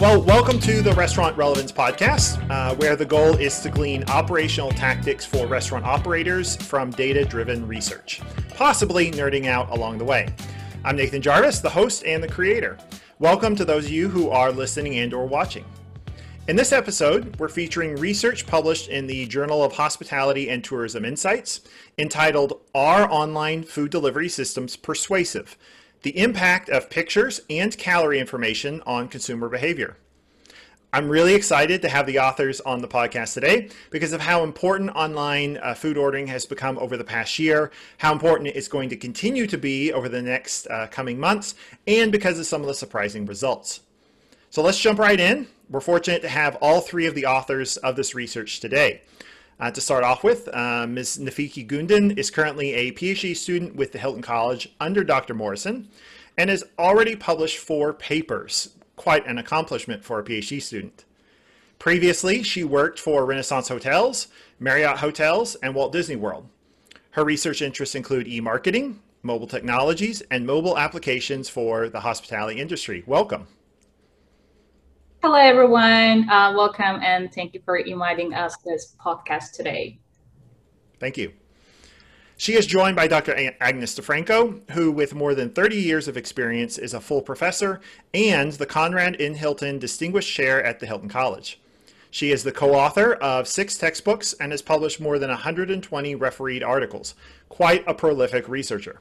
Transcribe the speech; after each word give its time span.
Well, 0.00 0.22
welcome 0.22 0.58
to 0.60 0.80
the 0.80 0.92
Restaurant 0.92 1.36
Relevance 1.36 1.70
Podcast, 1.70 2.40
uh, 2.50 2.74
where 2.76 2.96
the 2.96 3.04
goal 3.04 3.36
is 3.36 3.60
to 3.60 3.68
glean 3.68 4.02
operational 4.04 4.70
tactics 4.70 5.26
for 5.26 5.46
restaurant 5.46 5.84
operators 5.84 6.56
from 6.56 6.90
data 6.90 7.22
driven 7.22 7.68
research, 7.68 8.22
possibly 8.54 9.10
nerding 9.10 9.44
out 9.44 9.68
along 9.68 9.98
the 9.98 10.04
way. 10.06 10.30
I'm 10.86 10.96
Nathan 10.96 11.20
Jarvis, 11.20 11.60
the 11.60 11.68
host 11.68 12.02
and 12.06 12.22
the 12.22 12.28
creator. 12.28 12.78
Welcome 13.18 13.54
to 13.56 13.64
those 13.66 13.84
of 13.84 13.90
you 13.90 14.08
who 14.08 14.30
are 14.30 14.50
listening 14.50 14.96
and 15.00 15.12
or 15.12 15.26
watching. 15.26 15.66
In 16.48 16.56
this 16.56 16.72
episode, 16.72 17.38
we're 17.38 17.50
featuring 17.50 17.94
research 17.96 18.46
published 18.46 18.88
in 18.88 19.06
the 19.06 19.26
Journal 19.26 19.62
of 19.62 19.74
Hospitality 19.74 20.48
and 20.48 20.64
Tourism 20.64 21.04
Insights 21.04 21.60
entitled 21.98 22.58
Are 22.74 23.06
Online 23.12 23.62
Food 23.64 23.90
Delivery 23.90 24.30
Systems 24.30 24.76
Persuasive? 24.76 25.58
The 26.02 26.18
impact 26.18 26.68
of 26.68 26.90
pictures 26.90 27.40
and 27.50 27.76
calorie 27.76 28.18
information 28.18 28.82
on 28.86 29.08
consumer 29.08 29.48
behavior. 29.48 29.96
I'm 30.92 31.08
really 31.08 31.34
excited 31.34 31.82
to 31.82 31.88
have 31.88 32.06
the 32.06 32.18
authors 32.18 32.60
on 32.62 32.80
the 32.80 32.88
podcast 32.88 33.34
today 33.34 33.68
because 33.90 34.12
of 34.12 34.20
how 34.20 34.42
important 34.42 34.90
online 34.96 35.56
uh, 35.58 35.74
food 35.74 35.96
ordering 35.96 36.26
has 36.26 36.46
become 36.46 36.78
over 36.78 36.96
the 36.96 37.04
past 37.04 37.38
year, 37.38 37.70
how 37.98 38.12
important 38.12 38.48
it's 38.48 38.66
going 38.66 38.88
to 38.88 38.96
continue 38.96 39.46
to 39.46 39.56
be 39.56 39.92
over 39.92 40.08
the 40.08 40.20
next 40.20 40.66
uh, 40.66 40.88
coming 40.90 41.20
months, 41.20 41.54
and 41.86 42.10
because 42.10 42.40
of 42.40 42.46
some 42.46 42.60
of 42.60 42.66
the 42.66 42.74
surprising 42.74 43.24
results. 43.24 43.80
So 44.50 44.62
let's 44.62 44.80
jump 44.80 44.98
right 44.98 45.20
in. 45.20 45.46
We're 45.68 45.80
fortunate 45.80 46.22
to 46.22 46.28
have 46.28 46.56
all 46.56 46.80
three 46.80 47.06
of 47.06 47.14
the 47.14 47.26
authors 47.26 47.76
of 47.76 47.94
this 47.94 48.16
research 48.16 48.58
today. 48.58 49.02
Uh, 49.60 49.70
to 49.70 49.80
start 49.80 50.02
off 50.02 50.24
with, 50.24 50.48
uh, 50.54 50.86
Ms. 50.86 51.18
Nefike 51.18 51.66
Gunden 51.66 52.16
is 52.16 52.30
currently 52.30 52.72
a 52.72 52.92
PhD 52.92 53.36
student 53.36 53.76
with 53.76 53.92
the 53.92 53.98
Hilton 53.98 54.22
College 54.22 54.72
under 54.80 55.04
Dr. 55.04 55.34
Morosan 55.34 55.84
and 56.38 56.48
has 56.48 56.64
already 56.78 57.14
published 57.14 57.58
four 57.58 57.92
papers, 57.92 58.70
quite 58.96 59.26
an 59.26 59.36
accomplishment 59.36 60.02
for 60.02 60.18
a 60.18 60.24
PhD 60.24 60.62
student. 60.62 61.04
Previously, 61.78 62.42
she 62.42 62.64
worked 62.64 62.98
for 62.98 63.26
Renaissance 63.26 63.68
Hotels, 63.68 64.28
Marriott 64.58 64.98
Hotels, 64.98 65.56
and 65.56 65.74
Walt 65.74 65.92
Disney 65.92 66.16
World. 66.16 66.48
Her 67.10 67.24
research 67.24 67.60
interests 67.60 67.94
include 67.94 68.28
e-marketing, 68.28 69.00
mobile 69.22 69.46
technologies, 69.46 70.22
and 70.30 70.46
mobile 70.46 70.78
applications 70.78 71.50
for 71.50 71.90
the 71.90 72.00
hospitality 72.00 72.60
industry. 72.60 73.04
Welcome. 73.06 73.46
Hello, 75.22 75.36
everyone. 75.36 76.26
Uh, 76.30 76.54
welcome 76.56 76.98
and 77.02 77.30
thank 77.30 77.52
you 77.52 77.60
for 77.62 77.76
inviting 77.76 78.32
us 78.32 78.56
to 78.56 78.70
this 78.70 78.96
podcast 78.98 79.52
today. 79.52 79.98
Thank 80.98 81.18
you. 81.18 81.34
She 82.38 82.54
is 82.54 82.64
joined 82.64 82.96
by 82.96 83.06
Dr. 83.06 83.36
Agnes 83.60 83.94
DeFranco, 83.94 84.70
who, 84.70 84.90
with 84.90 85.14
more 85.14 85.34
than 85.34 85.50
30 85.50 85.76
years 85.76 86.08
of 86.08 86.16
experience, 86.16 86.78
is 86.78 86.94
a 86.94 87.02
full 87.02 87.20
professor 87.20 87.82
and 88.14 88.52
the 88.52 88.64
Conrad 88.64 89.20
N. 89.20 89.34
Hilton 89.34 89.78
Distinguished 89.78 90.32
Chair 90.32 90.64
at 90.64 90.80
the 90.80 90.86
Hilton 90.86 91.10
College. 91.10 91.60
She 92.10 92.32
is 92.32 92.42
the 92.42 92.50
co-author 92.50 93.12
of 93.12 93.46
six 93.46 93.76
textbooks 93.76 94.32
and 94.40 94.52
has 94.52 94.62
published 94.62 95.02
more 95.02 95.18
than 95.18 95.28
120 95.28 96.14
refereed 96.14 96.62
articles. 96.62 97.14
Quite 97.50 97.84
a 97.86 97.92
prolific 97.92 98.48
researcher. 98.48 99.00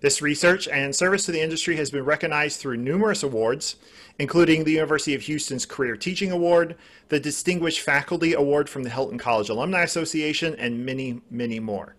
This 0.00 0.20
research 0.20 0.68
and 0.68 0.94
service 0.94 1.24
to 1.24 1.32
the 1.32 1.40
industry 1.40 1.76
has 1.76 1.90
been 1.90 2.04
recognized 2.04 2.60
through 2.60 2.76
numerous 2.76 3.22
awards, 3.22 3.76
including 4.18 4.64
the 4.64 4.72
University 4.72 5.14
of 5.14 5.22
Houston's 5.22 5.64
Career 5.64 5.96
Teaching 5.96 6.30
Award, 6.30 6.76
the 7.08 7.18
Distinguished 7.18 7.80
Faculty 7.80 8.34
Award 8.34 8.68
from 8.68 8.82
the 8.82 8.90
Hilton 8.90 9.16
College 9.16 9.48
Alumni 9.48 9.82
Association, 9.82 10.54
and 10.56 10.84
many, 10.84 11.22
many 11.30 11.58
more. 11.60 11.96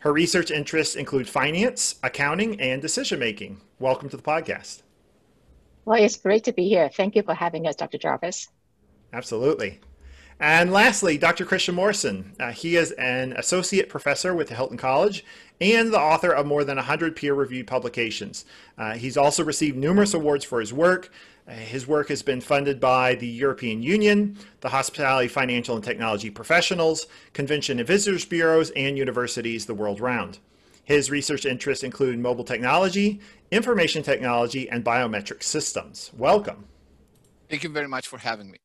Her 0.00 0.12
research 0.12 0.50
interests 0.50 0.96
include 0.96 1.28
finance, 1.28 2.00
accounting, 2.02 2.60
and 2.60 2.82
decision 2.82 3.20
making. 3.20 3.60
Welcome 3.78 4.08
to 4.08 4.16
the 4.16 4.22
podcast. 4.24 4.82
Well, 5.84 6.02
it's 6.02 6.16
great 6.16 6.42
to 6.44 6.52
be 6.52 6.68
here. 6.68 6.88
Thank 6.88 7.14
you 7.14 7.22
for 7.22 7.34
having 7.34 7.68
us, 7.68 7.76
Dr. 7.76 7.98
Jarvis. 7.98 8.48
Absolutely. 9.12 9.78
And 10.40 10.72
lastly, 10.72 11.18
Dr. 11.18 11.44
Cristian 11.44 11.74
Morosan. 11.74 12.24
Uh, 12.40 12.50
he 12.50 12.76
is 12.76 12.92
an 12.92 13.34
associate 13.34 13.90
professor 13.90 14.34
with 14.34 14.48
the 14.48 14.54
Hilton 14.54 14.78
College 14.78 15.22
and 15.60 15.92
the 15.92 16.00
author 16.00 16.32
of 16.32 16.46
more 16.46 16.64
than 16.64 16.76
100 16.76 17.14
peer 17.14 17.34
reviewed 17.34 17.66
publications. 17.66 18.46
Uh, 18.78 18.94
he's 18.94 19.18
also 19.18 19.44
received 19.44 19.76
numerous 19.76 20.14
awards 20.14 20.42
for 20.42 20.58
his 20.60 20.72
work. 20.72 21.12
Uh, 21.46 21.52
his 21.52 21.86
work 21.86 22.08
has 22.08 22.22
been 22.22 22.40
funded 22.40 22.80
by 22.80 23.14
the 23.16 23.26
European 23.26 23.82
Union, 23.82 24.38
the 24.62 24.70
Hospitality 24.70 25.28
Financial 25.28 25.74
and 25.74 25.84
Technology 25.84 26.30
Professionals, 26.30 27.06
Convention 27.34 27.78
and 27.78 27.86
Visitors 27.86 28.24
Bureaus, 28.24 28.70
and 28.70 28.96
universities 28.96 29.66
the 29.66 29.74
world 29.74 30.00
round. 30.00 30.38
His 30.84 31.10
research 31.10 31.44
interests 31.44 31.84
include 31.84 32.18
mobile 32.18 32.44
technology, 32.44 33.20
information 33.50 34.02
technology, 34.02 34.70
and 34.70 34.82
biometric 34.82 35.42
systems. 35.42 36.10
Welcome. 36.16 36.64
Thank 37.50 37.62
you 37.62 37.68
very 37.68 37.88
much 37.88 38.08
for 38.08 38.18
having 38.18 38.50
me. 38.50 38.58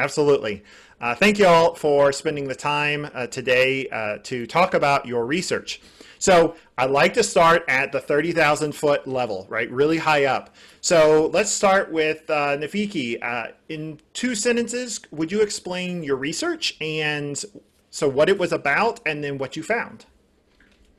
Absolutely. 0.00 0.64
Uh, 0.98 1.14
thank 1.14 1.38
you 1.38 1.46
all 1.46 1.74
for 1.74 2.10
spending 2.10 2.48
the 2.48 2.54
time 2.54 3.10
uh, 3.12 3.26
today 3.26 3.86
uh, 3.88 4.16
to 4.22 4.46
talk 4.46 4.72
about 4.72 5.04
your 5.04 5.26
research. 5.26 5.82
So 6.18 6.56
I'd 6.78 6.90
like 6.90 7.12
to 7.14 7.22
start 7.22 7.64
at 7.68 7.92
the 7.92 8.00
30,000 8.00 8.72
foot 8.72 9.06
level, 9.06 9.46
right? 9.50 9.70
Really 9.70 9.98
high 9.98 10.24
up. 10.24 10.54
So 10.80 11.30
let's 11.34 11.50
start 11.50 11.92
with 11.92 12.30
uh, 12.30 12.56
Nefike. 12.56 13.22
Uh, 13.22 13.48
in 13.68 14.00
two 14.14 14.34
sentences, 14.34 15.00
would 15.10 15.30
you 15.30 15.42
explain 15.42 16.02
your 16.02 16.16
research 16.16 16.78
and 16.80 17.42
so 17.90 18.08
what 18.08 18.30
it 18.30 18.38
was 18.38 18.52
about 18.52 19.00
and 19.04 19.22
then 19.22 19.36
what 19.36 19.54
you 19.54 19.62
found? 19.62 20.06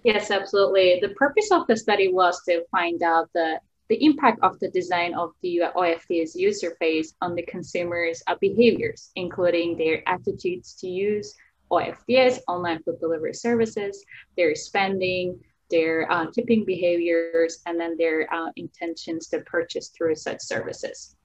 Yes, 0.04 0.30
absolutely. 0.30 1.00
The 1.02 1.10
purpose 1.10 1.50
of 1.52 1.66
the 1.66 1.76
study 1.76 2.14
was 2.14 2.40
to 2.44 2.64
find 2.70 3.02
out 3.02 3.30
the 3.34 3.60
the 3.92 4.06
impact 4.06 4.40
of 4.42 4.58
the 4.60 4.70
design 4.70 5.14
of 5.16 5.34
the 5.42 5.64
OFD's 5.76 6.34
user 6.34 6.78
face 6.80 7.14
on 7.20 7.36
the 7.36 7.44
consumers' 7.44 8.24
uh, 8.28 8.36
behaviors, 8.40 9.12
including 9.18 9.76
their 9.76 10.02
attitudes 10.08 10.74
to 10.76 10.88
use 10.88 11.36
OFDS, 11.70 12.40
online 12.48 12.82
food 12.84 13.02
delivery 13.02 13.34
services, 13.34 14.06
their 14.38 14.56
spending, 14.56 15.38
their 15.70 16.10
uh, 16.10 16.26
tipping 16.32 16.64
behaviors, 16.64 17.60
and 17.66 17.78
then 17.78 17.98
their 17.98 18.34
uh, 18.34 18.50
intentions 18.56 19.28
to 19.28 19.42
purchase 19.42 19.90
through 19.90 20.16
such 20.16 20.40
services. 20.40 21.18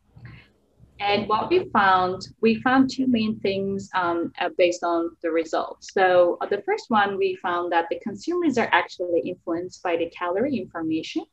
And 0.98 1.28
what 1.28 1.48
we 1.50 1.69
found, 1.69 2.27
we 2.41 2.60
found 2.62 2.91
two 2.91 3.06
main 3.06 3.38
things 3.38 3.88
um, 3.94 4.33
uh, 4.41 4.48
based 4.59 4.83
on 4.83 5.16
the 5.22 5.31
results. 5.31 5.93
So 5.93 6.37
uh, 6.41 6.47
the 6.47 6.62
first 6.62 6.87
one, 6.88 7.16
we 7.16 7.37
found 7.37 7.71
that 7.71 7.87
the 7.91 8.00
consumers 8.00 8.59
are 8.59 8.71
actually 8.72 9.21
influenced 9.21 9.84
by 9.84 9.97
the 9.97 10.10
calorie 10.10 10.56
information 10.56 11.27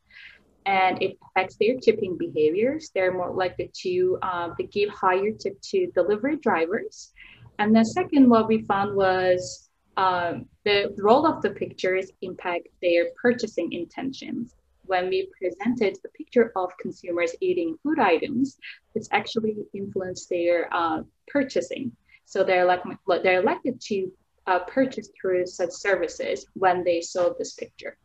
and 0.65 1.01
it 1.01 1.17
affects 1.25 1.57
their 1.57 1.75
tipping 1.77 2.17
behaviors. 2.17 2.91
They're 2.93 3.13
more 3.13 3.31
likely 3.31 3.71
to, 3.81 4.17
to 4.21 4.63
give 4.63 4.89
higher 4.89 5.31
tip 5.31 5.61
to 5.61 5.87
delivery 5.93 6.37
drivers. 6.37 7.11
And 7.59 7.75
the 7.75 7.85
second, 7.85 8.29
what 8.29 8.47
we 8.47 8.63
found 8.63 8.95
was 8.95 9.69
um, 9.97 10.45
the 10.65 10.93
role 10.97 11.25
of 11.27 11.41
the 11.41 11.51
pictures 11.51 12.11
impact 12.21 12.67
their 12.81 13.07
purchasing 13.21 13.71
intentions. 13.73 14.55
When 14.85 15.09
we 15.09 15.29
presented 15.39 15.97
the 16.03 16.09
picture 16.09 16.51
of 16.55 16.71
consumers 16.77 17.35
eating 17.39 17.77
food 17.83 17.99
items, 17.99 18.57
it's 18.95 19.07
actually 19.11 19.55
influenced 19.73 20.29
their 20.29 20.73
uh, 20.73 21.03
purchasing. 21.27 21.91
So 22.25 22.43
they're 22.43 22.65
like 22.65 22.81
they're 23.23 23.43
likely 23.43 23.73
to 23.79 24.11
uh, 24.47 24.59
purchase 24.59 25.09
through 25.19 25.45
such 25.45 25.71
services 25.71 26.45
when 26.53 26.83
they 26.83 26.99
saw 27.01 27.31
this 27.37 27.53
picture. 27.53 27.97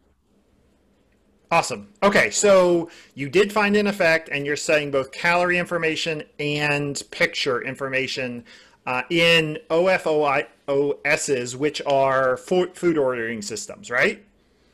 Awesome. 1.51 1.89
Okay, 2.03 2.31
so 2.31 2.91
you 3.15 3.31
did 3.31 3.51
find 3.53 3.75
an 3.77 3.87
effect, 3.87 4.29
and 4.31 4.45
you're 4.45 4.57
saying 4.57 4.91
both 4.91 5.13
calorie 5.13 5.59
information 5.59 6.23
and 6.39 7.03
picture 7.11 7.63
information 7.63 8.45
uh, 8.87 9.03
in 9.09 9.59
OFOSs, 9.71 11.55
which 11.55 11.81
are 11.87 12.37
food 12.37 12.99
ordering 12.99 13.41
systems, 13.41 13.91
right? 13.91 14.23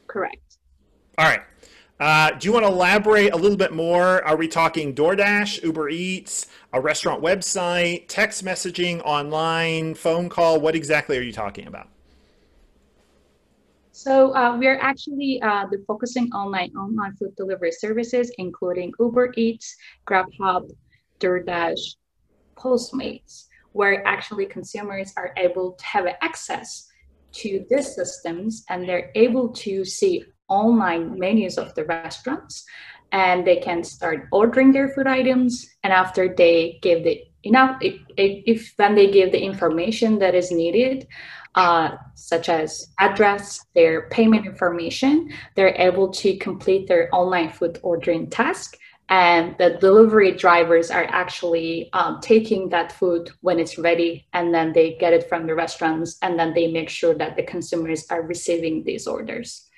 Correct. 0.08 0.58
All 1.16 1.26
right. 1.26 1.42
Uh, 2.00 2.32
do 2.32 2.48
you 2.48 2.52
want 2.52 2.64
to 2.64 2.70
elaborate 2.70 3.32
a 3.32 3.36
little 3.36 3.56
bit 3.56 3.72
more? 3.72 4.24
Are 4.24 4.36
we 4.36 4.48
talking 4.48 4.94
DoorDash, 4.94 5.62
Uber 5.62 5.90
Eats, 5.90 6.48
a 6.72 6.80
restaurant 6.80 7.22
website, 7.22 8.06
text 8.08 8.44
messaging, 8.44 9.00
online, 9.04 9.94
phone 9.94 10.28
call? 10.28 10.60
What 10.60 10.74
exactly 10.74 11.16
are 11.16 11.22
you 11.22 11.32
talking 11.32 11.68
about? 11.68 11.88
So 13.94 14.34
uh, 14.34 14.56
we're 14.58 14.80
actually 14.80 15.40
uh, 15.40 15.66
focusing 15.86 16.28
on 16.32 16.50
like 16.50 16.76
online 16.76 17.14
food 17.14 17.36
delivery 17.36 17.70
services, 17.70 18.28
including 18.38 18.92
Uber 18.98 19.32
Eats, 19.36 19.76
Grubhub, 20.04 20.68
DoorDash, 21.20 21.94
Postmates, 22.56 23.46
where 23.70 24.04
actually 24.04 24.46
consumers 24.46 25.12
are 25.16 25.32
able 25.36 25.74
to 25.74 25.86
have 25.86 26.06
access 26.22 26.88
to 27.34 27.64
these 27.70 27.94
systems 27.94 28.64
and 28.68 28.88
they're 28.88 29.12
able 29.14 29.50
to 29.50 29.84
see 29.84 30.24
online 30.48 31.16
menus 31.16 31.56
of 31.56 31.72
the 31.76 31.84
restaurants 31.84 32.64
and 33.12 33.46
they 33.46 33.58
can 33.58 33.84
start 33.84 34.26
ordering 34.32 34.72
their 34.72 34.88
food 34.88 35.06
items 35.06 35.68
and 35.84 35.92
after 35.92 36.34
they 36.34 36.80
give 36.82 37.04
the 37.04 37.22
enough 37.44 37.76
if, 37.80 37.94
if 38.16 38.72
when 38.76 38.94
they 38.94 39.10
give 39.10 39.30
the 39.30 39.40
information 39.40 40.18
that 40.18 40.34
is 40.34 40.50
needed 40.50 41.06
uh, 41.54 41.96
such 42.14 42.48
as 42.48 42.88
address, 42.98 43.64
their 43.74 44.08
payment 44.08 44.46
information, 44.46 45.32
they're 45.54 45.74
able 45.76 46.08
to 46.08 46.36
complete 46.38 46.86
their 46.86 47.08
online 47.14 47.50
food 47.50 47.78
ordering 47.82 48.28
task 48.28 48.76
and 49.10 49.54
the 49.58 49.76
delivery 49.80 50.32
drivers 50.32 50.90
are 50.90 51.04
actually 51.04 51.90
um, 51.92 52.20
taking 52.22 52.70
that 52.70 52.90
food 52.90 53.30
when 53.42 53.58
it's 53.58 53.76
ready 53.76 54.26
and 54.32 54.54
then 54.54 54.72
they 54.72 54.94
get 54.94 55.12
it 55.12 55.28
from 55.28 55.46
the 55.46 55.54
restaurants 55.54 56.16
and 56.22 56.38
then 56.38 56.54
they 56.54 56.72
make 56.72 56.88
sure 56.88 57.14
that 57.14 57.36
the 57.36 57.42
consumers 57.42 58.06
are 58.10 58.22
receiving 58.22 58.82
these 58.84 59.06
orders 59.06 59.68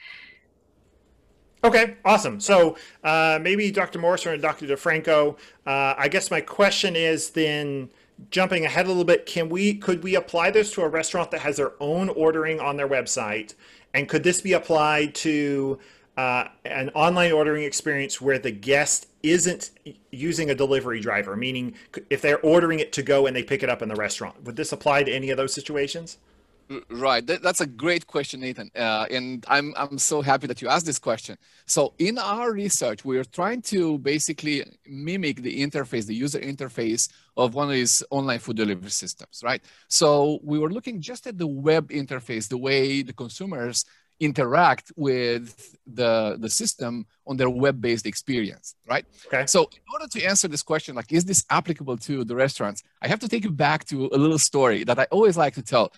Okay, 1.65 1.97
awesome. 2.05 2.39
So 2.39 2.77
uh, 3.03 3.41
maybe 3.43 3.73
Dr. 3.73 3.99
Morosan 3.99 4.35
or 4.35 4.37
Dr. 4.37 4.67
DeFranco, 4.67 5.37
uh, 5.67 5.95
I 5.99 6.07
guess 6.07 6.31
my 6.31 6.41
question 6.41 6.95
is 6.95 7.31
then 7.31 7.91
jumping 8.31 8.65
ahead 8.65 8.87
a 8.87 8.89
little 8.89 9.05
bit, 9.05 9.27
can 9.27 9.49
we 9.49 9.75
could 9.75 10.03
we 10.03 10.15
apply 10.15 10.51
this 10.51 10.73
to 10.73 10.83
a 10.83 10.89
restaurant 10.89 11.31
that 11.31 11.41
has 11.41 11.57
their 11.57 11.73
own 11.81 12.09
ordering 12.11 12.61
on 12.61 12.77
their 12.77 12.89
website? 12.89 13.55
And 13.95 14.09
could 14.09 14.23
this 14.23 14.41
be 14.41 14.53
applied 14.53 15.15
to 15.17 15.79
uh, 16.17 16.49
an 16.65 16.91
online 16.91 17.33
ordering 17.33 17.65
experience 17.65 18.21
where 18.21 18.39
the 18.39 18.51
guest 18.51 19.09
isn't 19.23 19.71
using 20.11 20.51
a 20.51 20.55
delivery 20.55 21.01
driver, 21.01 21.37
meaning 21.37 21.75
if 22.11 22.23
they're 22.23 22.41
ordering 22.41 22.79
it 22.79 22.93
to 22.95 23.03
go 23.03 23.27
and 23.27 23.37
they 23.37 23.43
pick 23.43 23.63
it 23.63 23.69
up 23.69 23.83
in 23.83 23.89
the 23.89 23.95
restaurant? 23.95 24.45
Would 24.45 24.57
this 24.57 24.73
apply 24.73 25.05
to 25.05 25.13
any 25.13 25.31
of 25.31 25.37
those 25.37 25.53
situations? 25.53 26.19
Right, 26.91 27.25
that's 27.25 27.61
a 27.61 27.67
great 27.67 28.09
question, 28.09 28.41
Nathan, 28.41 28.71
uh, 28.75 29.07
and 29.09 29.45
I'm 29.47 29.73
I'm 29.77 29.99
so 29.99 30.21
happy 30.21 30.49
that 30.49 30.61
you 30.61 30.69
asked 30.69 30.87
this 30.87 30.99
question. 30.99 31.39
So 31.67 31.95
in 31.99 32.19
our 32.19 32.53
research, 32.53 33.05
we 33.05 33.19
are 33.19 33.25
trying 33.25 33.63
to 33.63 33.99
basically 33.99 34.65
mimic 34.85 35.43
the 35.43 35.63
interface, 35.63 36.07
the 36.07 36.15
user 36.15 36.41
interface 36.41 37.09
of 37.37 37.55
one 37.55 37.69
of 37.69 37.75
these 37.75 38.03
online 38.11 38.41
food 38.41 38.57
delivery 38.57 38.91
systems, 38.91 39.43
right? 39.45 39.63
So 39.89 40.41
we 40.43 40.59
were 40.59 40.71
looking 40.71 41.01
just 41.01 41.29
at 41.29 41.39
the 41.39 41.47
web 41.47 41.91
interface, 41.91 42.49
the 42.49 42.59
way 42.59 43.03
the 43.03 43.13
consumers 43.13 43.85
interact 44.19 44.91
with 44.97 45.77
the 45.87 46.37
the 46.41 46.49
system 46.51 47.07
on 47.27 47.37
their 47.37 47.51
web-based 47.51 48.07
experience, 48.07 48.75
right? 48.89 49.05
Okay. 49.27 49.47
So 49.47 49.61
in 49.73 49.83
order 49.93 50.09
to 50.09 50.25
answer 50.25 50.49
this 50.49 50.63
question, 50.63 50.97
like, 50.97 51.13
is 51.13 51.25
this 51.25 51.45
applicable 51.51 51.99
to 51.99 52.25
the 52.25 52.35
restaurants? 52.35 52.83
I 53.03 53.09
have 53.09 53.21
to 53.21 53.29
take 53.29 53.45
you 53.45 53.53
back 53.53 53.85
to 53.87 54.07
a 54.07 54.19
little 54.19 54.39
story 54.39 54.85
that 54.85 54.99
I 54.99 55.05
always 55.11 55.37
like 55.37 55.55
to 55.55 55.63
tell. 55.63 55.93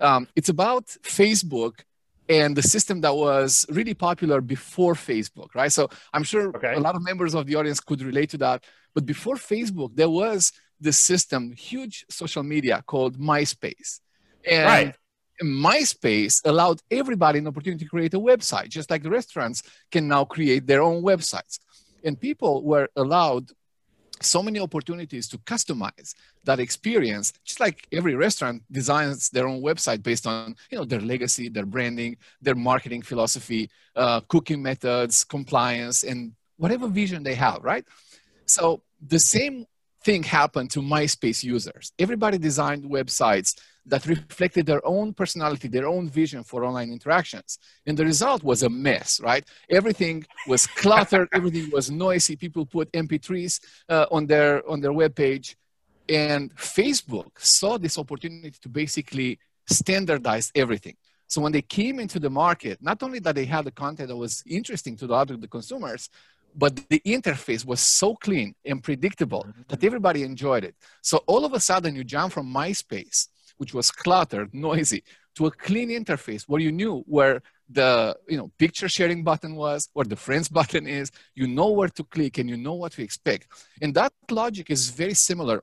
Um, 0.00 0.28
it's 0.34 0.48
about 0.48 0.86
Facebook 1.02 1.80
and 2.28 2.56
the 2.56 2.62
system 2.62 3.00
that 3.00 3.14
was 3.14 3.66
really 3.70 3.94
popular 3.94 4.40
before 4.40 4.94
Facebook, 4.94 5.54
right? 5.54 5.72
So 5.72 5.88
I'm 6.12 6.22
sure 6.22 6.48
okay. 6.56 6.74
a 6.74 6.80
lot 6.80 6.94
of 6.94 7.02
members 7.02 7.34
of 7.34 7.46
the 7.46 7.56
audience 7.56 7.80
could 7.80 8.02
relate 8.02 8.30
to 8.30 8.38
that. 8.38 8.64
But 8.94 9.04
before 9.04 9.34
Facebook, 9.34 9.96
there 9.96 10.08
was 10.08 10.52
this 10.80 10.98
system, 10.98 11.52
huge 11.52 12.04
social 12.08 12.42
media 12.42 12.82
called 12.86 13.18
MySpace. 13.18 14.00
And 14.48 14.66
right. 14.66 14.94
MySpace 15.42 16.40
allowed 16.44 16.80
everybody 16.90 17.40
an 17.40 17.48
opportunity 17.48 17.84
to 17.84 17.90
create 17.90 18.14
a 18.14 18.20
website, 18.20 18.68
just 18.68 18.90
like 18.90 19.02
the 19.02 19.10
restaurants 19.10 19.62
can 19.90 20.06
now 20.06 20.24
create 20.24 20.66
their 20.66 20.82
own 20.82 21.02
websites. 21.02 21.58
And 22.04 22.18
people 22.18 22.62
were 22.62 22.88
allowed 22.96 23.50
so 24.22 24.42
many 24.42 24.60
opportunities 24.60 25.28
to 25.28 25.38
customize 25.38 26.14
that 26.44 26.60
experience. 26.60 27.32
Just 27.44 27.60
like 27.60 27.86
every 27.92 28.14
restaurant 28.14 28.62
designs 28.70 29.30
their 29.30 29.48
own 29.48 29.62
website 29.62 30.02
based 30.02 30.26
on 30.26 30.54
you 30.70 30.78
know 30.78 30.84
their 30.84 31.00
legacy 31.00 31.48
their 31.48 31.66
branding 31.66 32.16
their 32.42 32.54
marketing 32.54 33.02
philosophy 33.02 33.70
uh, 33.96 34.20
cooking 34.28 34.62
methods 34.62 35.24
compliance 35.24 36.02
and 36.02 36.32
whatever 36.56 36.88
vision 36.88 37.22
they 37.22 37.34
have 37.34 37.62
right? 37.62 37.84
So 38.46 38.82
the 39.06 39.18
same 39.18 39.66
thing 40.02 40.22
happened 40.22 40.70
to 40.70 40.80
myspace 40.80 41.44
users 41.44 41.92
everybody 41.98 42.38
designed 42.38 42.84
websites 42.84 43.54
that 43.86 44.06
reflected 44.06 44.66
their 44.66 44.84
own 44.86 45.12
personality, 45.12 45.68
their 45.68 45.88
own 45.88 46.08
vision 46.08 46.42
for 46.42 46.64
online 46.64 46.92
interactions. 46.92 47.58
And 47.86 47.96
the 47.96 48.04
result 48.04 48.42
was 48.42 48.62
a 48.62 48.68
mess, 48.68 49.20
right? 49.20 49.44
Everything 49.68 50.24
was 50.46 50.66
cluttered, 50.66 51.28
everything 51.34 51.70
was 51.70 51.90
noisy. 51.90 52.36
People 52.36 52.66
put 52.66 52.90
MP3s 52.92 53.60
uh, 53.88 54.06
on 54.10 54.26
their 54.26 54.68
on 54.68 54.80
their 54.80 54.92
web 54.92 55.14
page, 55.14 55.56
and 56.08 56.54
Facebook 56.56 57.30
saw 57.38 57.78
this 57.78 57.98
opportunity 57.98 58.56
to 58.62 58.68
basically 58.68 59.38
standardize 59.68 60.50
everything. 60.54 60.96
So 61.26 61.40
when 61.40 61.52
they 61.52 61.62
came 61.62 62.00
into 62.00 62.18
the 62.18 62.30
market, 62.30 62.78
not 62.80 63.02
only 63.04 63.20
that 63.20 63.36
they 63.36 63.44
had 63.44 63.64
the 63.64 63.70
content 63.70 64.08
that 64.08 64.16
was 64.16 64.42
interesting 64.46 64.96
to 64.96 65.06
the 65.06 65.14
other 65.14 65.36
the 65.36 65.46
consumers, 65.46 66.10
but 66.56 66.76
the 66.88 67.00
interface 67.06 67.64
was 67.64 67.80
so 67.80 68.14
clean 68.14 68.54
and 68.64 68.82
predictable 68.82 69.44
mm-hmm. 69.44 69.62
that 69.68 69.84
everybody 69.84 70.22
enjoyed 70.22 70.64
it. 70.64 70.74
So 71.02 71.18
all 71.26 71.44
of 71.44 71.52
a 71.52 71.60
sudden, 71.60 71.94
you 71.94 72.04
jump 72.04 72.32
from 72.32 72.52
MySpace 72.52 73.28
which 73.60 73.74
was 73.74 73.90
cluttered, 73.90 74.48
noisy, 74.68 75.04
to 75.36 75.46
a 75.46 75.50
clean 75.50 75.90
interface 75.90 76.44
where 76.48 76.62
you 76.62 76.72
knew 76.72 77.04
where 77.06 77.42
the 77.68 78.16
you 78.26 78.38
know 78.38 78.50
picture 78.58 78.88
sharing 78.88 79.22
button 79.22 79.54
was, 79.54 79.88
where 79.92 80.08
the 80.12 80.16
friends 80.16 80.48
button 80.58 80.86
is, 80.86 81.12
you 81.34 81.46
know 81.46 81.68
where 81.68 81.90
to 81.98 82.02
click 82.04 82.38
and 82.38 82.48
you 82.48 82.56
know 82.56 82.74
what 82.74 82.92
to 82.92 83.02
expect. 83.02 83.46
And 83.82 83.94
that 83.94 84.12
logic 84.30 84.70
is 84.70 84.88
very 84.90 85.14
similar 85.14 85.62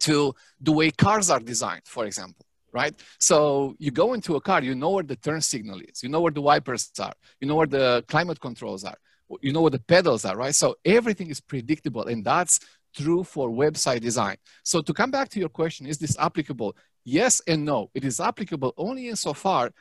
to 0.00 0.34
the 0.60 0.72
way 0.72 0.90
cars 0.90 1.30
are 1.30 1.40
designed, 1.40 1.86
for 1.86 2.04
example 2.04 2.44
right? 2.74 2.94
So 3.20 3.76
you 3.78 3.90
go 3.90 4.14
into 4.14 4.36
a 4.36 4.40
car, 4.40 4.62
you 4.62 4.74
know 4.74 4.92
where 4.92 5.02
the 5.02 5.16
turn 5.16 5.42
signal 5.42 5.78
is, 5.80 6.02
you 6.02 6.08
know 6.08 6.22
where 6.22 6.32
the 6.32 6.40
wipers 6.40 6.90
are, 6.98 7.12
you 7.38 7.46
know 7.46 7.54
where 7.54 7.66
the 7.66 8.02
climate 8.08 8.40
controls 8.40 8.82
are, 8.82 8.96
you 9.40 9.52
know 9.52 9.62
what 9.62 9.72
the 9.72 9.78
pedals 9.78 10.24
are, 10.24 10.36
right? 10.36 10.54
So 10.54 10.76
everything 10.84 11.30
is 11.30 11.40
predictable, 11.40 12.06
and 12.06 12.24
that's 12.24 12.60
true 12.94 13.24
for 13.24 13.50
website 13.50 14.00
design. 14.00 14.36
So 14.62 14.82
to 14.82 14.92
come 14.92 15.10
back 15.10 15.28
to 15.30 15.40
your 15.40 15.48
question, 15.48 15.86
is 15.86 15.98
this 15.98 16.18
applicable? 16.18 16.76
Yes 17.04 17.40
and 17.46 17.64
no. 17.64 17.90
It 17.94 18.04
is 18.04 18.20
applicable 18.20 18.74
only 18.76 19.08
insofar 19.08 19.72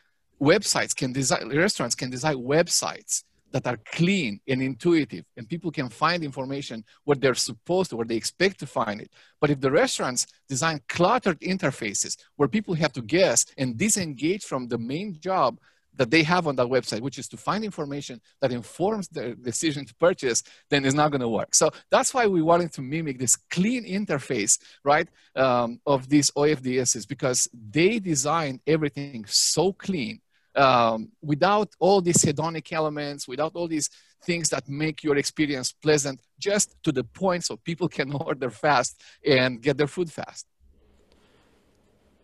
websites 0.42 0.96
can 0.96 1.14
design, 1.14 1.50
restaurants 1.50 1.96
can 1.96 2.10
design 2.10 2.38
websites 2.38 3.24
that 3.52 3.68
are 3.68 3.78
clean 3.86 4.40
and 4.48 4.62
intuitive 4.62 5.26
and 5.38 5.48
people 5.48 5.72
can 5.72 5.90
find 5.90 6.24
information 6.24 6.84
where 7.04 7.18
they're 7.18 7.36
supposed 7.36 7.90
to, 7.90 7.98
where 7.98 8.06
they 8.06 8.16
expect 8.16 8.60
to 8.60 8.66
find 8.66 9.02
it. 9.02 9.12
But 9.40 9.50
if 9.50 9.60
the 9.60 9.70
restaurants 9.70 10.26
design 10.48 10.80
cluttered 10.88 11.40
interfaces 11.42 12.18
where 12.38 12.48
people 12.48 12.74
have 12.76 12.94
to 12.94 13.02
guess 13.02 13.46
and 13.58 13.78
disengage 13.78 14.46
from 14.46 14.68
the 14.68 14.78
main 14.78 15.20
job 15.20 15.60
that 15.96 16.10
they 16.10 16.24
have 16.24 16.48
on 16.48 16.56
that 16.56 16.68
website, 16.68 17.02
which 17.02 17.18
is 17.18 17.28
to 17.30 17.38
find 17.38 17.64
information 17.64 18.22
that 18.42 18.52
informs 18.52 19.08
their 19.10 19.36
decision 19.36 19.86
to 19.86 19.96
purchase, 19.96 20.44
then 20.70 20.86
it's 20.86 20.96
not 20.96 21.12
going 21.12 21.22
to 21.22 21.30
work. 21.30 21.54
So 21.54 21.70
that's 21.90 22.14
why 22.14 22.28
we 22.28 22.42
wanted 22.42 22.72
to 22.74 22.82
mimic 22.82 23.20
this 23.20 23.36
clean 23.36 23.86
interface, 23.86 24.60
right, 24.84 25.08
um, 25.36 25.80
of 25.86 26.10
these 26.10 26.32
OFDSs 26.32 27.08
because 27.08 27.48
they 27.54 28.00
designed 28.00 28.62
everything 28.66 29.26
so 29.28 29.74
clean 29.74 30.22
um, 30.56 31.10
without 31.22 31.70
all 31.80 32.02
these 32.02 32.24
hedonic 32.24 32.72
elements, 32.74 33.28
without 33.28 33.56
all 33.56 33.68
these 33.68 33.90
things 34.24 34.50
that 34.50 34.68
make 34.68 35.04
your 35.04 35.18
experience 35.18 35.72
pleasant, 35.72 36.22
just 36.40 36.76
to 36.84 36.92
the 36.92 37.04
point 37.04 37.44
so 37.46 37.58
people 37.58 37.88
can 37.88 38.14
order 38.28 38.50
fast 38.50 39.02
and 39.26 39.62
get 39.62 39.78
their 39.78 39.88
food 39.88 40.12
fast. 40.12 40.46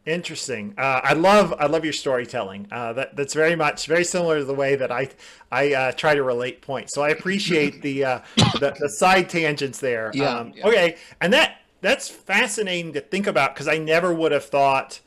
Interesting. 0.07 0.73
Uh, 0.77 1.01
I 1.03 1.11
love 1.11 1.53
I 1.59 1.65
love 1.65 1.83
your 1.83 1.91
storytelling. 1.91 2.69
Uh, 2.71 2.93
that 2.93 3.17
that's 3.17 3.33
very 3.33 3.57
much 3.57 3.87
very 3.87 4.05
similar 4.05 4.39
to 4.39 4.45
the 4.45 4.53
way 4.53 4.77
that 4.77 4.89
I 4.89 5.09
I 5.51 5.73
uh, 5.73 5.91
try 5.91 6.15
to 6.15 6.23
relate 6.23 6.61
points. 6.61 6.93
So 6.93 7.01
I 7.01 7.09
appreciate 7.09 7.81
the, 7.81 8.05
uh, 8.05 8.19
the, 8.35 8.73
the 8.79 8.89
side 8.89 9.29
tangents 9.29 9.79
there. 9.79 10.11
Yeah, 10.13 10.33
um, 10.33 10.53
yeah, 10.55 10.67
Okay, 10.67 10.95
and 11.19 11.33
that 11.33 11.57
that's 11.81 12.07
fascinating 12.07 12.93
to 12.93 13.01
think 13.01 13.27
about 13.27 13.53
because 13.53 13.67
I 13.67 13.79
never 13.79 14.13
would 14.13 14.31
have 14.31 14.45
thought 14.45 15.01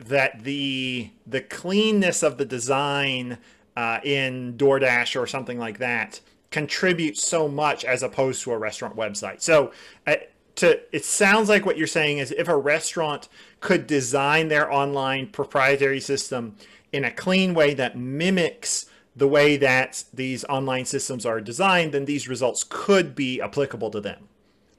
that 0.00 0.44
the 0.44 1.10
the 1.26 1.42
cleanness 1.42 2.22
of 2.22 2.38
the 2.38 2.46
design 2.46 3.36
uh, 3.76 3.98
in 4.02 4.54
DoorDash 4.56 5.20
or 5.20 5.26
something 5.26 5.58
like 5.58 5.76
that 5.76 6.20
contributes 6.50 7.26
so 7.26 7.48
much 7.48 7.84
as 7.84 8.02
opposed 8.02 8.42
to 8.44 8.52
a 8.52 8.58
restaurant 8.58 8.96
website. 8.96 9.42
So 9.42 9.72
uh, 10.06 10.16
to 10.56 10.80
it 10.94 11.04
sounds 11.04 11.48
like 11.48 11.64
what 11.64 11.78
you're 11.78 11.86
saying 11.86 12.18
is 12.18 12.30
if 12.32 12.48
a 12.48 12.56
restaurant 12.56 13.28
could 13.60 13.86
design 13.86 14.48
their 14.48 14.70
online 14.72 15.28
proprietary 15.28 16.00
system 16.00 16.56
in 16.92 17.04
a 17.04 17.10
clean 17.10 17.54
way 17.54 17.74
that 17.74 17.96
mimics 17.96 18.86
the 19.16 19.28
way 19.28 19.56
that 19.56 20.04
these 20.12 20.44
online 20.44 20.84
systems 20.84 21.26
are 21.26 21.40
designed, 21.40 21.92
then 21.92 22.04
these 22.04 22.28
results 22.28 22.64
could 22.68 23.14
be 23.14 23.40
applicable 23.40 23.90
to 23.90 24.00
them. 24.00 24.28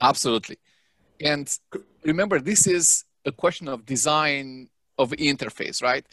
Absolutely. 0.01 0.57
And 1.21 1.57
remember, 2.03 2.39
this 2.39 2.67
is 2.67 3.05
a 3.25 3.31
question 3.31 3.67
of 3.67 3.85
design 3.85 4.69
of 4.97 5.11
interface, 5.11 5.81
right? 5.81 6.05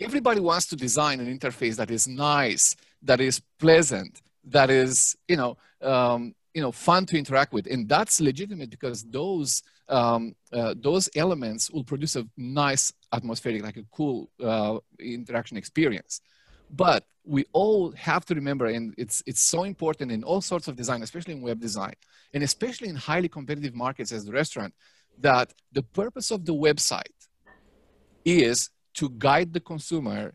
Everybody 0.00 0.40
wants 0.40 0.66
to 0.66 0.76
design 0.76 1.20
an 1.20 1.38
interface 1.38 1.76
that 1.76 1.90
is 1.90 2.06
nice, 2.06 2.76
that 3.02 3.20
is 3.20 3.40
pleasant, 3.58 4.20
that 4.44 4.70
is, 4.70 5.16
you 5.28 5.36
know, 5.36 5.56
um, 5.80 6.34
you 6.56 6.62
know 6.62 6.72
fun 6.72 7.04
to 7.10 7.18
interact 7.18 7.52
with. 7.52 7.66
And 7.66 7.86
that's 7.86 8.18
legitimate 8.18 8.70
because 8.70 8.98
those 9.18 9.62
um, 9.90 10.34
uh, 10.58 10.74
those 10.88 11.04
elements 11.14 11.70
will 11.70 11.84
produce 11.84 12.16
a 12.16 12.24
nice 12.38 12.84
atmospheric 13.12 13.62
like 13.62 13.76
a 13.76 13.86
cool 13.96 14.30
uh, 14.42 14.78
interaction 14.98 15.58
experience. 15.58 16.22
But 16.70 17.04
we 17.24 17.44
all 17.52 17.92
have 18.08 18.24
to 18.28 18.34
remember 18.34 18.66
and 18.66 18.94
it's 18.96 19.22
it's 19.26 19.42
so 19.42 19.64
important 19.64 20.10
in 20.16 20.24
all 20.24 20.40
sorts 20.40 20.66
of 20.68 20.76
design 20.76 21.02
especially 21.02 21.34
in 21.34 21.42
web 21.42 21.60
design 21.68 21.96
and 22.32 22.42
especially 22.50 22.88
in 22.88 22.96
highly 23.10 23.28
competitive 23.28 23.74
markets 23.74 24.12
as 24.12 24.24
the 24.24 24.32
restaurant 24.32 24.72
that 25.18 25.52
the 25.72 25.82
purpose 25.82 26.30
of 26.30 26.44
the 26.48 26.54
website 26.54 27.20
is 28.24 28.70
to 28.94 29.10
guide 29.26 29.52
the 29.52 29.64
consumer 29.72 30.34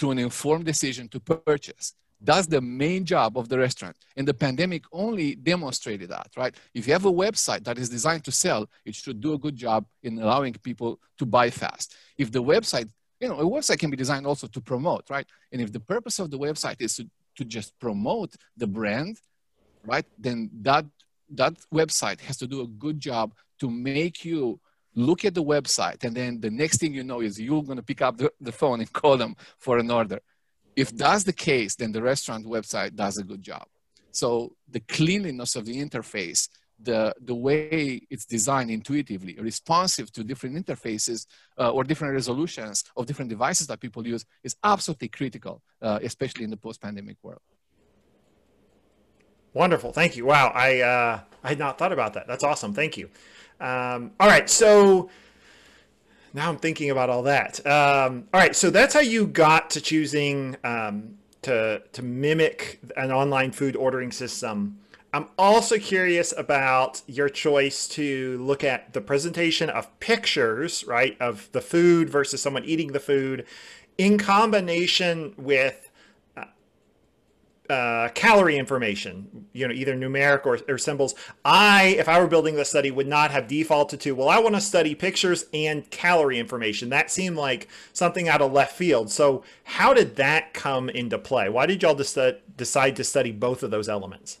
to 0.00 0.10
an 0.10 0.18
informed 0.18 0.64
decision 0.64 1.08
to 1.08 1.20
purchase 1.20 1.94
That's 2.24 2.46
the 2.46 2.60
main 2.60 3.04
job 3.04 3.36
of 3.36 3.48
the 3.48 3.58
restaurant. 3.58 3.96
And 4.16 4.26
the 4.26 4.32
pandemic 4.34 4.84
only 4.92 5.34
demonstrated 5.34 6.08
that, 6.08 6.30
right? 6.36 6.54
If 6.72 6.86
you 6.86 6.94
have 6.94 7.04
a 7.04 7.12
website 7.12 7.64
that 7.64 7.78
is 7.78 7.90
designed 7.90 8.24
to 8.24 8.32
sell, 8.32 8.68
it 8.84 8.94
should 8.94 9.20
do 9.20 9.34
a 9.34 9.38
good 9.38 9.56
job 9.56 9.84
in 10.02 10.18
allowing 10.18 10.54
people 10.54 11.00
to 11.18 11.26
buy 11.26 11.50
fast. 11.50 11.94
If 12.16 12.32
the 12.32 12.42
website, 12.42 12.88
you 13.20 13.28
know, 13.28 13.38
a 13.38 13.44
website 13.44 13.78
can 13.78 13.90
be 13.90 13.96
designed 13.96 14.26
also 14.26 14.46
to 14.46 14.60
promote, 14.60 15.10
right? 15.10 15.26
And 15.52 15.60
if 15.60 15.70
the 15.70 15.80
purpose 15.80 16.18
of 16.18 16.30
the 16.30 16.38
website 16.38 16.80
is 16.80 16.96
to, 16.96 17.08
to 17.36 17.44
just 17.44 17.78
promote 17.78 18.34
the 18.56 18.66
brand, 18.66 19.20
right, 19.84 20.06
then 20.18 20.50
that 20.62 20.86
that 21.30 21.54
website 21.72 22.20
has 22.20 22.36
to 22.36 22.46
do 22.46 22.60
a 22.62 22.66
good 22.66 23.00
job 23.00 23.34
to 23.58 23.70
make 23.70 24.24
you 24.24 24.60
look 24.94 25.24
at 25.24 25.34
the 25.34 25.42
website 25.42 26.04
and 26.04 26.14
then 26.14 26.40
the 26.40 26.50
next 26.50 26.78
thing 26.78 26.94
you 26.94 27.02
know 27.02 27.20
is 27.20 27.40
you're 27.40 27.62
going 27.62 27.78
to 27.78 27.82
pick 27.82 28.00
up 28.02 28.16
the, 28.16 28.30
the 28.40 28.52
phone 28.52 28.80
and 28.80 28.92
call 29.00 29.16
them 29.16 29.34
for 29.58 29.78
an 29.78 29.90
order 29.90 30.20
if 30.76 30.90
that's 30.96 31.24
the 31.24 31.32
case 31.32 31.74
then 31.74 31.92
the 31.92 32.02
restaurant 32.02 32.46
website 32.46 32.94
does 32.94 33.18
a 33.18 33.24
good 33.24 33.42
job 33.42 33.66
so 34.10 34.54
the 34.70 34.80
cleanliness 34.80 35.56
of 35.56 35.64
the 35.64 35.76
interface 35.76 36.48
the, 36.80 37.14
the 37.20 37.34
way 37.34 38.00
it's 38.10 38.26
designed 38.26 38.70
intuitively 38.70 39.36
responsive 39.40 40.10
to 40.12 40.24
different 40.24 40.56
interfaces 40.56 41.26
uh, 41.58 41.70
or 41.70 41.84
different 41.84 42.12
resolutions 42.12 42.84
of 42.96 43.06
different 43.06 43.30
devices 43.30 43.66
that 43.68 43.80
people 43.80 44.06
use 44.06 44.24
is 44.42 44.56
absolutely 44.64 45.08
critical 45.08 45.62
uh, 45.82 45.98
especially 46.02 46.44
in 46.44 46.50
the 46.50 46.56
post-pandemic 46.56 47.16
world 47.22 47.40
Wonderful. 49.54 49.92
Thank 49.92 50.16
you. 50.16 50.26
Wow. 50.26 50.48
I, 50.48 50.80
uh, 50.80 51.20
I 51.44 51.48
had 51.48 51.58
not 51.60 51.78
thought 51.78 51.92
about 51.92 52.14
that. 52.14 52.26
That's 52.26 52.42
awesome. 52.42 52.74
Thank 52.74 52.96
you. 52.96 53.08
Um, 53.60 54.10
all 54.18 54.28
right. 54.28 54.50
So 54.50 55.08
now 56.34 56.48
I'm 56.48 56.56
thinking 56.58 56.90
about 56.90 57.08
all 57.08 57.22
that. 57.22 57.64
Um, 57.64 58.24
all 58.34 58.40
right. 58.40 58.54
So 58.54 58.68
that's 58.68 58.92
how 58.92 59.00
you 59.00 59.26
got 59.26 59.70
to 59.70 59.80
choosing 59.80 60.56
um, 60.64 61.14
to, 61.42 61.80
to 61.92 62.02
mimic 62.02 62.80
an 62.96 63.12
online 63.12 63.52
food 63.52 63.76
ordering 63.76 64.10
system. 64.10 64.78
I'm 65.12 65.28
also 65.38 65.78
curious 65.78 66.34
about 66.36 67.02
your 67.06 67.28
choice 67.28 67.86
to 67.90 68.36
look 68.38 68.64
at 68.64 68.92
the 68.94 69.00
presentation 69.00 69.70
of 69.70 70.00
pictures, 70.00 70.84
right, 70.88 71.16
of 71.20 71.48
the 71.52 71.60
food 71.60 72.10
versus 72.10 72.42
someone 72.42 72.64
eating 72.64 72.90
the 72.90 72.98
food 72.98 73.46
in 73.96 74.18
combination 74.18 75.32
with 75.36 75.83
uh, 77.70 78.08
calorie 78.14 78.58
information, 78.58 79.46
you 79.52 79.66
know, 79.66 79.72
either 79.72 79.94
numeric 79.94 80.44
or, 80.44 80.58
or 80.68 80.76
symbols. 80.76 81.14
I, 81.44 81.96
if 81.98 82.08
I 82.08 82.20
were 82.20 82.26
building 82.26 82.56
the 82.56 82.64
study, 82.64 82.90
would 82.90 83.06
not 83.06 83.30
have 83.30 83.48
defaulted 83.48 84.00
to, 84.00 84.12
well, 84.12 84.28
I 84.28 84.38
want 84.38 84.54
to 84.54 84.60
study 84.60 84.94
pictures 84.94 85.46
and 85.54 85.88
calorie 85.90 86.38
information. 86.38 86.90
That 86.90 87.10
seemed 87.10 87.36
like 87.36 87.68
something 87.92 88.28
out 88.28 88.42
of 88.42 88.52
left 88.52 88.76
field. 88.76 89.10
So 89.10 89.44
how 89.64 89.94
did 89.94 90.16
that 90.16 90.52
come 90.52 90.90
into 90.90 91.18
play? 91.18 91.48
Why 91.48 91.66
did 91.66 91.82
y'all 91.82 91.94
decide 91.94 92.96
to 92.96 93.04
study 93.04 93.32
both 93.32 93.62
of 93.62 93.70
those 93.70 93.88
elements? 93.88 94.38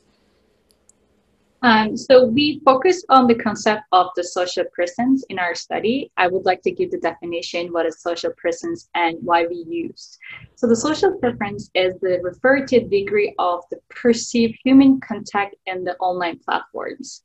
Um, 1.64 1.96
so 1.96 2.26
we 2.26 2.60
focus 2.62 3.02
on 3.08 3.26
the 3.26 3.34
concept 3.34 3.84
of 3.92 4.08
the 4.16 4.22
social 4.22 4.64
presence 4.74 5.24
in 5.30 5.38
our 5.38 5.54
study. 5.54 6.12
I 6.18 6.26
would 6.26 6.44
like 6.44 6.60
to 6.64 6.70
give 6.70 6.90
the 6.90 6.98
definition 6.98 7.72
what 7.72 7.86
is 7.86 8.02
social 8.02 8.32
presence 8.36 8.90
and 8.94 9.16
why 9.22 9.46
we 9.46 9.64
use. 9.66 10.18
So 10.56 10.66
the 10.66 10.76
social 10.76 11.16
presence 11.18 11.70
is 11.74 11.94
the 12.02 12.20
referred 12.22 12.68
to 12.68 12.86
degree 12.86 13.34
of 13.38 13.62
the 13.70 13.78
perceived 13.88 14.58
human 14.62 15.00
contact 15.00 15.56
in 15.64 15.84
the 15.84 15.96
online 15.96 16.38
platforms. 16.38 17.22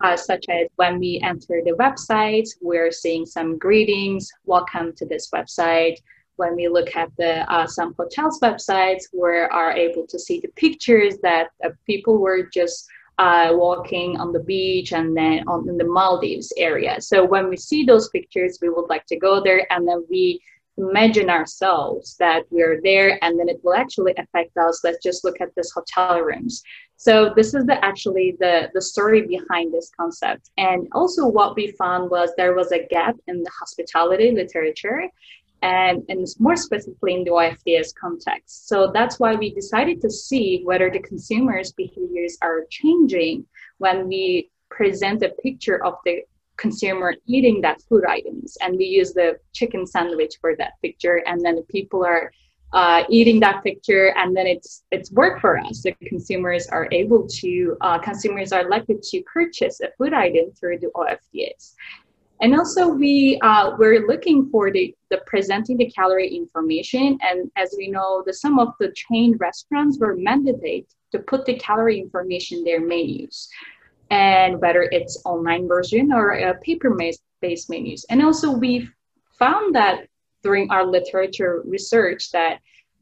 Uh, 0.00 0.16
such 0.16 0.44
as 0.48 0.66
when 0.74 0.98
we 0.98 1.20
enter 1.22 1.62
the 1.64 1.76
website, 1.78 2.48
we're 2.60 2.90
seeing 2.90 3.24
some 3.24 3.58
greetings, 3.58 4.28
welcome 4.44 4.92
to 4.96 5.06
this 5.06 5.30
website. 5.30 5.98
When 6.34 6.56
we 6.56 6.66
look 6.66 6.96
at 6.96 7.10
the 7.16 7.48
uh, 7.52 7.68
some 7.68 7.94
hotels 7.96 8.40
websites, 8.40 9.04
we 9.12 9.38
are 9.38 9.70
able 9.70 10.04
to 10.08 10.18
see 10.18 10.40
the 10.40 10.48
pictures 10.56 11.18
that 11.22 11.50
uh, 11.64 11.70
people 11.86 12.18
were 12.18 12.42
just 12.42 12.88
uh, 13.18 13.50
walking 13.52 14.16
on 14.18 14.32
the 14.32 14.40
beach 14.40 14.92
and 14.92 15.16
then 15.16 15.42
on 15.48 15.68
in 15.68 15.76
the 15.76 15.84
Maldives 15.84 16.52
area. 16.56 17.00
So 17.00 17.24
when 17.24 17.48
we 17.48 17.56
see 17.56 17.84
those 17.84 18.08
pictures, 18.10 18.58
we 18.62 18.68
would 18.68 18.88
like 18.88 19.06
to 19.06 19.18
go 19.18 19.42
there 19.42 19.66
and 19.72 19.86
then 19.86 20.04
we 20.08 20.40
imagine 20.76 21.28
ourselves 21.28 22.16
that 22.18 22.44
we're 22.50 22.80
there 22.82 23.18
and 23.22 23.38
then 23.38 23.48
it 23.48 23.60
will 23.64 23.74
actually 23.74 24.14
affect 24.16 24.56
us. 24.56 24.82
Let's 24.84 25.02
just 25.02 25.24
look 25.24 25.40
at 25.40 25.52
this 25.56 25.72
hotel 25.72 26.20
rooms. 26.20 26.62
So 26.96 27.32
this 27.34 27.54
is 27.54 27.64
the 27.66 27.84
actually 27.84 28.36
the, 28.38 28.70
the 28.74 28.82
story 28.82 29.22
behind 29.22 29.74
this 29.74 29.90
concept. 29.96 30.50
And 30.56 30.86
also 30.92 31.26
what 31.26 31.56
we 31.56 31.72
found 31.72 32.10
was 32.10 32.30
there 32.36 32.54
was 32.54 32.70
a 32.70 32.86
gap 32.86 33.16
in 33.26 33.42
the 33.42 33.50
hospitality 33.58 34.30
literature 34.30 35.08
and, 35.62 36.02
and 36.08 36.26
more 36.38 36.56
specifically 36.56 37.14
in 37.14 37.24
the 37.24 37.30
OFDS 37.30 37.94
context. 37.94 38.68
So 38.68 38.90
that's 38.92 39.18
why 39.18 39.34
we 39.34 39.54
decided 39.54 40.00
to 40.02 40.10
see 40.10 40.62
whether 40.64 40.90
the 40.90 41.00
consumers' 41.00 41.72
behaviors 41.72 42.38
are 42.42 42.64
changing 42.70 43.44
when 43.78 44.08
we 44.08 44.50
present 44.70 45.22
a 45.22 45.30
picture 45.42 45.84
of 45.84 45.94
the 46.04 46.22
consumer 46.56 47.14
eating 47.26 47.60
that 47.62 47.80
food 47.82 48.04
items. 48.06 48.56
And 48.60 48.76
we 48.76 48.84
use 48.84 49.12
the 49.12 49.38
chicken 49.52 49.86
sandwich 49.86 50.34
for 50.40 50.56
that 50.56 50.72
picture, 50.82 51.22
and 51.26 51.40
then 51.44 51.56
the 51.56 51.62
people 51.62 52.04
are 52.04 52.32
uh, 52.72 53.04
eating 53.08 53.40
that 53.40 53.64
picture, 53.64 54.12
and 54.16 54.36
then 54.36 54.46
it's 54.46 54.84
it's 54.90 55.10
work 55.10 55.40
for 55.40 55.58
us. 55.58 55.82
The 55.82 55.92
consumers 56.06 56.66
are 56.66 56.86
able 56.92 57.26
to 57.26 57.76
uh, 57.80 57.98
consumers 57.98 58.52
are 58.52 58.68
likely 58.68 58.96
to 59.02 59.22
purchase 59.22 59.80
a 59.80 59.88
food 59.96 60.12
item 60.12 60.52
through 60.52 60.80
the 60.80 60.88
OFDS. 60.94 61.74
And 62.40 62.54
also 62.54 62.88
we 62.88 63.38
uh, 63.42 63.72
we're 63.78 64.06
looking 64.06 64.48
for 64.50 64.70
the, 64.70 64.94
the 65.10 65.20
presenting 65.26 65.76
the 65.76 65.90
calorie 65.90 66.28
information. 66.28 67.18
And 67.22 67.50
as 67.56 67.74
we 67.76 67.88
know, 67.88 68.22
the 68.24 68.32
some 68.32 68.58
of 68.58 68.74
the 68.78 68.92
chain 68.94 69.36
restaurants 69.38 69.98
were 69.98 70.16
mandated 70.16 70.86
to 71.12 71.18
put 71.18 71.46
the 71.46 71.54
calorie 71.54 71.98
information 71.98 72.58
in 72.58 72.64
their 72.64 72.80
menus. 72.80 73.48
And 74.10 74.60
whether 74.60 74.82
it's 74.90 75.20
online 75.24 75.68
version 75.68 76.12
or 76.12 76.58
paper-based 76.62 77.70
menus. 77.70 78.06
And 78.08 78.22
also 78.22 78.50
we 78.50 78.88
found 79.38 79.74
that 79.74 80.06
during 80.42 80.70
our 80.70 80.86
literature 80.86 81.62
research 81.66 82.30
that 82.30 82.60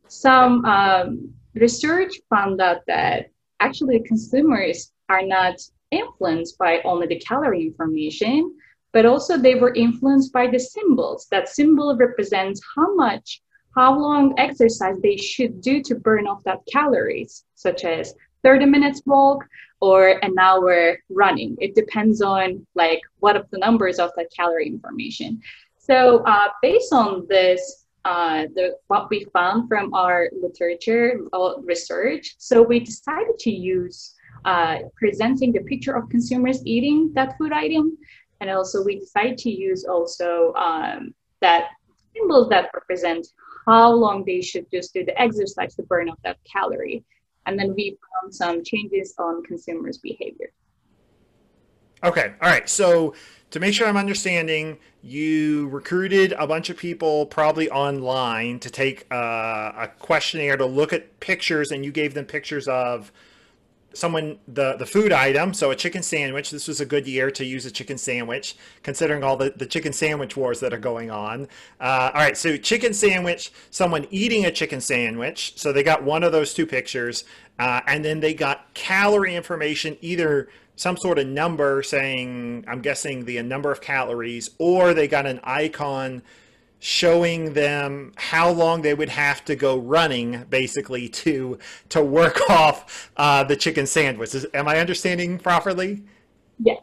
some 0.08 0.64
um, 0.64 1.32
research 1.54 2.12
found 2.30 2.60
out 2.60 2.80
that 2.86 3.30
actually 3.60 4.00
consumers 4.00 4.92
are 5.08 5.22
not 5.22 5.54
influenced 5.90 6.58
by 6.58 6.80
only 6.84 7.06
the 7.06 7.20
calorie 7.20 7.66
information, 7.66 8.54
but 8.96 9.04
also 9.04 9.36
they 9.36 9.56
were 9.56 9.74
influenced 9.74 10.32
by 10.32 10.46
the 10.46 10.58
symbols. 10.58 11.26
That 11.30 11.50
symbol 11.50 11.94
represents 11.98 12.62
how 12.74 12.94
much, 12.94 13.42
how 13.74 13.94
long 14.00 14.32
exercise 14.38 14.96
they 15.02 15.18
should 15.18 15.60
do 15.60 15.82
to 15.82 15.96
burn 15.96 16.26
off 16.26 16.42
that 16.44 16.60
calories, 16.72 17.44
such 17.56 17.84
as 17.84 18.14
30 18.42 18.64
minutes 18.64 19.02
walk 19.04 19.44
or 19.82 20.18
an 20.24 20.38
hour 20.38 20.98
running. 21.10 21.58
It 21.60 21.74
depends 21.74 22.22
on 22.22 22.66
like 22.74 23.02
what 23.18 23.36
of 23.36 23.44
the 23.50 23.58
numbers 23.58 23.98
of 23.98 24.12
that 24.16 24.28
calorie 24.34 24.66
information. 24.66 25.42
So 25.76 26.24
uh, 26.24 26.48
based 26.62 26.94
on 26.94 27.26
this, 27.28 27.84
uh, 28.06 28.46
the, 28.54 28.78
what 28.86 29.10
we 29.10 29.26
found 29.30 29.68
from 29.68 29.92
our 29.92 30.30
literature 30.40 31.20
uh, 31.34 31.60
research, 31.60 32.36
so 32.38 32.62
we 32.62 32.80
decided 32.80 33.38
to 33.40 33.50
use 33.50 34.14
uh, 34.46 34.78
presenting 34.96 35.52
the 35.52 35.60
picture 35.60 35.94
of 35.94 36.08
consumers 36.08 36.64
eating 36.64 37.12
that 37.14 37.36
food 37.36 37.52
item 37.52 37.98
and 38.40 38.50
also 38.50 38.84
we 38.84 39.00
decide 39.00 39.38
to 39.38 39.50
use 39.50 39.84
also 39.84 40.52
um, 40.54 41.14
that 41.40 41.68
symbols 42.14 42.48
that 42.48 42.70
represent 42.74 43.26
how 43.66 43.92
long 43.92 44.24
they 44.24 44.40
should 44.40 44.66
just 44.70 44.92
do 44.92 45.04
the 45.04 45.20
exercise 45.20 45.74
to 45.74 45.82
burn 45.82 46.08
off 46.08 46.18
that 46.24 46.38
calorie. 46.50 47.04
And 47.46 47.58
then 47.58 47.74
we 47.74 47.96
found 48.22 48.34
some 48.34 48.64
changes 48.64 49.14
on 49.18 49.42
consumers' 49.44 49.98
behavior. 49.98 50.52
Okay, 52.04 52.34
all 52.42 52.48
right. 52.48 52.68
So 52.68 53.14
to 53.50 53.60
make 53.60 53.74
sure 53.74 53.86
I'm 53.86 53.96
understanding, 53.96 54.78
you 55.02 55.68
recruited 55.68 56.32
a 56.32 56.46
bunch 56.46 56.68
of 56.70 56.76
people 56.76 57.26
probably 57.26 57.70
online 57.70 58.58
to 58.60 58.70
take 58.70 59.06
uh, 59.12 59.72
a 59.76 59.90
questionnaire 59.98 60.56
to 60.56 60.66
look 60.66 60.92
at 60.92 61.20
pictures, 61.20 61.70
and 61.70 61.84
you 61.84 61.92
gave 61.92 62.14
them 62.14 62.24
pictures 62.24 62.68
of 62.68 63.12
someone 63.96 64.38
the 64.46 64.76
the 64.76 64.86
food 64.86 65.12
item 65.12 65.54
so 65.54 65.70
a 65.70 65.76
chicken 65.76 66.02
sandwich 66.02 66.50
this 66.50 66.68
was 66.68 66.80
a 66.80 66.86
good 66.86 67.06
year 67.06 67.30
to 67.30 67.44
use 67.44 67.66
a 67.66 67.70
chicken 67.70 67.98
sandwich 67.98 68.56
considering 68.82 69.24
all 69.24 69.36
the, 69.36 69.52
the 69.56 69.66
chicken 69.66 69.92
sandwich 69.92 70.36
wars 70.36 70.60
that 70.60 70.72
are 70.72 70.78
going 70.78 71.10
on. 71.10 71.48
Uh, 71.80 72.10
all 72.14 72.20
right 72.20 72.36
so 72.36 72.56
chicken 72.56 72.92
sandwich 72.92 73.50
someone 73.70 74.06
eating 74.10 74.44
a 74.44 74.50
chicken 74.50 74.80
sandwich 74.80 75.54
so 75.56 75.72
they 75.72 75.82
got 75.82 76.02
one 76.02 76.22
of 76.22 76.32
those 76.32 76.54
two 76.54 76.66
pictures 76.66 77.24
uh, 77.58 77.80
and 77.86 78.04
then 78.04 78.20
they 78.20 78.34
got 78.34 78.72
calorie 78.74 79.34
information 79.34 79.96
either 80.00 80.48
some 80.76 80.96
sort 80.96 81.18
of 81.18 81.26
number 81.26 81.82
saying 81.82 82.64
i'm 82.68 82.80
guessing 82.80 83.24
the 83.24 83.40
number 83.42 83.72
of 83.72 83.80
calories 83.80 84.50
or 84.58 84.92
they 84.92 85.08
got 85.08 85.26
an 85.26 85.40
icon 85.42 86.22
showing 86.86 87.52
them 87.52 88.12
how 88.14 88.48
long 88.48 88.80
they 88.80 88.94
would 88.94 89.08
have 89.08 89.44
to 89.44 89.56
go 89.56 89.76
running 89.76 90.44
basically 90.48 91.08
to 91.08 91.58
to 91.88 92.00
work 92.00 92.38
off 92.48 93.10
uh, 93.16 93.42
the 93.42 93.56
chicken 93.56 93.84
sandwich. 93.88 94.32
Is, 94.36 94.46
am 94.54 94.68
I 94.68 94.78
understanding 94.78 95.36
properly? 95.36 96.04
Yeah. 96.60 96.76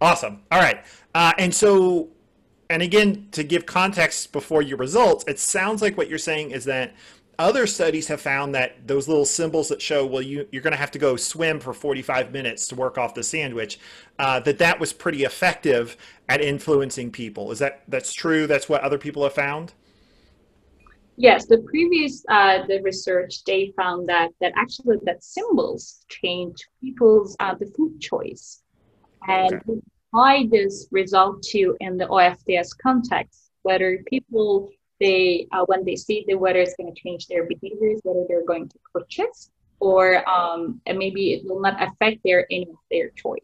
Awesome. 0.00 0.42
All 0.52 0.60
right. 0.60 0.84
Uh, 1.16 1.32
and 1.36 1.52
so, 1.52 2.10
and 2.70 2.80
again, 2.80 3.26
to 3.32 3.42
give 3.42 3.66
context 3.66 4.30
before 4.30 4.62
your 4.62 4.78
results, 4.78 5.24
it 5.26 5.40
sounds 5.40 5.82
like 5.82 5.96
what 5.96 6.08
you're 6.08 6.16
saying 6.16 6.52
is 6.52 6.64
that 6.66 6.94
other 7.40 7.66
studies 7.66 8.06
have 8.08 8.20
found 8.20 8.54
that 8.54 8.86
those 8.86 9.08
little 9.08 9.24
symbols 9.24 9.68
that 9.68 9.80
show, 9.80 10.04
well, 10.04 10.20
you, 10.20 10.46
you're 10.52 10.62
going 10.62 10.72
to 10.72 10.78
have 10.78 10.90
to 10.90 10.98
go 10.98 11.16
swim 11.16 11.58
for 11.58 11.72
45 11.72 12.32
minutes 12.32 12.68
to 12.68 12.74
work 12.74 12.98
off 12.98 13.14
the 13.14 13.22
sandwich, 13.22 13.80
uh, 14.18 14.40
that 14.40 14.58
that 14.58 14.78
was 14.78 14.92
pretty 14.92 15.24
effective 15.24 15.96
at 16.28 16.42
influencing 16.42 17.10
people. 17.10 17.50
Is 17.50 17.58
that 17.58 17.82
that's 17.88 18.12
true? 18.12 18.46
That's 18.46 18.68
what 18.68 18.82
other 18.82 18.98
people 18.98 19.22
have 19.22 19.32
found. 19.32 19.72
Yes, 21.16 21.46
the 21.46 21.58
previous 21.58 22.22
uh, 22.28 22.66
the 22.66 22.80
research 22.82 23.42
they 23.44 23.72
found 23.74 24.08
that 24.08 24.30
that 24.40 24.52
actually 24.56 24.98
that 25.04 25.24
symbols 25.24 26.04
change 26.08 26.56
people's 26.80 27.36
uh, 27.40 27.54
the 27.54 27.66
food 27.76 28.00
choice, 28.00 28.62
and 29.26 29.54
okay. 29.54 29.80
why 30.10 30.46
this 30.50 30.88
result 30.90 31.42
to 31.54 31.76
in 31.80 31.96
the 31.96 32.06
OFDS 32.06 32.70
context, 32.82 33.50
whether 33.62 33.98
people 34.06 34.70
they 35.00 35.48
uh, 35.52 35.64
when 35.66 35.84
they 35.84 35.96
see 35.96 36.24
the 36.28 36.34
weather 36.34 36.60
it's 36.60 36.74
going 36.76 36.92
to 36.94 37.00
change 37.00 37.26
their 37.26 37.46
behaviors, 37.46 38.00
whether 38.04 38.24
they're 38.28 38.44
going 38.44 38.68
to 38.68 38.78
purchase, 38.92 39.50
or 39.80 40.28
um, 40.28 40.80
maybe 40.86 41.32
it 41.32 41.44
will 41.44 41.60
not 41.60 41.82
affect 41.82 42.20
their 42.24 42.46
any 42.50 42.68
of 42.68 42.76
their 42.90 43.10
choice. 43.10 43.40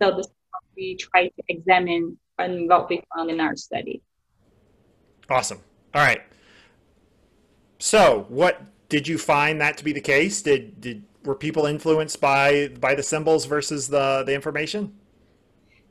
So 0.00 0.16
this 0.16 0.28
we 0.76 0.96
try 0.96 1.28
to 1.28 1.42
examine 1.48 2.18
and 2.38 2.68
what 2.68 2.88
we 2.88 3.02
found 3.14 3.30
in 3.30 3.40
our 3.40 3.56
study. 3.56 4.02
Awesome. 5.28 5.60
All 5.94 6.02
right. 6.02 6.22
So, 7.78 8.26
what 8.28 8.62
did 8.88 9.06
you 9.08 9.18
find 9.18 9.60
that 9.60 9.76
to 9.78 9.84
be 9.84 9.92
the 9.92 10.00
case? 10.00 10.42
Did 10.42 10.80
did 10.80 11.04
were 11.24 11.34
people 11.34 11.66
influenced 11.66 12.20
by 12.20 12.68
by 12.80 12.94
the 12.94 13.02
symbols 13.02 13.44
versus 13.44 13.88
the 13.88 14.22
the 14.24 14.34
information? 14.34 14.94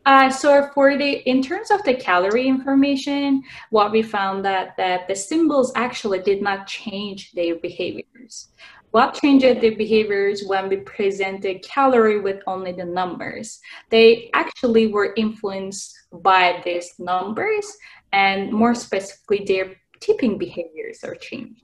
Uh, 0.06 0.30
so 0.30 0.68
for 0.74 0.98
the 0.98 1.28
in 1.30 1.42
terms 1.44 1.70
of 1.70 1.84
the 1.84 1.94
calorie 1.94 2.48
information, 2.48 3.44
what 3.70 3.92
we 3.92 4.02
found 4.02 4.44
that 4.44 4.76
that 4.78 5.08
the 5.08 5.16
symbols 5.16 5.72
actually 5.76 6.20
did 6.20 6.42
not 6.42 6.66
change 6.68 7.32
their 7.34 7.56
behaviors. 7.56 8.50
What 8.92 9.14
changed 9.14 9.46
their 9.46 9.76
behaviors 9.76 10.44
when 10.46 10.68
we 10.68 10.78
presented 10.78 11.64
calorie 11.64 12.20
with 12.20 12.42
only 12.46 12.74
the 12.74 12.84
numbers? 12.84 13.60
They 13.90 14.30
actually 14.34 14.88
were 14.88 15.14
influenced 15.16 15.98
by 16.12 16.62
these 16.66 16.92
numbers, 17.00 17.66
and 18.12 18.52
more 18.52 18.76
specifically, 18.76 19.46
their 19.46 19.76
tipping 20.02 20.38
behaviors 20.38 21.04
are 21.06 21.16
changed. 21.16 21.64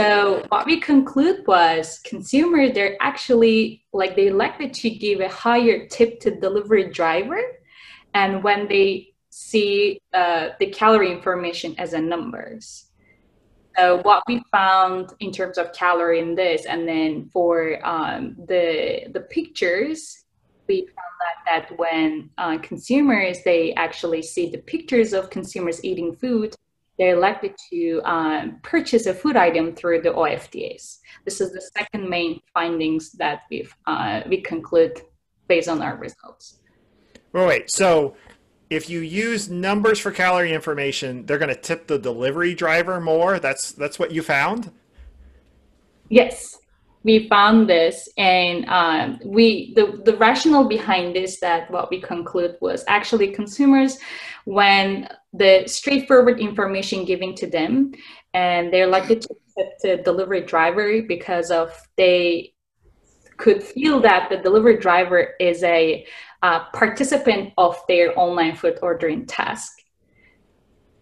So 0.00 0.42
what 0.48 0.64
we 0.64 0.80
conclude 0.80 1.46
was 1.46 2.00
consumers, 2.04 2.72
they're 2.72 2.96
actually 3.00 3.84
like 3.92 4.16
they 4.16 4.28
elected 4.28 4.72
to 4.74 4.88
give 4.88 5.20
a 5.20 5.28
higher 5.28 5.86
tip 5.88 6.20
to 6.20 6.30
delivery 6.30 6.90
driver. 6.90 7.42
And 8.14 8.42
when 8.42 8.66
they 8.66 9.12
see 9.28 10.00
uh, 10.14 10.50
the 10.58 10.68
calorie 10.68 11.12
information 11.12 11.74
as 11.76 11.92
a 11.92 12.00
numbers. 12.00 12.86
So 13.76 14.00
what 14.02 14.22
we 14.26 14.42
found 14.50 15.12
in 15.20 15.32
terms 15.32 15.58
of 15.58 15.72
calorie 15.72 16.20
in 16.20 16.34
this, 16.34 16.64
and 16.64 16.88
then 16.88 17.30
for 17.32 17.78
um, 17.86 18.36
the 18.48 19.06
the 19.12 19.20
pictures, 19.20 20.24
we 20.66 20.80
found 20.80 21.14
that 21.24 21.68
that 21.68 21.78
when 21.78 22.30
uh, 22.38 22.58
consumers 22.58 23.42
they 23.44 23.74
actually 23.74 24.22
see 24.22 24.50
the 24.50 24.58
pictures 24.58 25.12
of 25.12 25.30
consumers 25.30 25.84
eating 25.84 26.16
food, 26.16 26.54
they're 27.00 27.18
likely 27.18 27.54
to 27.70 28.02
um, 28.04 28.58
purchase 28.62 29.06
a 29.06 29.14
food 29.14 29.34
item 29.34 29.74
through 29.74 30.02
the 30.02 30.10
OFDS. 30.10 30.98
This 31.24 31.40
is 31.40 31.50
the 31.50 31.62
second 31.74 32.06
main 32.10 32.42
findings 32.52 33.12
that 33.12 33.44
we've 33.50 33.74
uh, 33.86 34.20
we 34.28 34.42
conclude 34.42 35.00
based 35.48 35.70
on 35.70 35.80
our 35.80 35.96
results. 35.96 36.58
Well, 37.32 37.48
wait, 37.48 37.70
so 37.70 38.16
if 38.68 38.90
you 38.90 39.00
use 39.00 39.48
numbers 39.48 39.98
for 39.98 40.10
calorie 40.10 40.52
information, 40.52 41.24
they're 41.24 41.38
going 41.38 41.48
to 41.48 41.60
tip 41.60 41.86
the 41.86 41.98
delivery 41.98 42.54
driver 42.54 43.00
more. 43.00 43.40
That's 43.40 43.72
that's 43.72 43.98
what 43.98 44.12
you 44.12 44.20
found. 44.20 44.70
Yes, 46.10 46.58
we 47.02 47.28
found 47.28 47.68
this, 47.68 48.08
and 48.18 48.66
um, 48.68 49.20
we 49.24 49.72
the 49.74 50.02
the 50.04 50.16
rationale 50.16 50.68
behind 50.68 51.16
this 51.16 51.40
that 51.40 51.70
what 51.70 51.90
we 51.90 52.00
conclude 52.00 52.56
was 52.60 52.84
actually 52.88 53.32
consumers 53.32 53.98
when 54.44 55.08
the 55.32 55.64
straightforward 55.66 56.40
information 56.40 57.04
given 57.04 57.34
to 57.36 57.46
them 57.46 57.92
and 58.34 58.72
they're 58.72 58.86
likely 58.86 59.16
to 59.16 59.28
accept 59.30 59.84
a 59.84 60.02
delivery 60.02 60.42
driver 60.42 61.02
because 61.02 61.50
of 61.50 61.72
they 61.96 62.52
could 63.36 63.62
feel 63.62 64.00
that 64.00 64.28
the 64.28 64.36
delivery 64.36 64.76
driver 64.76 65.34
is 65.40 65.62
a 65.62 66.04
uh, 66.42 66.64
participant 66.72 67.52
of 67.58 67.80
their 67.88 68.18
online 68.18 68.54
food 68.54 68.78
ordering 68.82 69.24
task. 69.26 69.72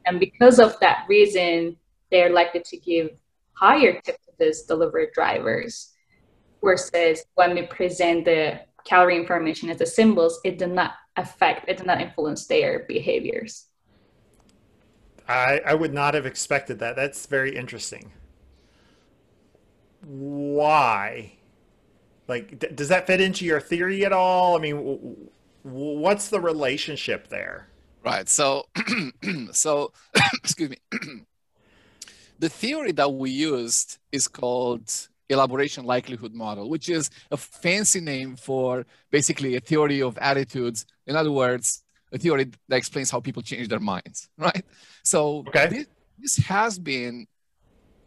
And 0.06 0.20
because 0.20 0.58
of 0.58 0.78
that 0.80 1.06
reason 1.08 1.76
they're 2.10 2.30
likely 2.30 2.62
to 2.64 2.76
give 2.78 3.10
higher 3.52 4.00
tip 4.00 4.16
these 4.38 4.62
delivery 4.62 5.08
drivers 5.14 5.92
versus 6.62 7.24
when 7.34 7.54
we 7.54 7.62
present 7.66 8.24
the 8.24 8.60
calorie 8.84 9.16
information 9.18 9.70
as 9.70 9.78
the 9.78 9.86
symbols 9.86 10.40
it 10.44 10.58
did 10.58 10.70
not 10.70 10.92
affect 11.16 11.68
it 11.68 11.76
did 11.76 11.86
not 11.86 12.00
influence 12.00 12.46
their 12.46 12.84
behaviors 12.88 13.66
I, 15.28 15.60
I 15.64 15.74
would 15.74 15.92
not 15.92 16.14
have 16.14 16.26
expected 16.26 16.78
that. 16.80 16.96
That's 16.96 17.26
very 17.26 17.54
interesting. 17.54 18.12
Why? 20.00 21.32
Like, 22.28 22.58
d- 22.58 22.68
does 22.74 22.88
that 22.88 23.06
fit 23.06 23.20
into 23.20 23.44
your 23.44 23.60
theory 23.60 24.04
at 24.04 24.12
all? 24.12 24.56
I 24.56 24.60
mean, 24.60 24.76
w- 24.76 25.30
what's 25.62 26.28
the 26.28 26.40
relationship 26.40 27.28
there? 27.28 27.68
Right. 28.04 28.28
So, 28.28 28.68
so 29.52 29.92
excuse 30.34 30.70
me. 30.70 30.78
The 32.38 32.48
theory 32.48 32.92
that 32.92 33.12
we 33.12 33.30
used 33.30 33.98
is 34.12 34.28
called 34.28 34.90
elaboration 35.28 35.84
likelihood 35.84 36.32
model, 36.34 36.68
which 36.70 36.88
is 36.88 37.10
a 37.30 37.36
fancy 37.36 38.00
name 38.00 38.36
for 38.36 38.86
basically 39.10 39.56
a 39.56 39.60
theory 39.60 40.00
of 40.02 40.16
attitudes. 40.18 40.86
In 41.06 41.16
other 41.16 41.32
words, 41.32 41.82
a 42.12 42.18
theory 42.18 42.50
that 42.68 42.76
explains 42.76 43.10
how 43.10 43.20
people 43.20 43.42
change 43.42 43.68
their 43.68 43.80
minds, 43.80 44.28
right? 44.38 44.64
So 45.02 45.44
okay. 45.48 45.66
this, 45.66 45.86
this 46.18 46.36
has 46.46 46.78
been 46.78 47.26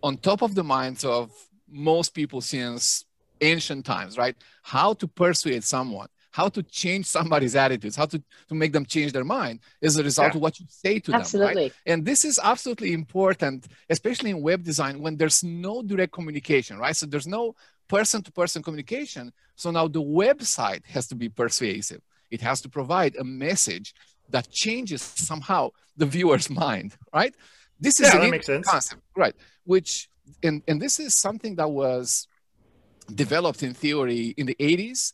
on 0.02 0.18
top 0.18 0.42
of 0.42 0.56
the 0.56 0.64
minds 0.64 1.06
of 1.06 1.32
most 1.70 2.14
people 2.14 2.42
since 2.42 3.06
ancient 3.42 3.86
times, 3.86 4.18
right? 4.18 4.36
How 4.64 4.94
to 4.94 5.08
persuade 5.08 5.64
someone, 5.64 6.08
how 6.32 6.48
to 6.48 6.64
change 6.64 7.06
somebody's 7.06 7.56
attitudes, 7.56 7.96
how 7.96 8.06
to, 8.06 8.22
to 8.48 8.56
make 8.56 8.72
them 8.72 8.86
change 8.86 9.12
their 9.12 9.24
mind 9.24 9.60
is 9.82 9.98
a 9.98 10.04
result 10.04 10.32
yeah. 10.32 10.38
of 10.38 10.42
what 10.42 10.60
you 10.60 10.66
say 10.70 11.00
to 11.00 11.14
absolutely. 11.14 11.54
them. 11.54 11.64
Right? 11.64 11.74
And 11.86 12.06
this 12.06 12.26
is 12.26 12.40
absolutely 12.42 12.94
important, 12.94 13.68
especially 13.90 14.32
in 14.32 14.42
web 14.42 14.64
design 14.64 15.02
when 15.02 15.18
there's 15.18 15.44
no 15.44 15.84
direct 15.84 16.14
communication, 16.14 16.78
right? 16.78 16.96
So 16.96 17.06
there's 17.06 17.28
no 17.28 17.56
person 17.90 18.24
to 18.24 18.32
person 18.32 18.64
communication. 18.64 19.34
So 19.56 19.72
now 19.72 19.88
the 19.88 20.02
website 20.02 20.86
has 20.88 21.08
to 21.10 21.16
be 21.16 21.28
persuasive. 21.28 22.02
It 22.32 22.42
has 22.42 22.62
to 22.62 22.70
provide 22.70 23.16
a 23.18 23.24
message 23.26 23.94
that 24.30 24.50
changes 24.50 25.02
somehow 25.02 25.72
the 25.98 26.06
viewer's 26.06 26.50
mind, 26.64 26.96
right? 27.14 27.36
This 27.80 28.00
is 28.00 28.14
yeah, 28.14 28.22
an 28.22 28.64
concept, 28.64 29.02
right? 29.18 29.36
Which 29.66 30.08
and 30.44 30.62
and 30.68 30.82
this 30.82 31.00
is 31.00 31.16
something 31.16 31.56
that 31.56 31.70
was 31.70 32.28
developed 33.14 33.64
in 33.64 33.74
theory 33.74 34.34
in 34.38 34.46
the 34.46 34.56
80s 34.60 35.14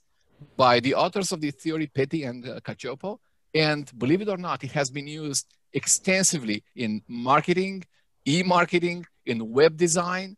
by 0.56 0.80
the 0.80 0.94
authors 0.96 1.32
of 1.32 1.42
the 1.42 1.52
theory, 1.52 1.88
Petty 1.88 2.24
and 2.24 2.48
uh, 2.48 2.60
Cacioppo. 2.62 3.20
And 3.54 3.92
believe 3.98 4.22
it 4.22 4.30
or 4.30 4.38
not, 4.38 4.64
it 4.64 4.72
has 4.72 4.90
been 4.90 5.08
used 5.08 5.48
extensively 5.74 6.64
in 6.76 7.02
marketing, 7.08 7.84
e-marketing, 8.28 9.06
in 9.26 9.52
web 9.52 9.78
design, 9.78 10.38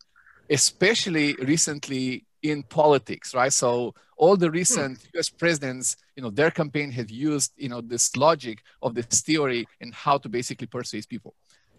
especially 0.50 1.36
recently 1.36 2.26
in 2.42 2.64
politics, 2.64 3.34
right? 3.34 3.52
So 3.54 3.94
all 4.18 4.36
the 4.36 4.52
recent 4.52 4.98
hmm. 5.02 5.20
US 5.20 5.30
presidents, 5.30 5.96
you 6.16 6.24
know, 6.24 6.30
their 6.30 6.52
campaign 6.52 6.92
had 6.92 7.10
used, 7.10 7.54
you 7.58 7.70
know, 7.70 7.82
this 7.82 8.16
logic 8.16 8.60
of 8.82 8.96
this 8.96 9.22
theory 9.22 9.68
and 9.82 9.94
how 9.94 10.18
to 10.18 10.30
basically 10.30 10.68
persuade 10.68 11.08
people. 11.08 11.34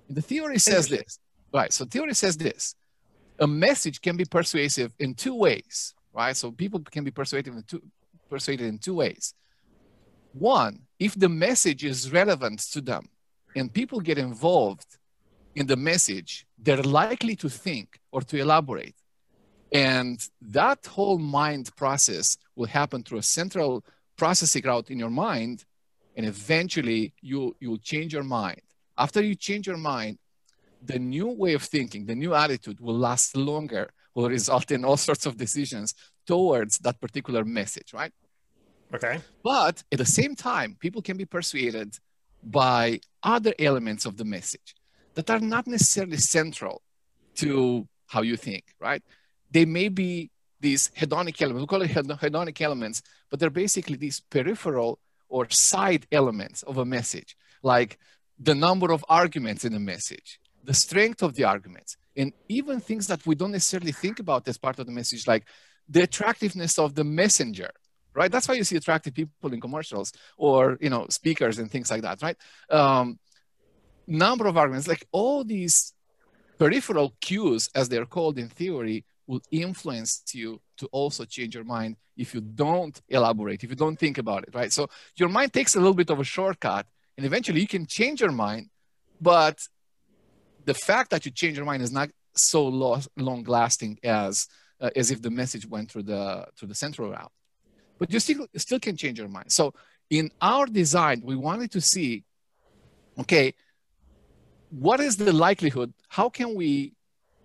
And 0.09 0.17
the 0.17 0.23
theory 0.23 0.59
says 0.59 0.89
this, 0.89 1.19
right? 1.53 1.73
So 1.73 1.85
theory 1.85 2.15
says 2.15 2.37
this, 2.37 2.75
a 3.39 3.47
message 3.47 4.01
can 4.01 4.17
be 4.17 4.25
persuasive 4.25 4.93
in 4.99 5.15
two 5.15 5.35
ways, 5.35 5.95
right? 6.13 6.37
So 6.37 6.51
people 6.51 6.81
can 6.81 7.05
be 7.05 7.11
persuasive 7.11 7.55
in 7.55 7.63
two, 7.63 7.83
persuaded 8.31 8.67
in 8.67 8.79
two 8.79 8.95
ways. 8.95 9.35
One, 10.33 10.75
if 10.99 11.15
the 11.15 11.29
message 11.29 11.85
is 11.85 12.13
relevant 12.13 12.61
to 12.73 12.81
them 12.81 13.09
and 13.57 13.73
people 13.73 14.01
get 14.01 14.19
involved 14.19 14.91
in 15.55 15.67
the 15.67 15.77
message, 15.77 16.47
they're 16.57 16.83
likely 16.83 17.35
to 17.37 17.49
think 17.49 17.99
or 18.13 18.23
to 18.23 18.39
elaborate 18.39 18.95
and 19.73 20.21
that 20.41 20.87
whole 20.87 21.19
mind 21.19 21.75
process 21.77 22.37
will 22.57 22.67
happen 22.67 23.03
through 23.03 23.19
a 23.19 23.23
central 23.23 23.85
processing 24.17 24.63
route 24.65 24.91
in 24.91 24.99
your 24.99 25.11
mind. 25.11 25.65
And 26.17 26.27
eventually 26.27 27.15
you, 27.21 27.57
you'll 27.61 27.79
change 27.79 28.13
your 28.13 28.25
mind. 28.25 28.61
After 28.99 29.23
you 29.23 29.35
change 29.35 29.67
your 29.67 29.77
mind, 29.77 30.19
the 30.83 30.99
new 30.99 31.29
way 31.29 31.55
of 31.55 31.63
thinking, 31.63 32.07
the 32.07 32.15
new 32.15 32.35
attitude 32.35 32.81
will 32.81 32.97
last 32.97 33.37
longer, 33.37 33.91
will 34.15 34.29
result 34.29 34.71
in 34.71 34.85
all 34.85 34.97
sorts 35.09 35.25
of 35.27 35.37
decisions 35.37 35.95
towards 36.27 36.79
that 36.79 37.01
particular 37.01 37.45
message, 37.45 37.93
right? 37.93 38.13
Okay. 38.95 39.21
But 39.43 39.83
at 39.93 39.99
the 39.99 40.05
same 40.05 40.35
time, 40.35 40.77
people 40.81 41.03
can 41.03 41.17
be 41.17 41.25
persuaded 41.25 41.99
by 42.43 43.01
other 43.23 43.55
elements 43.59 44.07
of 44.07 44.17
the 44.17 44.25
message 44.25 44.75
that 45.15 45.31
are 45.31 45.41
not 45.41 45.67
necessarily 45.67 46.17
central 46.17 46.83
to 47.37 47.87
how 48.07 48.23
you 48.23 48.37
think, 48.37 48.65
right? 48.81 49.03
They 49.51 49.65
may 49.65 49.89
be 49.89 50.31
these 50.61 50.91
hedonic 50.97 51.41
elements. 51.41 51.63
We 51.63 51.67
call 51.67 51.83
it 51.83 51.91
hedonic 51.91 52.61
elements, 52.61 53.03
but 53.31 53.41
they're 53.41 53.51
basically 53.51 53.97
these 53.97 54.21
peripheral 54.21 54.99
or 55.29 55.49
side 55.51 56.07
elements 56.11 56.63
of 56.65 56.79
a 56.79 56.85
message, 56.85 57.37
like 57.63 57.99
the 58.39 58.55
number 58.55 58.93
of 58.93 59.05
arguments 59.09 59.65
in 59.65 59.75
a 59.75 59.81
message, 59.81 60.41
the 60.65 60.75
strength 60.75 61.23
of 61.23 61.35
the 61.35 61.45
arguments, 61.45 61.97
and 62.17 62.33
even 62.49 62.81
things 62.81 63.07
that 63.07 63.25
we 63.27 63.35
don't 63.35 63.53
necessarily 63.53 63.93
think 63.93 64.19
about 64.19 64.47
as 64.49 64.59
part 64.59 64.79
of 64.79 64.87
the 64.87 64.93
message, 64.93 65.27
like 65.27 65.47
the 65.89 66.03
attractiveness 66.03 66.79
of 66.79 66.95
the 66.95 67.05
messenger, 67.05 67.71
right? 68.15 68.31
That's 68.31 68.49
why 68.49 68.55
you 68.55 68.65
see 68.65 68.77
attractive 68.77 69.15
people 69.15 69.53
in 69.53 69.61
commercials 69.61 70.13
or 70.37 70.79
you 70.81 70.91
know 70.91 71.07
speakers 71.11 71.59
and 71.59 71.71
things 71.71 71.91
like 71.91 72.03
that, 72.03 72.23
right? 72.23 72.37
Um, 72.71 73.19
number 74.07 74.47
of 74.47 74.57
arguments, 74.57 74.89
like 74.89 75.07
all 75.13 75.45
these 75.45 75.93
peripheral 76.59 77.15
cues, 77.21 77.71
as 77.75 77.89
they're 77.89 78.07
called 78.07 78.39
in 78.39 78.49
theory, 78.49 79.05
will 79.27 79.41
influence 79.51 80.23
you 80.35 80.61
to 80.77 80.87
also 80.87 81.25
change 81.25 81.55
your 81.55 81.65
mind 81.65 81.97
if 82.17 82.35
you 82.35 82.41
don't 82.41 83.01
elaborate, 83.09 83.63
if 83.65 83.71
you 83.71 83.77
don't 83.77 83.99
think 83.99 84.19
about 84.19 84.43
it, 84.43 84.55
right? 84.55 84.73
So 84.73 84.89
your 85.17 85.29
mind 85.29 85.53
takes 85.53 85.75
a 85.77 85.79
little 85.79 85.95
bit 85.95 86.11
of 86.11 86.19
a 86.19 86.25
shortcut, 86.25 86.87
and 87.17 87.25
eventually 87.25 87.61
you 87.61 87.69
can 87.69 87.87
change 87.87 88.21
your 88.21 88.33
mind, 88.33 88.69
but 89.21 89.59
the 90.65 90.75
fact 90.75 91.11
that 91.11 91.25
you 91.25 91.31
change 91.31 91.57
your 91.57 91.67
mind 91.67 91.83
is 91.83 91.93
not 91.93 92.11
so 92.35 92.67
long 93.17 93.45
lasting 93.45 93.99
as 94.03 94.47
uh, 94.81 94.91
as 94.97 95.11
if 95.11 95.21
the 95.21 95.31
message 95.31 95.67
went 95.67 95.91
through 95.91 96.03
the 96.05 96.47
through 96.57 96.69
the 96.69 96.75
central 96.75 97.11
route. 97.11 97.33
But 98.01 98.13
you 98.13 98.19
still 98.19 98.49
still 98.57 98.81
can 98.81 98.97
change 98.97 99.19
your 99.19 99.29
mind. 99.29 99.53
So 99.53 99.75
in 100.09 100.33
our 100.41 100.67
design, 100.67 101.21
we 101.23 101.37
wanted 101.37 101.71
to 101.73 101.81
see, 101.81 102.25
okay, 103.21 103.55
what 104.71 104.99
is 105.01 105.17
the 105.17 105.33
likelihood? 105.33 105.93
How 106.09 106.31
can 106.31 106.55
we 106.55 106.95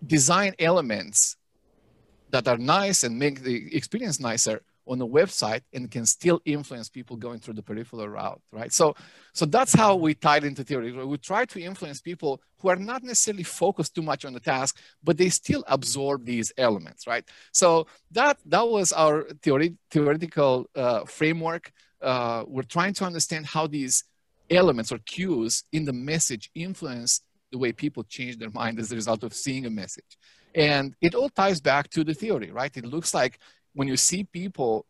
design 0.05 0.55
elements 0.57 1.35
that 2.31 2.47
are 2.47 2.57
nice 2.57 3.03
and 3.03 3.19
make 3.19 3.43
the 3.43 3.75
experience 3.75 4.19
nicer 4.19 4.63
on 4.87 4.99
the 4.99 5.07
website 5.07 5.61
and 5.73 5.89
can 5.89 6.05
still 6.05 6.41
influence 6.45 6.89
people 6.89 7.15
going 7.15 7.39
through 7.39 7.53
the 7.53 7.63
peripheral 7.63 8.07
route, 8.07 8.41
right? 8.51 8.71
So, 8.71 8.95
so 9.33 9.45
that's 9.45 9.73
how 9.73 9.95
we 9.95 10.13
tied 10.13 10.43
into 10.43 10.63
theory. 10.63 10.91
We 10.91 11.17
try 11.17 11.45
to 11.45 11.61
influence 11.61 12.01
people 12.01 12.41
who 12.59 12.69
are 12.69 12.75
not 12.75 13.03
necessarily 13.03 13.43
focused 13.43 13.95
too 13.95 14.01
much 14.01 14.25
on 14.25 14.33
the 14.33 14.39
task, 14.39 14.79
but 15.03 15.17
they 15.17 15.29
still 15.29 15.63
absorb 15.67 16.25
these 16.25 16.51
elements, 16.57 17.07
right? 17.07 17.27
So 17.51 17.87
that 18.11 18.37
that 18.45 18.67
was 18.67 18.91
our 18.91 19.23
theory, 19.41 19.75
theoretical 19.91 20.67
uh, 20.75 21.05
framework. 21.05 21.71
Uh, 22.01 22.43
we're 22.47 22.63
trying 22.63 22.93
to 22.95 23.05
understand 23.05 23.45
how 23.45 23.67
these 23.67 24.03
elements 24.49 24.91
or 24.91 24.99
cues 24.99 25.63
in 25.71 25.85
the 25.85 25.93
message 25.93 26.51
influence 26.53 27.21
the 27.51 27.57
way 27.57 27.71
people 27.71 28.03
change 28.03 28.37
their 28.37 28.51
mind 28.51 28.79
as 28.79 28.91
a 28.91 28.95
result 28.95 29.23
of 29.23 29.33
seeing 29.33 29.65
a 29.65 29.69
message. 29.69 30.17
And 30.53 30.95
it 31.01 31.15
all 31.15 31.29
ties 31.29 31.59
back 31.59 31.89
to 31.91 32.03
the 32.03 32.13
theory, 32.13 32.51
right? 32.51 32.75
It 32.75 32.85
looks 32.85 33.13
like 33.13 33.39
when 33.75 33.87
you 33.87 33.97
see 33.97 34.23
people 34.23 34.85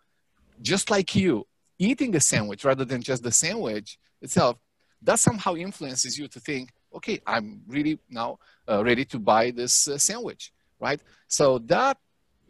just 0.62 0.90
like 0.90 1.16
you 1.16 1.46
eating 1.78 2.16
a 2.16 2.20
sandwich 2.20 2.64
rather 2.64 2.86
than 2.86 3.02
just 3.02 3.24
the 3.24 3.32
sandwich 3.32 3.98
itself, 4.22 4.58
that 5.02 5.20
somehow 5.20 5.56
influences 5.56 6.18
you 6.18 6.28
to 6.30 6.40
think, 6.40 6.72
okay, 6.96 7.20
I'm 7.28 7.62
really 7.68 8.00
now 8.10 8.40
uh, 8.70 8.84
ready 8.84 9.04
to 9.06 9.20
buy 9.20 9.52
this 9.52 9.88
uh, 9.88 9.98
sandwich, 9.98 10.54
right? 10.80 11.02
So 11.28 11.60
that 11.60 11.98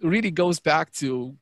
really 0.01 0.31
goes 0.31 0.59
back 0.59 0.91
to 0.93 1.35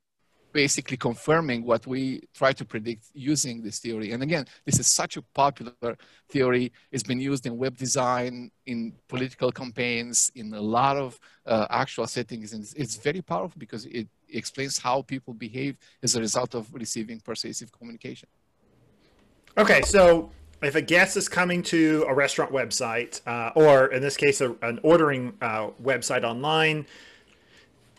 basically 0.54 0.96
confirming 0.96 1.66
what 1.66 1.86
we 1.88 2.22
try 2.34 2.54
to 2.54 2.64
predict 2.64 3.06
using 3.14 3.62
this 3.62 3.80
theory. 3.80 4.12
And 4.12 4.22
again, 4.22 4.46
this 4.66 4.80
is 4.80 4.88
such 4.88 5.18
a 5.18 5.22
popular 5.22 5.98
theory. 6.30 6.72
It's 6.92 7.04
been 7.04 7.20
used 7.20 7.46
in 7.48 7.58
web 7.58 7.76
design, 7.76 8.52
in 8.68 8.94
political 9.10 9.52
campaigns, 9.52 10.32
in 10.36 10.54
a 10.54 10.62
lot 10.62 10.96
of 10.96 11.20
uh, 11.46 11.66
actual 11.70 12.08
settings. 12.08 12.54
And 12.54 12.64
it's, 12.64 12.74
it's 12.74 12.96
very 12.98 13.22
powerful 13.22 13.58
because 13.58 13.86
it 13.88 14.08
explains 14.34 14.78
how 14.78 15.02
people 15.02 15.34
behave 15.34 15.78
as 16.02 16.16
a 16.16 16.20
result 16.20 16.56
of 16.56 16.74
receiving 16.74 17.20
persuasive 17.20 17.72
communication. 17.72 18.30
Okay, 19.58 19.82
so 19.84 20.32
if 20.64 20.76
a 20.76 20.82
guest 20.82 21.18
is 21.18 21.30
coming 21.30 21.62
to 21.64 22.06
a 22.08 22.14
restaurant 22.14 22.52
website, 22.52 23.22
uh, 23.28 23.52
or 23.56 23.88
in 23.88 24.02
this 24.02 24.18
case, 24.18 24.42
a, 24.42 24.56
an 24.62 24.80
ordering 24.84 25.34
uh, 25.42 25.70
website 25.82 26.24
online, 26.24 26.86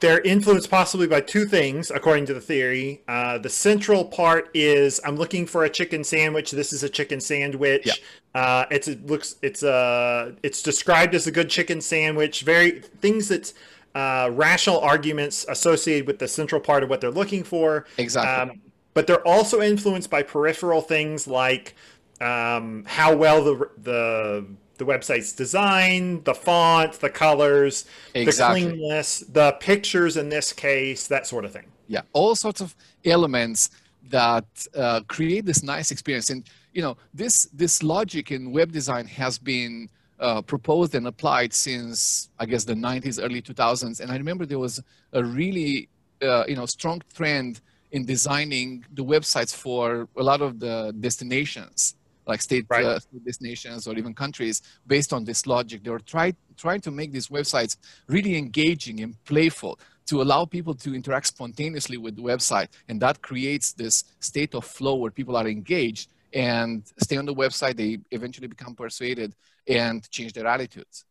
they're 0.00 0.20
influenced 0.20 0.70
possibly 0.70 1.06
by 1.06 1.20
two 1.20 1.44
things, 1.44 1.90
according 1.90 2.26
to 2.26 2.34
the 2.34 2.40
theory. 2.40 3.02
Uh, 3.06 3.38
the 3.38 3.48
central 3.48 4.04
part 4.04 4.50
is 4.52 5.00
I'm 5.04 5.16
looking 5.16 5.46
for 5.46 5.64
a 5.64 5.70
chicken 5.70 6.04
sandwich. 6.04 6.50
This 6.50 6.72
is 6.72 6.82
a 6.82 6.88
chicken 6.88 7.20
sandwich. 7.20 7.86
Yeah. 7.86 8.40
Uh, 8.40 8.66
it's 8.70 8.88
it 8.88 9.06
looks 9.06 9.36
it's 9.40 9.62
a 9.62 9.72
uh, 9.72 10.32
it's 10.42 10.62
described 10.62 11.14
as 11.14 11.26
a 11.26 11.30
good 11.30 11.48
chicken 11.48 11.80
sandwich. 11.80 12.42
Very 12.42 12.80
things 12.80 13.28
that 13.28 13.52
uh, 13.94 14.30
rational 14.32 14.80
arguments 14.80 15.46
associated 15.48 16.06
with 16.06 16.18
the 16.18 16.28
central 16.28 16.60
part 16.60 16.82
of 16.82 16.90
what 16.90 17.00
they're 17.00 17.10
looking 17.10 17.44
for. 17.44 17.86
Exactly. 17.98 18.52
Um, 18.54 18.60
but 18.92 19.06
they're 19.06 19.26
also 19.26 19.60
influenced 19.60 20.10
by 20.10 20.22
peripheral 20.22 20.80
things 20.80 21.26
like 21.26 21.74
um, 22.20 22.84
how 22.86 23.14
well 23.14 23.42
the 23.44 23.70
the 23.78 24.46
the 24.78 24.84
website's 24.84 25.32
design, 25.32 26.22
the 26.24 26.34
font, 26.34 26.94
the 26.94 27.10
colors, 27.10 27.84
exactly. 28.14 28.64
the 28.64 28.70
cleanness, 28.70 29.20
the 29.20 29.52
pictures 29.60 30.16
in 30.16 30.28
this 30.28 30.52
case, 30.52 31.06
that 31.06 31.26
sort 31.26 31.44
of 31.44 31.52
thing. 31.52 31.66
Yeah, 31.86 32.02
all 32.12 32.34
sorts 32.34 32.60
of 32.60 32.74
elements 33.04 33.70
that 34.10 34.44
uh, 34.76 35.00
create 35.06 35.44
this 35.44 35.62
nice 35.62 35.90
experience. 35.90 36.30
And 36.30 36.48
you 36.72 36.82
know, 36.82 36.96
this 37.12 37.46
this 37.52 37.82
logic 37.82 38.32
in 38.32 38.52
web 38.52 38.72
design 38.72 39.06
has 39.06 39.38
been 39.38 39.88
uh, 40.24 40.40
proposed 40.40 40.94
and 40.94 41.06
applied 41.06 41.52
since 41.52 42.30
I 42.38 42.46
guess 42.46 42.64
the 42.64 42.74
90s, 42.74 43.22
early 43.22 43.42
2000s. 43.42 44.00
And 44.00 44.10
I 44.10 44.16
remember 44.16 44.46
there 44.46 44.58
was 44.68 44.82
a 45.12 45.22
really 45.22 45.88
uh, 46.22 46.44
you 46.50 46.56
know 46.56 46.66
strong 46.66 47.02
trend 47.14 47.60
in 47.92 48.04
designing 48.06 48.84
the 48.98 49.04
websites 49.04 49.54
for 49.54 50.08
a 50.16 50.24
lot 50.30 50.40
of 50.40 50.58
the 50.58 50.94
destinations 50.98 51.94
like 52.26 52.40
state, 52.40 52.64
right. 52.70 52.86
uh, 52.86 52.98
state 52.98 53.24
destinations 53.24 53.86
or 53.86 53.94
even 53.98 54.14
countries 54.14 54.62
based 54.86 55.12
on 55.12 55.24
this 55.24 55.46
logic. 55.46 55.84
They 55.84 55.90
were 55.90 56.06
try, 56.14 56.32
trying 56.56 56.80
to 56.82 56.90
make 56.90 57.12
these 57.12 57.28
websites 57.28 57.76
really 58.08 58.38
engaging 58.38 59.00
and 59.00 59.12
playful 59.26 59.78
to 60.06 60.22
allow 60.22 60.46
people 60.46 60.74
to 60.74 60.94
interact 60.94 61.26
spontaneously 61.26 61.98
with 61.98 62.16
the 62.16 62.22
website. 62.22 62.68
And 62.88 62.98
that 63.02 63.20
creates 63.20 63.72
this 63.72 64.04
state 64.20 64.54
of 64.54 64.64
flow 64.64 64.94
where 64.94 65.10
people 65.10 65.36
are 65.36 65.46
engaged 65.46 66.13
and 66.34 66.84
stay 66.98 67.16
on 67.16 67.24
the 67.24 67.34
website. 67.34 67.76
They 67.76 67.98
eventually 68.10 68.48
become 68.48 68.74
persuaded 68.74 69.34
and 69.66 70.08
change 70.10 70.32
their 70.32 70.46
attitudes. 70.46 71.04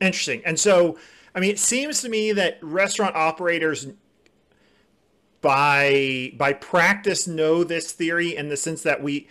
Interesting. 0.00 0.42
And 0.44 0.58
so, 0.58 0.98
I 1.34 1.40
mean, 1.40 1.50
it 1.50 1.58
seems 1.58 2.02
to 2.02 2.08
me 2.08 2.32
that 2.32 2.58
restaurant 2.60 3.14
operators 3.14 3.86
by 5.40 6.32
by 6.36 6.52
practice 6.52 7.26
know 7.26 7.64
this 7.64 7.92
theory 7.92 8.36
in 8.36 8.48
the 8.48 8.56
sense 8.56 8.82
that 8.82 9.02
we 9.02 9.28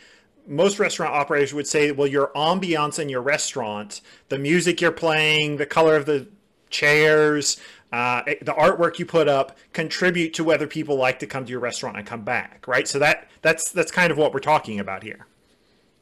most 0.47 0.79
restaurant 0.79 1.13
operators 1.13 1.53
would 1.53 1.67
say, 1.67 1.91
well, 1.91 2.07
your 2.07 2.31
ambiance 2.35 2.99
in 2.99 3.09
your 3.09 3.21
restaurant, 3.21 4.01
the 4.29 4.39
music 4.39 4.81
you're 4.81 4.91
playing, 4.91 5.57
the 5.57 5.65
color 5.65 5.95
of 5.95 6.05
the 6.05 6.27
chairs, 6.69 7.57
uh, 7.91 8.23
the 8.25 8.53
artwork 8.53 8.99
you 8.99 9.05
put 9.05 9.27
up 9.27 9.57
contribute 9.73 10.33
to 10.35 10.43
whether 10.43 10.67
people 10.67 10.95
like 10.95 11.19
to 11.19 11.27
come 11.27 11.45
to 11.45 11.51
your 11.51 11.59
restaurant 11.59 11.97
and 11.97 12.05
come 12.05 12.23
back, 12.23 12.65
right? 12.67 12.87
So 12.87 12.99
that 12.99 13.29
that's 13.41 13.71
that's 13.71 13.91
kind 13.91 14.11
of 14.11 14.17
what 14.17 14.33
we're 14.33 14.39
talking 14.39 14.79
about 14.79 15.03
here. 15.03 15.27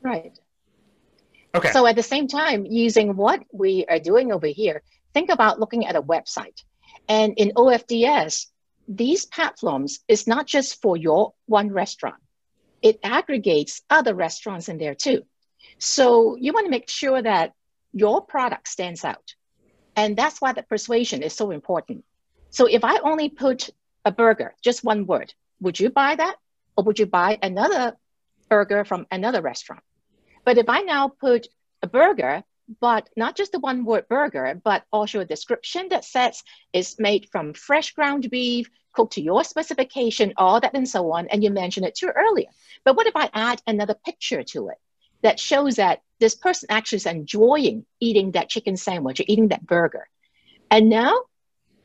Right. 0.02 0.38
Okay. 1.56 1.71
So 1.71 1.88
at 1.88 1.95
the 1.95 2.04
same 2.04 2.28
time, 2.28 2.65
using 2.65 3.15
what 3.15 3.43
we 3.52 3.86
are 3.89 3.99
doing 3.99 4.32
over 4.32 4.47
here, 4.47 4.84
think 5.13 5.30
about 5.30 5.60
looking 5.60 5.88
at 5.88 5.95
a 5.95 6.02
website. 6.02 6.63
And 7.08 7.34
in 7.38 7.52
OFDS, 7.56 8.45
these 8.88 9.25
platforms 9.25 9.99
is 10.08 10.28
not 10.28 10.45
just 10.45 10.80
for 10.82 10.95
your 10.95 11.34
one 11.47 11.71
restaurant 11.71 12.21
it 12.82 12.99
aggregates 13.04 13.82
other 13.89 14.13
restaurants 14.13 14.69
in 14.69 14.78
there 14.78 14.95
too. 14.95 15.23
So 15.78 16.36
you 16.36 16.54
want 16.54 16.65
to 16.65 16.71
make 16.71 16.89
sure 16.89 17.21
that 17.21 17.54
your 17.93 18.21
product 18.21 18.67
stands 18.67 19.04
out. 19.04 19.34
And 19.95 20.15
that's 20.15 20.41
why 20.41 20.54
the 20.54 20.63
persuasion 20.63 21.23
is 21.23 21.34
so 21.34 21.52
important. 21.52 22.06
So 22.49 22.65
if 22.65 22.84
I 22.84 22.99
only 22.99 23.30
put 23.30 23.69
a 24.06 24.12
burger, 24.12 24.56
just 24.62 24.84
one 24.84 25.06
word, 25.06 25.34
would 25.60 25.80
you 25.80 25.89
buy 25.89 26.15
that? 26.15 26.36
Or 26.75 26.84
would 26.86 26.99
you 26.99 27.06
buy 27.06 27.38
another 27.41 27.97
burger 28.49 28.86
from 28.86 29.06
another 29.12 29.41
restaurant? 29.41 29.84
But 30.45 30.58
if 30.58 30.69
I 30.69 30.82
now 30.82 31.10
put 31.10 31.47
a 31.82 31.88
burger, 31.88 32.43
but 32.80 33.10
not 33.15 33.36
just 33.36 33.52
the 33.52 33.60
one 33.60 33.84
word 33.84 34.08
burger, 34.08 34.60
but 34.63 34.86
also 34.91 35.19
a 35.19 35.25
description 35.25 35.89
that 35.89 36.06
says 36.06 36.43
it's 36.71 36.99
made 36.99 37.30
from 37.30 37.54
fresh 37.54 37.93
ground 37.93 38.30
beef, 38.30 38.69
cooked 38.93 39.13
to 39.13 39.21
your 39.21 39.43
specification, 39.43 40.34
all 40.38 40.60
that 40.60 40.73
and 40.73 40.88
so 40.88 41.12
on, 41.12 41.28
and 41.28 41.43
you 41.43 41.49
mentioned 41.49 41.86
it 41.86 41.95
too 41.95 42.12
earlier. 42.15 42.49
But 42.84 42.95
what 42.95 43.08
if 43.08 43.15
I 43.15 43.30
add 43.34 43.62
another 43.67 43.95
picture 43.95 44.43
to 44.43 44.69
it 44.69 44.78
that 45.21 45.39
shows 45.39 45.75
that 45.75 46.01
this 46.19 46.36
person 46.36 46.67
actually 46.69 46.97
is 46.97 47.05
enjoying 47.05 47.86
eating 47.99 48.32
that 48.32 48.49
chicken 48.49 48.77
sandwich 48.77 49.19
or 49.19 49.25
eating 49.27 49.49
that 49.49 49.65
burger? 49.65 50.08
And 50.71 50.89
now, 50.89 51.15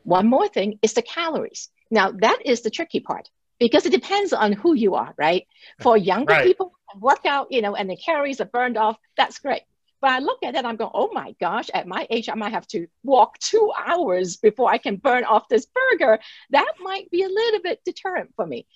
one 0.03 0.27
more 0.27 0.47
thing 0.47 0.79
is 0.81 0.93
the 0.93 1.01
calories. 1.01 1.69
Now, 1.89 2.11
that 2.11 2.39
is 2.45 2.61
the 2.61 2.69
tricky 2.69 2.99
part 2.99 3.29
because 3.59 3.85
it 3.85 3.91
depends 3.91 4.33
on 4.33 4.51
who 4.51 4.73
you 4.73 4.95
are, 4.95 5.13
right? 5.17 5.47
For 5.79 5.97
younger 5.97 6.33
right. 6.33 6.45
people, 6.45 6.73
work 6.99 7.25
out, 7.25 7.47
you 7.51 7.61
know, 7.61 7.75
and 7.75 7.89
the 7.89 7.95
calories 7.95 8.41
are 8.41 8.45
burned 8.45 8.77
off, 8.77 8.97
that's 9.17 9.39
great. 9.39 9.61
But 10.01 10.11
I 10.11 10.19
look 10.19 10.43
at 10.43 10.55
it, 10.55 10.65
I'm 10.65 10.75
going, 10.75 10.91
oh 10.93 11.09
my 11.13 11.35
gosh, 11.39 11.69
at 11.73 11.87
my 11.87 12.05
age, 12.09 12.29
I 12.29 12.35
might 12.35 12.51
have 12.51 12.67
to 12.67 12.87
walk 13.03 13.39
two 13.39 13.71
hours 13.85 14.37
before 14.37 14.69
I 14.69 14.77
can 14.77 14.97
burn 14.97 15.23
off 15.23 15.47
this 15.49 15.65
burger. 15.65 16.19
That 16.51 16.73
might 16.81 17.09
be 17.09 17.23
a 17.23 17.29
little 17.29 17.61
bit 17.61 17.81
deterrent 17.85 18.31
for 18.35 18.45
me. 18.45 18.67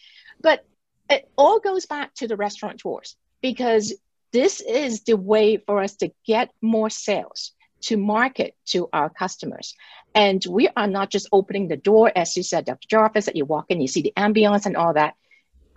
But 0.41 0.65
it 1.09 1.29
all 1.37 1.59
goes 1.59 1.85
back 1.85 2.13
to 2.15 2.27
the 2.27 2.37
restaurant 2.37 2.75
restaurateurs 2.75 3.15
because 3.41 3.93
this 4.31 4.61
is 4.61 5.01
the 5.03 5.17
way 5.17 5.57
for 5.57 5.81
us 5.81 5.95
to 5.97 6.11
get 6.25 6.51
more 6.61 6.89
sales 6.89 7.51
to 7.81 7.97
market 7.97 8.55
to 8.65 8.89
our 8.91 9.09
customers. 9.09 9.73
And 10.13 10.43
we 10.49 10.67
are 10.75 10.87
not 10.87 11.09
just 11.09 11.29
opening 11.31 11.67
the 11.67 11.77
door, 11.77 12.11
as 12.13 12.35
you 12.35 12.43
said, 12.43 12.65
Dr. 12.65 12.87
Jarvis, 12.89 13.25
that 13.25 13.35
you 13.35 13.45
walk 13.45 13.65
in, 13.69 13.81
you 13.81 13.87
see 13.87 14.01
the 14.01 14.13
ambience 14.17 14.65
and 14.65 14.75
all 14.75 14.93
that. 14.93 15.15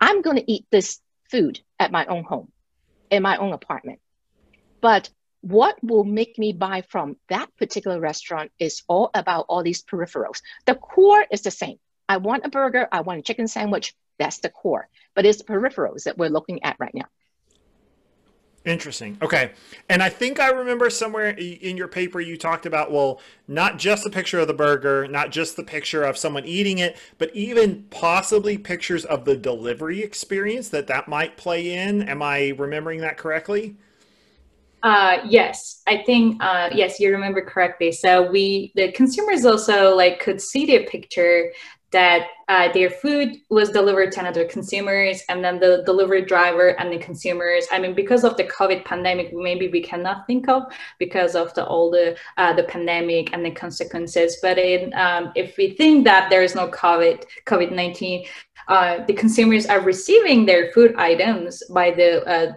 I'm 0.01 0.21
going 0.21 0.37
to 0.37 0.51
eat 0.51 0.65
this 0.71 0.99
food 1.31 1.61
at 1.79 1.91
my 1.91 2.05
own 2.05 2.23
home, 2.23 2.51
in 3.09 3.23
my 3.23 3.37
own 3.37 3.53
apartment. 3.53 3.99
But 4.81 5.09
what 5.41 5.77
will 5.83 6.03
make 6.03 6.37
me 6.37 6.53
buy 6.53 6.83
from 6.89 7.17
that 7.29 7.49
particular 7.57 7.99
restaurant 7.99 8.51
is 8.59 8.83
all 8.87 9.11
about 9.13 9.45
all 9.49 9.63
these 9.63 9.83
peripherals. 9.83 10.41
The 10.65 10.75
core 10.75 11.25
is 11.31 11.41
the 11.41 11.51
same. 11.51 11.77
I 12.07 12.17
want 12.17 12.45
a 12.45 12.49
burger, 12.49 12.87
I 12.91 13.01
want 13.01 13.19
a 13.19 13.23
chicken 13.23 13.47
sandwich. 13.47 13.93
That's 14.19 14.39
the 14.39 14.49
core. 14.49 14.87
But 15.15 15.25
it's 15.25 15.39
the 15.39 15.43
peripherals 15.45 16.03
that 16.03 16.17
we're 16.17 16.29
looking 16.29 16.63
at 16.63 16.77
right 16.79 16.93
now. 16.93 17.05
Interesting. 18.65 19.17
Okay. 19.21 19.51
And 19.89 20.01
I 20.01 20.07
think 20.07 20.39
I 20.39 20.49
remember 20.49 20.89
somewhere 20.89 21.29
in 21.29 21.75
your 21.75 21.89
paper 21.89 22.21
you 22.21 22.37
talked 22.37 22.65
about, 22.65 22.91
well, 22.91 23.19
not 23.45 23.77
just 23.77 24.05
the 24.05 24.09
picture 24.09 24.39
of 24.39 24.47
the 24.47 24.53
burger, 24.53 25.05
not 25.05 25.31
just 25.31 25.57
the 25.57 25.63
picture 25.63 26.03
of 26.03 26.17
someone 26.17 26.45
eating 26.45 26.77
it, 26.77 26.97
but 27.17 27.35
even 27.35 27.83
possibly 27.89 28.57
pictures 28.57 29.03
of 29.03 29.25
the 29.25 29.35
delivery 29.35 30.01
experience 30.01 30.69
that 30.69 30.87
that 30.87 31.09
might 31.09 31.35
play 31.35 31.73
in. 31.73 32.03
Am 32.03 32.21
I 32.21 32.53
remembering 32.57 33.01
that 33.01 33.17
correctly? 33.17 33.75
Uh, 34.81 35.19
yes, 35.25 35.81
I 35.87 36.03
think 36.05 36.41
uh, 36.43 36.69
yes, 36.73 36.99
you 36.99 37.11
remember 37.11 37.41
correctly. 37.41 37.91
So 37.91 38.29
we, 38.29 38.71
the 38.75 38.91
consumers 38.93 39.45
also 39.45 39.95
like 39.95 40.19
could 40.19 40.41
see 40.41 40.65
the 40.65 40.85
picture 40.85 41.51
that 41.93 42.27
uh, 42.49 42.69
their 42.73 42.89
food 42.89 43.37
was 43.49 43.69
delivered 43.69 44.11
to 44.11 44.19
another 44.19 44.43
consumers 44.43 45.23
and 45.29 45.43
then 45.43 45.59
the 45.59 45.81
delivery 45.85 46.25
driver 46.25 46.69
and 46.79 46.91
the 46.91 46.97
consumers 46.97 47.65
i 47.71 47.79
mean 47.79 47.93
because 47.95 48.25
of 48.25 48.35
the 48.35 48.43
covid 48.43 48.83
pandemic 48.83 49.33
maybe 49.33 49.69
we 49.69 49.81
cannot 49.81 50.27
think 50.27 50.49
of 50.49 50.63
because 50.99 51.35
of 51.35 51.53
the 51.53 51.65
all 51.65 51.89
the 51.89 52.17
uh, 52.37 52.53
the 52.53 52.63
pandemic 52.63 53.33
and 53.33 53.45
the 53.45 53.51
consequences. 53.51 54.37
But 54.41 54.57
in, 54.57 54.93
um, 54.93 55.31
if 55.35 55.57
we 55.57 55.71
think 55.71 56.05
that 56.05 56.29
there 56.29 56.43
is 56.43 56.55
no 56.55 56.67
covid 56.69 57.23
covid-19 57.45 58.27
uh, 58.67 59.05
the 59.05 59.13
consumers 59.13 59.65
are 59.65 59.81
receiving 59.81 60.45
their 60.45 60.71
food 60.71 60.95
items 60.95 61.61
by 61.69 61.91
the 61.91 62.25
uh, 62.25 62.53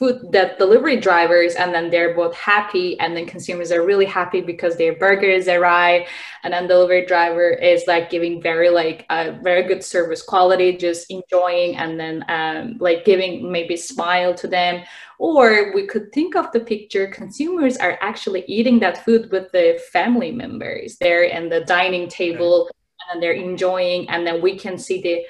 food 0.00 0.32
that 0.32 0.58
delivery 0.58 0.98
drivers 0.98 1.54
and 1.56 1.74
then 1.74 1.90
they're 1.90 2.14
both 2.14 2.34
happy 2.34 2.98
and 3.00 3.14
then 3.14 3.26
consumers 3.26 3.70
are 3.70 3.84
really 3.84 4.06
happy 4.06 4.40
because 4.40 4.78
their 4.78 4.94
burgers 4.96 5.46
arrive 5.46 6.08
and 6.42 6.54
then 6.54 6.66
delivery 6.66 7.04
driver 7.04 7.50
is 7.50 7.84
like 7.86 8.08
giving 8.08 8.40
very 8.40 8.70
like 8.70 9.04
a 9.10 9.32
very 9.42 9.62
good 9.62 9.84
service 9.84 10.22
quality 10.22 10.74
just 10.74 11.10
enjoying 11.10 11.76
and 11.76 12.00
then 12.00 12.24
um, 12.28 12.78
like 12.80 13.04
giving 13.04 13.52
maybe 13.52 13.76
smile 13.76 14.32
to 14.32 14.48
them. 14.48 14.82
Or 15.18 15.70
we 15.74 15.86
could 15.86 16.10
think 16.14 16.34
of 16.34 16.50
the 16.50 16.60
picture 16.60 17.06
consumers 17.08 17.76
are 17.76 17.98
actually 18.00 18.42
eating 18.46 18.80
that 18.80 19.04
food 19.04 19.30
with 19.30 19.52
the 19.52 19.78
family 19.92 20.32
members. 20.32 20.96
They're 20.96 21.24
in 21.24 21.50
the 21.50 21.60
dining 21.60 22.08
table 22.08 22.70
and 23.12 23.22
they're 23.22 23.32
enjoying 23.32 24.08
and 24.08 24.26
then 24.26 24.40
we 24.40 24.58
can 24.58 24.78
see 24.78 25.02
the 25.02 25.26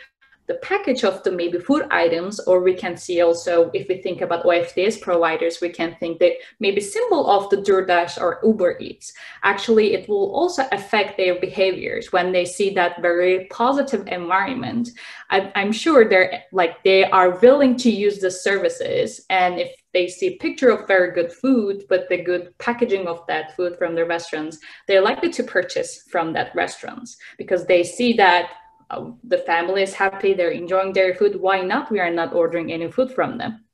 the 0.50 0.56
package 0.56 1.04
of 1.04 1.22
the 1.22 1.30
maybe 1.30 1.60
food 1.60 1.84
items, 1.92 2.40
or 2.40 2.60
we 2.60 2.74
can 2.74 2.96
see 2.96 3.20
also 3.20 3.70
if 3.72 3.86
we 3.88 4.02
think 4.02 4.20
about 4.20 4.44
OFDS 4.44 5.00
providers, 5.00 5.60
we 5.62 5.68
can 5.68 5.94
think 6.00 6.18
that 6.18 6.32
maybe 6.58 6.80
symbol 6.80 7.30
of 7.30 7.48
the 7.50 7.58
DoorDash 7.58 8.20
or 8.20 8.40
Uber 8.42 8.76
Eats. 8.80 9.12
Actually, 9.44 9.94
it 9.94 10.08
will 10.08 10.34
also 10.34 10.64
affect 10.72 11.16
their 11.16 11.38
behaviors 11.38 12.10
when 12.10 12.32
they 12.32 12.44
see 12.44 12.70
that 12.74 13.00
very 13.00 13.46
positive 13.62 14.08
environment. 14.08 14.90
I, 15.30 15.52
I'm 15.54 15.70
sure 15.70 16.08
they're 16.08 16.42
like 16.50 16.82
they 16.82 17.04
are 17.04 17.38
willing 17.38 17.76
to 17.84 17.90
use 17.90 18.18
the 18.18 18.32
services, 18.32 19.24
and 19.30 19.60
if 19.60 19.70
they 19.94 20.08
see 20.08 20.36
picture 20.36 20.70
of 20.70 20.88
very 20.88 21.12
good 21.12 21.32
food, 21.32 21.84
but 21.88 22.08
the 22.08 22.24
good 22.24 22.58
packaging 22.58 23.06
of 23.06 23.24
that 23.28 23.54
food 23.54 23.78
from 23.78 23.94
the 23.94 24.04
restaurants, 24.04 24.58
they're 24.88 25.08
likely 25.10 25.30
to 25.30 25.44
purchase 25.44 26.02
from 26.10 26.32
that 26.32 26.52
restaurants 26.56 27.16
because 27.38 27.66
they 27.66 27.84
see 27.84 28.12
that 28.14 28.50
uh, 28.90 29.11
the 29.24 29.38
family 29.38 29.83
is 29.83 29.94
happy, 29.94 30.35
they're 30.35 30.50
enjoying 30.50 30.92
their 30.92 31.14
food. 31.14 31.40
Why 31.40 31.61
not? 31.62 31.90
We 31.90 32.00
are 32.00 32.11
not 32.11 32.35
ordering 32.35 32.72
any 32.72 32.90
food 32.90 33.12
from 33.12 33.38
them. 33.38 33.64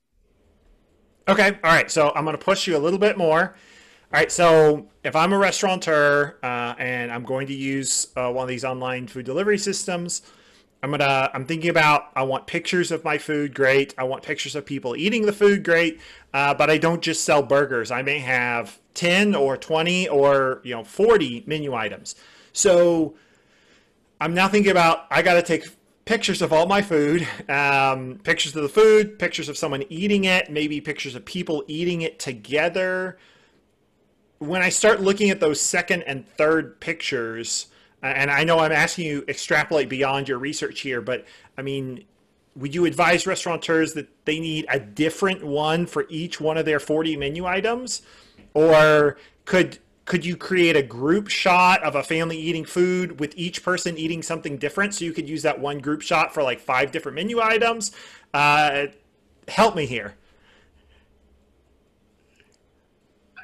Okay, 1.29 1.59
all 1.65 1.73
right. 1.73 1.91
So 1.91 2.13
I'm 2.15 2.25
going 2.25 2.37
to 2.37 2.45
push 2.45 2.67
you 2.67 2.77
a 2.77 2.79
little 2.79 2.99
bit 2.99 3.19
more. 3.19 3.55
All 4.13 4.21
right, 4.21 4.31
so 4.31 4.87
if 5.03 5.17
I'm 5.17 5.33
a 5.33 5.39
restaurateur 5.39 6.39
uh, 6.43 6.75
and 6.79 7.11
I'm 7.11 7.25
going 7.25 7.49
to 7.49 7.55
use 7.55 8.09
uh, 8.17 8.31
one 8.31 8.45
of 8.45 8.49
these 8.49 8.65
online 8.65 9.09
food 9.09 9.27
delivery 9.27 9.59
systems, 9.59 10.23
I'm 10.83 10.93
gonna 10.93 11.31
I'm 11.35 11.45
thinking 11.45 11.71
about 11.71 12.11
I 12.15 12.23
want 12.23 12.47
pictures 12.47 12.93
of 12.93 13.03
my 13.03 13.19
food, 13.19 13.55
great. 13.55 13.95
I 13.99 14.05
want 14.05 14.23
pictures 14.23 14.55
of 14.55 14.65
people 14.65 14.95
eating 14.95 15.27
the 15.27 15.33
food, 15.33 15.65
great. 15.65 16.01
Uh, 16.33 16.55
but 16.55 16.71
I 16.71 16.79
don't 16.79 17.03
just 17.03 17.25
sell 17.25 17.43
burgers. 17.43 17.91
I 17.91 18.03
may 18.03 18.21
have 18.21 18.79
10 18.95 19.35
or 19.35 19.57
20 19.57 20.09
or 20.09 20.61
you 20.63 20.75
know 20.75 20.85
40 20.85 21.43
menu 21.47 21.75
items. 21.75 22.15
So 22.53 23.17
I'm 24.21 24.35
now 24.35 24.49
thinking 24.49 24.71
about 24.71 25.07
I 25.11 25.23
got 25.23 25.35
to 25.35 25.43
take 25.43 25.67
pictures 26.05 26.41
of 26.41 26.53
all 26.53 26.67
my 26.67 26.81
food, 26.81 27.27
um, 27.49 28.19
pictures 28.23 28.57
of 28.57 28.63
the 28.63 28.69
food, 28.69 29.19
pictures 29.19 29.49
of 29.49 29.59
someone 29.59 29.85
eating 29.91 30.25
it, 30.25 30.51
maybe 30.51 30.81
pictures 30.81 31.15
of 31.15 31.25
people 31.25 31.65
eating 31.67 32.01
it 32.01 32.19
together. 32.19 33.19
When 34.39 34.63
I 34.63 34.69
start 34.69 35.01
looking 35.01 35.31
at 35.31 35.41
those 35.41 35.61
second 35.61 36.03
and 36.03 36.27
third 36.27 36.81
pictures, 36.81 37.67
and 38.03 38.31
I 38.31 38.45
know 38.45 38.59
I'm 38.59 38.73
asking 38.73 39.07
you 39.07 39.25
extrapolate 39.29 39.89
beyond 39.89 40.29
your 40.29 40.39
research 40.39 40.81
here, 40.81 41.01
but 41.01 41.27
I 41.59 41.63
mean, 41.63 42.05
would 42.55 42.75
you 42.75 42.87
advise 42.87 43.27
restaurateurs 43.27 43.93
that 43.95 44.09
they 44.25 44.39
need 44.41 44.67
a 44.71 44.79
different 44.79 45.45
one 45.45 45.87
for 45.87 46.07
each 46.09 46.41
one 46.41 46.57
of 46.57 46.65
their 46.65 46.81
40 46.81 47.17
menu 47.17 47.45
items? 47.45 48.03
Or 48.55 49.19
could 49.45 49.79
could 50.07 50.25
you 50.25 50.37
create 50.37 50.77
a 50.77 50.83
group 50.83 51.29
shot 51.29 51.83
of 51.83 51.97
a 51.97 52.03
family 52.03 52.39
eating 52.39 52.65
food 52.65 53.19
with 53.21 53.35
each 53.37 53.63
person 53.63 53.99
eating 53.99 54.23
something 54.23 54.57
different? 54.57 54.95
So 54.95 55.05
you 55.05 55.13
could 55.13 55.29
use 55.29 55.43
that 55.43 55.61
one 55.61 55.81
group 55.81 56.01
shot 56.01 56.33
for 56.33 56.43
like 56.43 56.61
five 56.61 56.93
different 56.93 57.17
menu 57.17 57.41
items. 57.41 57.91
Uh, 58.33 58.87
help 59.49 59.75
me 59.75 59.85
here. 59.85 60.15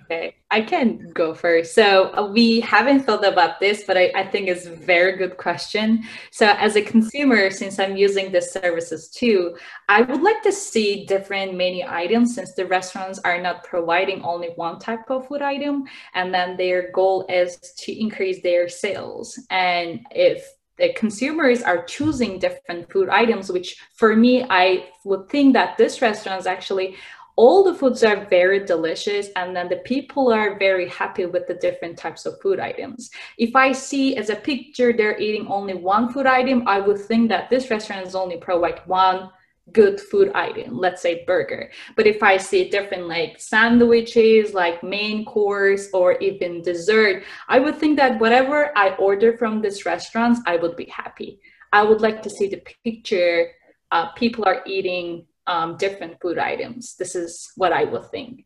Okay, 0.05 0.37
I 0.53 0.61
can 0.61 1.11
go 1.15 1.33
first. 1.33 1.75
So 1.75 2.13
uh, 2.15 2.27
we 2.31 2.61
haven't 2.61 3.05
thought 3.05 3.25
about 3.27 3.59
this, 3.59 3.85
but 3.87 3.97
I, 3.97 4.13
I, 4.15 4.27
think 4.27 4.49
it's 4.49 4.67
a 4.67 4.77
very 4.77 5.17
good 5.17 5.39
question. 5.39 6.05
So 6.31 6.47
as 6.47 6.77
a 6.77 6.83
consumer, 6.83 7.51
since 7.51 7.79
I'm 7.79 7.97
using 7.97 8.31
the 8.31 8.43
services 8.43 9.09
too, 9.09 9.57
I 9.89 10.03
would 10.03 10.21
like 10.21 10.43
to 10.43 10.53
see 10.53 11.07
different 11.07 11.57
menu 11.57 11.87
items 11.89 12.35
since 12.35 12.53
the 12.53 12.67
restaurants 12.67 13.19
are 13.25 13.41
not 13.41 13.65
providing 13.65 14.21
only 14.23 14.49
one 14.57 14.79
type 14.79 15.11
of 15.11 15.27
food 15.27 15.41
item. 15.41 15.85
And 16.13 16.35
then 16.35 16.59
their 16.59 16.93
goal 16.93 17.25
is 17.31 17.57
to 17.79 17.99
increase 17.99 18.43
their 18.43 18.69
sales. 18.69 19.41
And 19.49 20.07
if 20.11 20.47
the 20.77 20.93
consumers 20.93 21.63
are 21.63 21.85
choosing 21.85 22.39
different 22.39 22.91
food 22.93 23.09
items, 23.09 23.51
which 23.51 23.81
for 23.95 24.17
me, 24.17 24.45
I 24.51 24.89
would 25.07 25.31
think 25.31 25.55
that 25.55 25.79
this 25.79 26.03
restaurant 26.03 26.41
is 26.41 26.47
actually 26.47 26.97
all 27.37 27.65
the 27.65 27.75
foods 27.75 28.05
are 28.05 28.27
very 28.27 28.65
delicious 28.65 29.29
and 29.37 29.57
then 29.57 29.69
the 29.69 29.77
people 29.77 30.33
are 30.33 30.59
very 30.59 30.89
happy 30.89 31.27
with 31.27 31.47
the 31.47 31.55
different 31.55 31.97
types 31.97 32.27
of 32.27 32.41
food 32.41 32.61
items. 32.61 33.11
If 33.39 33.57
i 33.57 33.73
see 33.73 34.17
as 34.17 34.31
a 34.31 34.37
picture 34.37 34.93
they're 34.93 35.19
eating 35.19 35.47
only 35.49 35.75
one 35.75 36.13
food 36.13 36.27
item 36.27 36.67
i 36.69 36.79
would 36.79 36.99
think 36.99 37.29
that 37.29 37.49
this 37.51 37.71
restaurant 37.71 38.07
is 38.07 38.15
only 38.15 38.37
provide 38.37 38.81
one 38.87 39.31
good 39.73 40.01
food 40.01 40.33
item 40.35 40.77
let's 40.77 41.01
say 41.01 41.25
burger. 41.25 41.71
But 41.97 42.07
if 42.07 42.23
i 42.23 42.37
see 42.37 42.69
different 42.69 43.09
like 43.09 43.41
sandwiches 43.41 44.55
like 44.55 44.83
main 44.83 45.25
course 45.25 45.89
or 45.95 46.19
even 46.19 46.63
dessert 46.63 47.25
i 47.49 47.59
would 47.59 47.77
think 47.77 47.97
that 47.97 48.21
whatever 48.21 48.77
i 48.77 48.91
order 48.97 49.37
from 49.37 49.63
this 49.63 49.87
restaurant 49.87 50.39
i 50.47 50.57
would 50.57 50.77
be 50.77 50.87
happy. 50.87 51.41
I 51.75 51.83
would 51.83 52.03
like 52.03 52.21
to 52.23 52.31
see 52.31 52.49
the 52.49 52.63
picture 52.85 53.49
uh, 53.93 54.11
people 54.13 54.45
are 54.47 54.63
eating 54.67 55.27
um, 55.47 55.77
different 55.77 56.21
food 56.21 56.39
items. 56.39 56.97
This 56.97 57.15
is 57.15 57.51
what 57.57 57.73
I 57.73 57.85
would 57.85 58.11
think. 58.11 58.45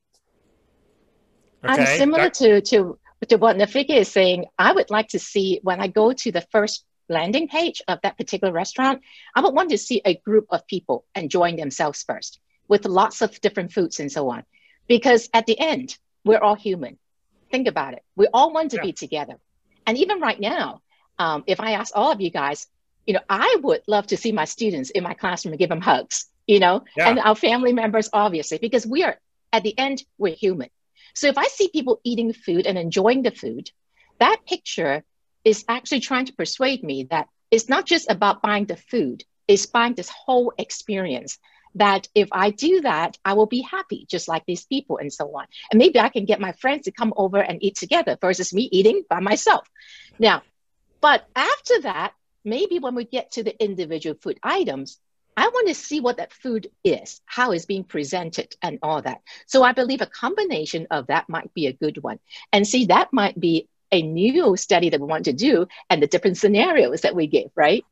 Okay. 1.64 1.78
And 1.78 1.88
similar 1.98 2.30
to, 2.30 2.61
to, 2.61 2.98
to 3.28 3.37
what 3.37 3.56
Nefike 3.56 3.90
is 3.90 4.09
saying, 4.09 4.46
I 4.59 4.72
would 4.72 4.90
like 4.90 5.09
to 5.09 5.18
see 5.18 5.61
when 5.62 5.80
I 5.80 5.88
go 5.88 6.12
to 6.12 6.32
the 6.32 6.46
first 6.52 6.85
landing 7.09 7.48
page 7.48 7.82
of 7.88 8.00
that 8.02 8.16
particular 8.16 8.52
restaurant, 8.52 9.02
I 9.35 9.40
would 9.40 9.54
want 9.54 9.70
to 9.70 9.78
see 9.78 10.00
a 10.04 10.14
group 10.14 10.46
of 10.50 10.66
people 10.66 11.04
enjoying 11.14 11.56
themselves 11.56 12.02
first 12.02 12.40
with 12.68 12.85
lots 12.85 13.22
of 13.22 13.40
different 13.40 13.72
foods 13.72 14.00
and 14.00 14.11
so 14.11 14.28
on. 14.30 14.44
Because 14.88 15.28
at 15.32 15.46
the 15.46 15.59
end, 15.59 15.96
we're 16.24 16.38
all 16.38 16.54
human. 16.54 16.98
Think 17.50 17.68
about 17.68 17.94
it. 17.94 18.02
We 18.16 18.26
all 18.32 18.52
want 18.52 18.72
to 18.72 18.76
yeah. 18.76 18.82
be 18.82 18.92
together. 18.92 19.35
And 19.87 19.96
even 19.98 20.20
right 20.20 20.38
now, 20.38 20.82
um, 21.18 21.44
if 21.46 21.61
I 21.61 21.72
ask 21.72 21.96
all 21.96 22.11
of 22.11 22.20
you 22.20 22.30
guys, 22.30 22.66
you 23.06 23.14
know, 23.14 23.20
I 23.28 23.56
would 23.62 23.82
love 23.87 24.09
to 24.09 24.16
see 24.16 24.32
my 24.32 24.44
students 24.44 24.90
in 24.90 25.04
my 25.04 25.14
classroom 25.14 25.52
and 25.52 25.59
give 25.59 25.68
them 25.68 25.80
hugs 25.80 26.26
you 26.46 26.61
know, 26.61 26.85
yeah. 26.96 27.11
and 27.11 27.18
our 27.18 27.35
family 27.35 27.72
members, 27.72 28.09
obviously, 28.12 28.59
because 28.59 28.87
we 28.87 29.02
are, 29.04 29.18
at 29.52 29.62
the 29.62 29.76
end, 29.78 30.04
we're 30.18 30.35
human. 30.35 30.70
So 31.14 31.28
if 31.28 31.38
I 31.38 31.46
see 31.46 31.68
people 31.68 32.00
eating 32.04 32.32
food 32.32 32.66
and 32.66 32.76
enjoying 32.78 33.22
the 33.22 33.30
food, 33.30 33.70
that 34.18 34.46
picture 34.46 35.02
is 35.44 35.64
actually 35.68 36.00
trying 36.00 36.26
to 36.26 36.32
persuade 36.32 36.82
me 36.82 37.04
that 37.11 37.28
it's 37.50 37.68
not 37.68 37.87
just 37.87 38.11
about 38.11 38.42
buying 38.42 38.66
the 38.66 38.76
food, 38.76 39.24
it's 39.48 39.66
buying 39.66 39.94
this 39.94 40.11
whole 40.11 40.52
experience. 40.59 41.38
That 41.76 42.09
if 42.14 42.28
I 42.32 42.50
do 42.50 42.80
that, 42.82 43.18
I 43.22 43.35
will 43.35 43.46
be 43.46 43.61
happy, 43.61 44.06
just 44.11 44.28
like 44.28 44.44
these 44.46 44.64
people 44.64 44.96
and 44.96 45.12
so 45.12 45.37
on. 45.37 45.44
And 45.70 45.78
maybe 45.78 46.00
I 46.00 46.09
can 46.09 46.24
get 46.24 46.40
my 46.40 46.52
friends 46.52 46.85
to 46.85 46.90
come 46.90 47.12
over 47.16 47.37
and 47.37 47.62
eat 47.62 47.76
together 47.76 48.16
versus 48.18 48.54
me 48.54 48.66
eating 48.72 49.02
by 49.11 49.20
myself. 49.20 49.68
Now, 50.18 50.42
but 51.02 51.28
after 51.37 51.82
that, 51.82 52.14
maybe 52.44 52.78
when 52.78 52.94
we 52.94 53.04
get 53.04 53.32
to 53.32 53.42
the 53.42 53.62
individual 53.62 54.16
food 54.20 54.38
items, 54.42 54.98
I 55.37 55.49
want 55.49 55.68
to 55.68 55.75
see 55.75 56.01
what 56.01 56.16
that 56.16 56.33
food 56.33 56.70
is, 56.83 57.20
how 57.27 57.53
it's 57.53 57.66
being 57.66 57.85
presented, 57.85 58.57
and 58.62 58.79
all 58.83 59.03
that. 59.03 59.20
So 59.46 59.62
I 59.62 59.72
believe 59.72 60.01
a 60.01 60.07
combination 60.07 60.87
of 60.90 61.07
that 61.09 61.29
might 61.29 61.53
be 61.53 61.66
a 61.66 61.72
good 61.72 62.03
one. 62.03 62.18
And 62.53 62.66
see, 62.66 62.87
that 62.87 63.12
might 63.12 63.38
be 63.38 63.68
a 63.92 64.03
new 64.03 64.57
study 64.57 64.90
that 64.90 65.01
we 65.01 65.07
want 65.07 65.27
to 65.27 65.33
do 65.33 65.66
and 65.90 66.03
the 66.03 66.07
different 66.07 66.38
scenarios 66.38 67.03
that 67.03 67.14
we 67.14 67.27
give, 67.27 67.51
right? 67.55 67.85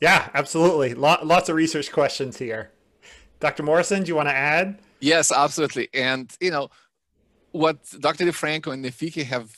Yeah, 0.00 0.28
absolutely. 0.34 0.94
Lots 0.94 1.48
of 1.48 1.54
research 1.54 1.92
questions 1.92 2.36
here. 2.36 2.72
Dr. 3.40 3.62
Morosan, 3.62 4.04
do 4.04 4.08
you 4.08 4.16
want 4.16 4.28
to 4.28 4.34
add? 4.34 4.80
Yes, 5.00 5.32
absolutely. 5.32 5.88
And, 5.94 6.34
you 6.40 6.50
know, 6.50 6.70
what 7.52 7.78
Dr. 8.00 8.24
DeFranco 8.24 8.72
and 8.72 8.84
Nefike 8.84 9.24
have 9.24 9.50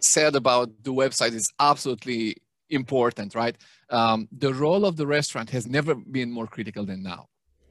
said 0.00 0.34
about 0.34 0.70
the 0.82 0.92
website 0.92 1.32
is 1.32 1.52
absolutely 1.60 2.36
important, 2.70 3.34
right? 3.34 3.56
Um, 3.90 4.28
the 4.32 4.52
role 4.52 4.84
of 4.84 4.96
the 4.96 5.06
restaurant 5.06 5.50
has 5.50 5.66
never 5.66 5.94
been 5.94 6.30
more 6.30 6.46
critical 6.46 6.84
than 6.84 7.02
now. 7.02 7.28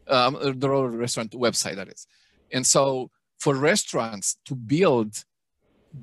Um, 0.07 0.37
the 0.55 0.69
role 0.69 0.85
of 0.85 0.91
the 0.93 0.97
restaurant 0.97 1.31
website, 1.31 1.75
that 1.75 1.89
is. 1.89 2.07
And 2.51 2.65
so 2.65 3.11
for 3.39 3.55
restaurants 3.55 4.37
to 4.45 4.55
build 4.55 5.23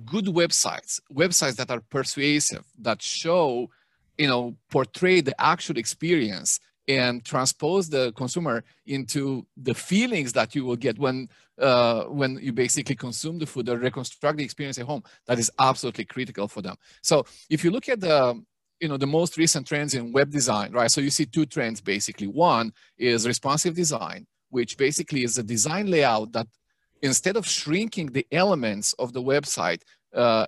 good 0.04 0.26
websites, 0.26 1.00
websites 1.12 1.56
that 1.56 1.70
are 1.70 1.80
persuasive, 1.90 2.64
that 2.80 3.02
show, 3.02 3.70
you 4.18 4.26
know, 4.26 4.56
portray 4.70 5.20
the 5.20 5.38
actual 5.40 5.78
experience 5.78 6.60
and 6.86 7.24
transpose 7.24 7.88
the 7.88 8.12
consumer 8.12 8.62
into 8.86 9.46
the 9.56 9.74
feelings 9.74 10.32
that 10.32 10.54
you 10.54 10.64
will 10.64 10.76
get 10.76 10.98
when 10.98 11.28
uh, 11.58 12.04
when 12.04 12.36
you 12.42 12.52
basically 12.52 12.96
consume 12.96 13.38
the 13.38 13.46
food 13.46 13.68
or 13.68 13.78
reconstruct 13.78 14.38
the 14.38 14.44
experience 14.44 14.78
at 14.78 14.86
home. 14.86 15.02
That 15.26 15.38
is 15.38 15.50
absolutely 15.58 16.04
critical 16.04 16.48
for 16.48 16.62
them. 16.62 16.76
So 17.00 17.24
if 17.48 17.64
you 17.64 17.70
look 17.70 17.88
at 17.88 18.00
the 18.00 18.42
you 18.80 18.88
know 18.88 18.96
the 18.96 19.06
most 19.06 19.36
recent 19.36 19.66
trends 19.66 19.94
in 19.94 20.12
web 20.12 20.30
design, 20.30 20.72
right? 20.72 20.90
So 20.90 21.00
you 21.00 21.10
see 21.10 21.26
two 21.26 21.46
trends 21.46 21.80
basically. 21.80 22.26
One 22.26 22.72
is 22.98 23.26
responsive 23.26 23.74
design, 23.74 24.26
which 24.50 24.76
basically 24.76 25.24
is 25.24 25.38
a 25.38 25.42
design 25.42 25.86
layout 25.86 26.32
that 26.32 26.46
instead 27.02 27.36
of 27.36 27.46
shrinking 27.46 28.06
the 28.12 28.26
elements 28.32 28.92
of 28.94 29.12
the 29.12 29.22
website 29.22 29.82
uh, 30.14 30.46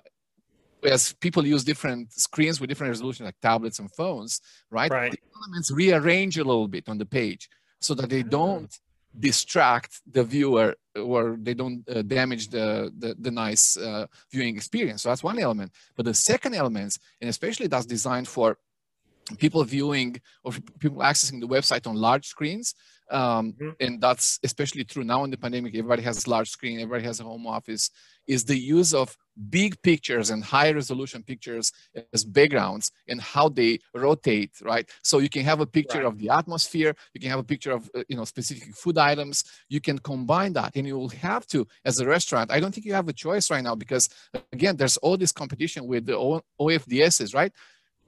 as 0.83 1.13
people 1.13 1.45
use 1.45 1.63
different 1.63 2.11
screens 2.13 2.59
with 2.59 2.69
different 2.69 2.89
resolution 2.89 3.25
like 3.25 3.35
tablets 3.41 3.79
and 3.79 3.91
phones 3.93 4.41
right, 4.69 4.91
right. 4.91 5.11
the 5.11 5.19
elements 5.35 5.71
rearrange 5.71 6.37
a 6.37 6.43
little 6.43 6.67
bit 6.67 6.87
on 6.87 6.97
the 6.97 7.05
page 7.05 7.49
so 7.79 7.93
that 7.93 8.09
they 8.09 8.23
don't 8.23 8.79
distract 9.19 10.01
the 10.11 10.23
viewer 10.23 10.75
or 10.95 11.37
they 11.41 11.53
don't 11.53 11.87
uh, 11.89 12.01
damage 12.01 12.49
the, 12.49 12.91
the, 12.99 13.15
the 13.19 13.31
nice 13.31 13.77
uh, 13.77 14.05
viewing 14.31 14.55
experience. 14.55 15.03
So 15.03 15.09
that's 15.09 15.23
one 15.23 15.39
element. 15.39 15.71
But 15.95 16.05
the 16.05 16.13
second 16.13 16.53
element 16.53 16.97
and 17.21 17.29
especially 17.29 17.67
that's 17.67 17.85
designed 17.85 18.27
for 18.27 18.57
people 19.37 19.63
viewing 19.63 20.21
or 20.43 20.53
people 20.79 20.99
accessing 20.99 21.39
the 21.41 21.47
website 21.47 21.85
on 21.87 21.95
large 21.95 22.27
screens 22.27 22.73
um, 23.09 23.53
mm-hmm. 23.53 23.69
and 23.79 24.01
that's 24.01 24.39
especially 24.43 24.83
true 24.83 25.03
now 25.03 25.23
in 25.23 25.31
the 25.31 25.37
pandemic. 25.37 25.75
Everybody 25.75 26.03
has 26.03 26.25
a 26.25 26.29
large 26.29 26.49
screen 26.49 26.79
everybody 26.79 27.03
has 27.03 27.19
a 27.19 27.23
home 27.23 27.47
office. 27.47 27.89
Is 28.27 28.43
the 28.43 28.57
use 28.57 28.93
of 28.93 29.15
big 29.49 29.81
pictures 29.81 30.31
and 30.31 30.43
high 30.43 30.71
resolution 30.71 31.23
pictures 31.23 31.71
as 32.11 32.25
backgrounds 32.25 32.91
and 33.07 33.21
how 33.21 33.47
they 33.47 33.79
rotate 33.93 34.51
right? 34.61 34.89
So 35.01 35.19
you 35.19 35.29
can 35.29 35.43
have 35.45 35.61
a 35.61 35.65
picture 35.65 35.99
right. 35.99 36.07
of 36.07 36.17
the 36.17 36.29
atmosphere 36.29 36.93
you 37.13 37.21
can 37.21 37.29
have 37.29 37.39
a 37.39 37.43
picture 37.43 37.71
of 37.71 37.89
uh, 37.95 38.03
you 38.09 38.17
know 38.17 38.25
specific 38.25 38.75
food 38.75 38.97
items. 38.97 39.43
You 39.69 39.79
can 39.79 39.97
combine 39.99 40.53
that 40.53 40.75
and 40.75 40.85
you 40.85 40.97
will 40.97 41.09
have 41.09 41.47
to 41.47 41.65
as 41.85 41.99
a 41.99 42.05
restaurant 42.05 42.51
i 42.51 42.59
don't 42.59 42.73
think 42.73 42.85
you 42.85 42.93
have 42.93 43.07
a 43.07 43.13
choice 43.13 43.49
right 43.49 43.63
now 43.63 43.75
because 43.75 44.09
again 44.51 44.75
there's 44.75 44.97
all 44.97 45.17
this 45.17 45.31
competition 45.31 45.85
with 45.87 46.05
the 46.05 46.13
ofds's 46.59 47.33
right 47.33 47.51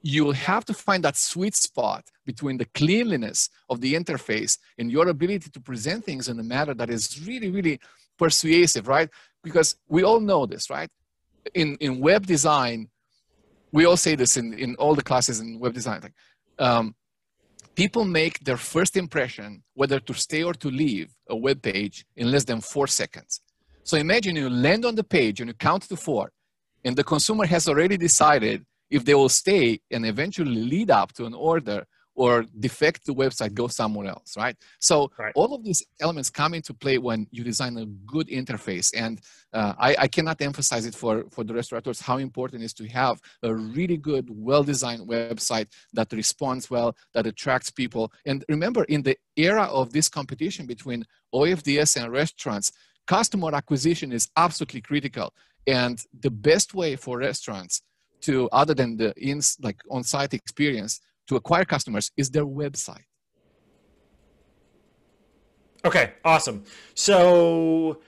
you'll 0.02 0.32
have 0.32 0.64
to 0.64 0.74
find 0.74 1.04
that 1.04 1.16
sweet 1.16 1.54
spot 1.54 2.04
between 2.24 2.56
the 2.56 2.64
cleanliness 2.66 3.50
of 3.68 3.80
the 3.80 3.94
interface 3.94 4.58
and 4.78 4.90
your 4.90 5.08
ability 5.08 5.50
to 5.50 5.60
present 5.60 6.04
things 6.04 6.28
in 6.28 6.38
a 6.38 6.42
manner 6.42 6.74
that 6.74 6.90
is 6.90 7.26
really, 7.26 7.50
really 7.50 7.78
persuasive, 8.18 8.88
right? 8.88 9.08
Because 9.42 9.76
we 9.88 10.02
all 10.02 10.20
know 10.20 10.46
this, 10.46 10.70
right? 10.70 10.90
In, 11.54 11.76
in 11.80 12.00
web 12.00 12.26
design, 12.26 12.88
we 13.72 13.84
all 13.84 13.96
say 13.96 14.14
this 14.14 14.36
in, 14.36 14.52
in 14.54 14.74
all 14.76 14.94
the 14.94 15.02
classes 15.02 15.40
in 15.40 15.58
web 15.58 15.74
design. 15.74 16.00
Like, 16.02 16.14
um, 16.58 16.94
people 17.74 18.04
make 18.04 18.40
their 18.40 18.56
first 18.56 18.96
impression, 18.96 19.62
whether 19.74 20.00
to 20.00 20.14
stay 20.14 20.42
or 20.42 20.54
to 20.54 20.68
leave 20.70 21.14
a 21.28 21.36
web 21.36 21.62
page, 21.62 22.04
in 22.16 22.30
less 22.30 22.44
than 22.44 22.60
four 22.60 22.86
seconds. 22.86 23.40
So 23.84 23.96
imagine 23.96 24.36
you 24.36 24.50
land 24.50 24.84
on 24.84 24.94
the 24.94 25.04
page 25.04 25.40
and 25.40 25.48
you 25.48 25.54
count 25.54 25.82
to 25.84 25.96
four, 25.96 26.32
and 26.84 26.96
the 26.96 27.04
consumer 27.04 27.46
has 27.46 27.68
already 27.68 27.96
decided 27.96 28.64
if 28.90 29.04
they 29.04 29.14
will 29.14 29.28
stay 29.28 29.80
and 29.90 30.04
eventually 30.04 30.50
lead 30.50 30.90
up 30.90 31.12
to 31.14 31.26
an 31.26 31.34
order 31.34 31.86
or 32.14 32.44
defect 32.58 33.06
the 33.06 33.14
website, 33.14 33.54
go 33.54 33.66
somewhere 33.66 34.08
else, 34.08 34.36
right? 34.36 34.56
So 34.78 35.10
right. 35.18 35.32
all 35.34 35.54
of 35.54 35.64
these 35.64 35.82
elements 36.00 36.28
come 36.28 36.54
into 36.54 36.74
play 36.74 36.98
when 36.98 37.26
you 37.30 37.44
design 37.44 37.78
a 37.78 37.86
good 37.86 38.28
interface. 38.28 38.92
And 38.94 39.20
uh, 39.54 39.74
I, 39.78 39.96
I, 40.00 40.08
cannot 40.08 40.40
emphasize 40.42 40.84
it 40.84 40.94
for, 40.94 41.24
for 41.30 41.44
the 41.44 41.54
restaurateurs 41.54 42.00
how 42.00 42.18
important 42.18 42.62
it 42.62 42.66
is 42.66 42.74
to 42.74 42.88
have 42.88 43.20
a 43.42 43.54
really 43.54 43.96
good, 43.96 44.28
well-designed 44.28 45.08
website 45.08 45.68
that 45.94 46.12
responds 46.12 46.68
well, 46.68 46.94
that 47.14 47.26
attracts 47.26 47.70
people. 47.70 48.12
And 48.26 48.44
remember, 48.48 48.84
in 48.84 49.02
the 49.02 49.16
era 49.36 49.64
of 49.64 49.92
this 49.92 50.08
competition 50.08 50.66
between 50.66 51.04
OFDS 51.34 52.02
and 52.02 52.12
restaurants, 52.12 52.72
customer 53.06 53.54
acquisition 53.54 54.12
is 54.12 54.28
absolutely 54.36 54.82
critical. 54.82 55.32
And 55.66 56.04
the 56.20 56.30
best 56.30 56.74
way 56.74 56.96
for 56.96 57.18
restaurants 57.18 57.82
to 58.22 58.48
other 58.50 58.74
than 58.74 58.96
the 58.96 59.12
in 59.16 59.40
like 59.62 59.80
on-site 59.90 60.34
experience 60.34 61.00
to 61.28 61.36
acquire 61.36 61.64
customers 61.64 62.10
is 62.16 62.30
their 62.30 62.46
website. 62.46 63.04
Okay, 65.84 66.12
awesome. 66.24 66.64
So 66.94 68.00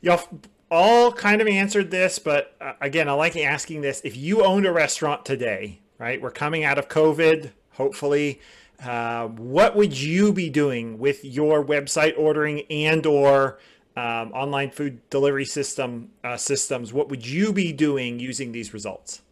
y'all 0.00 0.22
all 0.70 1.10
kind 1.10 1.40
of 1.42 1.48
answered 1.48 1.90
this, 1.90 2.18
but 2.18 2.54
uh, 2.60 2.74
again, 2.80 3.08
I 3.08 3.12
like 3.12 3.36
asking 3.36 3.80
this. 3.80 4.00
If 4.04 4.16
you 4.16 4.44
owned 4.44 4.66
a 4.66 4.72
restaurant 4.72 5.24
today, 5.24 5.80
right? 5.98 6.20
We're 6.20 6.30
coming 6.30 6.64
out 6.64 6.78
of 6.78 6.88
COVID, 6.88 7.50
hopefully. 7.72 8.40
Uh, 8.82 9.26
what 9.28 9.76
would 9.76 9.98
you 9.98 10.32
be 10.32 10.48
doing 10.48 10.98
with 10.98 11.24
your 11.24 11.64
website 11.64 12.14
ordering 12.16 12.62
and 12.70 13.04
or 13.04 13.58
um, 13.96 14.32
online 14.32 14.70
food 14.70 15.08
delivery 15.10 15.44
system 15.44 16.10
uh, 16.24 16.36
systems? 16.36 16.92
What 16.92 17.08
would 17.08 17.26
you 17.26 17.52
be 17.52 17.72
doing 17.72 18.18
using 18.18 18.52
these 18.52 18.72
results? 18.72 19.22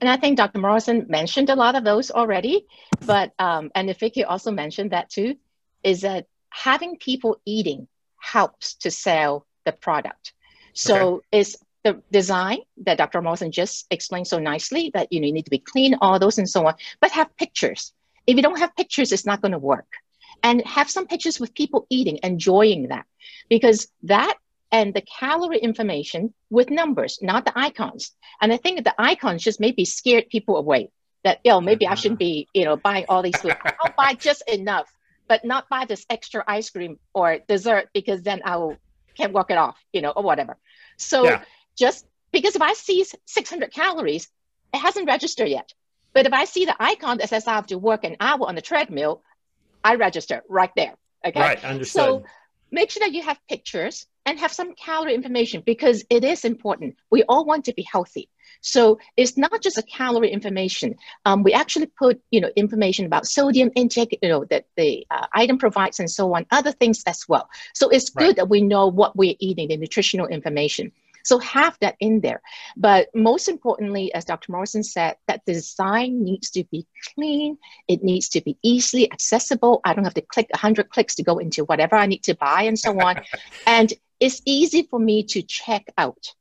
And 0.00 0.10
I 0.10 0.16
think 0.16 0.36
Dr. 0.36 0.58
Morosan 0.58 1.08
mentioned 1.08 1.50
a 1.50 1.56
lot 1.56 1.76
of 1.76 1.84
those 1.84 2.10
already, 2.10 2.66
but 3.06 3.32
um, 3.38 3.70
and 3.74 3.88
Nefike 3.88 4.24
also 4.26 4.50
mentioned 4.50 4.90
that 4.90 5.08
too, 5.08 5.36
is 5.82 6.02
that 6.02 6.26
having 6.50 6.96
people 6.96 7.40
eating 7.44 7.88
helps 8.18 8.74
to 8.74 8.90
sell 8.90 9.46
the 9.64 9.72
product. 9.72 10.32
So 10.72 10.96
okay. 10.96 11.26
it's 11.32 11.56
the 11.84 12.02
design 12.10 12.58
that 12.78 12.98
Dr. 12.98 13.20
Morosan 13.20 13.50
just 13.50 13.86
explained 13.90 14.26
so 14.26 14.38
nicely 14.38 14.90
that 14.94 15.12
you, 15.12 15.20
know, 15.20 15.26
you 15.26 15.32
need 15.32 15.44
to 15.44 15.50
be 15.50 15.58
clean, 15.58 15.96
all 16.00 16.18
those 16.18 16.38
and 16.38 16.48
so 16.48 16.66
on, 16.66 16.74
but 17.00 17.10
have 17.12 17.36
pictures. 17.36 17.92
If 18.26 18.36
you 18.36 18.42
don't 18.42 18.58
have 18.58 18.74
pictures, 18.74 19.12
it's 19.12 19.26
not 19.26 19.42
going 19.42 19.52
to 19.52 19.58
work. 19.58 19.86
And 20.42 20.64
have 20.66 20.90
some 20.90 21.06
pictures 21.06 21.38
with 21.38 21.54
people 21.54 21.86
eating, 21.90 22.18
enjoying 22.22 22.88
that, 22.88 23.06
because 23.48 23.88
that 24.04 24.34
and 24.74 24.92
the 24.92 25.02
calorie 25.02 25.60
information 25.60 26.34
with 26.50 26.68
numbers, 26.68 27.20
not 27.22 27.44
the 27.44 27.56
icons. 27.56 28.10
And 28.40 28.52
I 28.52 28.56
think 28.56 28.82
the 28.82 28.94
icons 28.98 29.44
just 29.44 29.60
maybe 29.60 29.84
scared 29.84 30.28
people 30.28 30.56
away 30.56 30.90
that, 31.22 31.38
you 31.44 31.52
know, 31.52 31.60
maybe 31.60 31.86
I 31.86 31.94
shouldn't 31.94 32.18
be, 32.18 32.48
you 32.52 32.64
know, 32.64 32.76
buying 32.76 33.04
all 33.08 33.22
these 33.22 33.36
food. 33.36 33.56
I'll 33.80 33.94
buy 33.96 34.14
just 34.14 34.42
enough, 34.50 34.92
but 35.28 35.44
not 35.44 35.68
buy 35.68 35.84
this 35.84 36.04
extra 36.10 36.42
ice 36.48 36.70
cream 36.70 36.98
or 37.14 37.38
dessert 37.46 37.90
because 37.94 38.24
then 38.24 38.42
I 38.44 38.56
will 38.56 38.76
can't 39.16 39.32
work 39.32 39.52
it 39.52 39.58
off, 39.58 39.78
you 39.92 40.02
know, 40.02 40.10
or 40.10 40.24
whatever. 40.24 40.56
So 40.96 41.22
yeah. 41.22 41.44
just 41.78 42.04
because 42.32 42.56
if 42.56 42.62
I 42.62 42.72
see 42.72 43.06
600 43.26 43.72
calories, 43.72 44.28
it 44.72 44.78
hasn't 44.78 45.06
registered 45.06 45.50
yet. 45.50 45.72
But 46.14 46.26
if 46.26 46.32
I 46.32 46.46
see 46.46 46.64
the 46.64 46.74
icon 46.80 47.18
that 47.18 47.28
says 47.28 47.46
I 47.46 47.54
have 47.54 47.68
to 47.68 47.78
work 47.78 48.02
an 48.02 48.16
hour 48.18 48.48
on 48.48 48.56
the 48.56 48.60
treadmill, 48.60 49.22
I 49.84 49.94
register 49.94 50.42
right 50.48 50.72
there. 50.74 50.94
Okay. 51.24 51.40
Right. 51.40 51.64
Understood. 51.64 52.02
So 52.02 52.24
make 52.72 52.90
sure 52.90 53.06
that 53.06 53.12
you 53.12 53.22
have 53.22 53.38
pictures 53.48 54.08
and 54.26 54.38
have 54.38 54.52
some 54.52 54.74
calorie 54.74 55.14
information 55.14 55.62
because 55.64 56.04
it 56.10 56.24
is 56.24 56.44
important. 56.44 56.96
We 57.10 57.22
all 57.24 57.44
want 57.44 57.64
to 57.66 57.74
be 57.74 57.86
healthy. 57.90 58.28
So 58.60 58.98
it's 59.16 59.36
not 59.36 59.60
just 59.60 59.76
a 59.76 59.82
calorie 59.82 60.30
information. 60.30 60.94
Um, 61.26 61.42
we 61.42 61.52
actually 61.52 61.86
put, 61.86 62.22
you 62.30 62.40
know, 62.40 62.50
information 62.56 63.04
about 63.04 63.26
sodium 63.26 63.70
intake, 63.74 64.18
you 64.22 64.28
know, 64.28 64.44
that 64.46 64.66
the 64.76 65.06
uh, 65.10 65.26
item 65.34 65.58
provides 65.58 66.00
and 66.00 66.10
so 66.10 66.34
on, 66.34 66.46
other 66.50 66.72
things 66.72 67.02
as 67.06 67.24
well. 67.28 67.48
So 67.74 67.90
it's 67.90 68.08
good 68.08 68.24
right. 68.24 68.36
that 68.36 68.48
we 68.48 68.62
know 68.62 68.86
what 68.86 69.16
we're 69.16 69.34
eating, 69.38 69.68
the 69.68 69.76
nutritional 69.76 70.26
information. 70.26 70.92
So 71.24 71.38
have 71.38 71.76
that 71.80 71.96
in 72.00 72.20
there. 72.20 72.40
But 72.76 73.08
most 73.14 73.48
importantly, 73.48 74.12
as 74.14 74.26
Dr. 74.26 74.52
Morosan 74.52 74.84
said, 74.84 75.16
that 75.26 75.44
design 75.46 76.22
needs 76.22 76.50
to 76.50 76.64
be 76.64 76.86
clean. 77.14 77.56
It 77.88 78.02
needs 78.02 78.28
to 78.30 78.42
be 78.42 78.58
easily 78.62 79.10
accessible. 79.10 79.80
I 79.84 79.94
don't 79.94 80.04
have 80.04 80.14
to 80.14 80.20
click 80.20 80.48
100 80.50 80.90
clicks 80.90 81.14
to 81.16 81.22
go 81.22 81.38
into 81.38 81.64
whatever 81.64 81.96
I 81.96 82.06
need 82.06 82.22
to 82.24 82.34
buy 82.34 82.62
and 82.62 82.78
so 82.78 82.98
on. 83.00 83.22
and 83.66 83.92
it's 84.20 84.42
easy 84.44 84.82
for 84.82 84.98
me 84.98 85.24
to 85.24 85.42
check 85.42 85.92
out. 85.98 86.34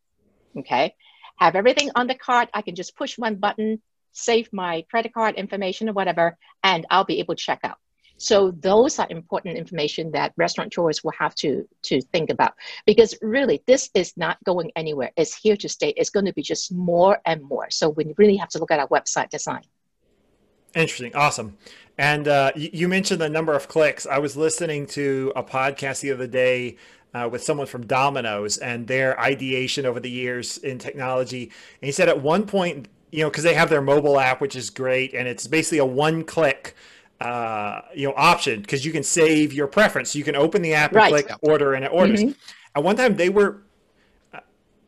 Okay. 0.58 0.96
Have 1.38 1.56
everything 1.56 1.90
on 1.96 2.08
the 2.08 2.16
cart. 2.16 2.50
I 2.54 2.62
can 2.62 2.76
just 2.76 2.96
push 2.96 3.18
one 3.18 3.36
button, 3.36 3.82
save 4.12 4.52
my 4.54 4.86
credit 4.90 5.14
card 5.14 5.36
information 5.36 5.90
or 5.90 5.94
whatever, 5.94 6.38
and 6.64 6.86
I'll 6.90 7.06
be 7.06 7.20
able 7.20 7.36
to 7.36 7.44
check 7.44 7.60
out. 7.64 7.78
So 8.18 8.52
those 8.52 9.00
are 9.00 9.08
important 9.10 9.58
information 9.58 10.12
that 10.12 10.34
restaurateurs 10.38 11.04
will 11.04 11.14
have 11.20 11.36
to, 11.36 11.68
to 11.84 12.00
think 12.02 12.30
about 12.30 12.54
because 12.86 13.16
really 13.22 13.64
this 13.66 13.90
is 13.94 14.14
not 14.16 14.42
going 14.44 14.72
anywhere. 14.76 15.12
It's 15.18 15.36
here 15.36 15.58
to 15.58 15.68
stay. 15.68 15.90
It's 15.98 16.10
going 16.10 16.28
to 16.28 16.34
be 16.34 16.44
just 16.44 16.72
more 16.72 17.20
and 17.26 17.42
more. 17.44 17.70
So 17.72 17.90
we 17.90 18.14
really 18.18 18.38
have 18.38 18.50
to 18.50 18.60
look 18.60 18.72
at 18.72 18.80
our 18.80 18.88
website 18.88 19.30
design. 19.30 19.64
Interesting. 20.76 21.16
Awesome. 21.16 21.58
And 21.98 22.28
uh, 22.28 22.52
you 22.56 22.88
mentioned 22.88 23.22
the 23.22 23.30
number 23.30 23.54
of 23.54 23.68
clicks. 23.68 24.08
I 24.08 24.18
was 24.20 24.36
listening 24.36 24.88
to 24.88 25.32
a 25.36 25.44
podcast 25.44 26.02
the 26.02 26.12
other 26.12 26.28
day 26.28 26.78
uh, 27.14 27.30
with 27.32 27.44
someone 27.44 27.68
from 27.68 27.86
Domino's 27.86 28.58
and 28.58 28.88
their 28.88 29.20
ideation 29.20 29.86
over 29.86 30.00
the 30.00 30.10
years 30.10 30.58
in 30.58 30.80
technology. 30.80 31.44
And 31.82 31.86
he 31.88 31.92
said 31.92 32.10
at 32.10 32.22
one 32.22 32.46
point, 32.46 32.88
you 33.12 33.24
know, 33.24 33.30
because 33.30 33.44
they 33.44 33.54
have 33.54 33.70
their 33.70 33.82
mobile 33.82 34.20
app, 34.20 34.42
which 34.42 34.56
is 34.56 34.70
great, 34.70 35.14
and 35.14 35.28
it's 35.28 35.48
basically 35.48 35.78
a 35.78 35.86
one 35.86 36.24
click 36.24 36.76
uh, 37.24 37.82
you 37.96 38.08
know 38.08 38.14
option 38.18 38.62
because 38.62 38.86
you 38.86 38.92
can 38.92 39.04
save 39.04 39.54
your 39.54 39.68
preference. 39.68 40.16
You 40.16 40.24
can 40.24 40.36
open 40.36 40.62
the 40.62 40.74
app 40.74 40.92
and 40.92 40.98
right. 40.98 41.10
click 41.10 41.32
order 41.42 41.74
and 41.74 41.86
it 41.86 41.92
orders. 41.92 42.22
Mm-hmm. 42.22 42.32
At 42.76 42.84
one 42.84 42.96
time, 42.96 43.16
they 43.16 43.30
were 43.30 43.62
uh, 44.34 44.40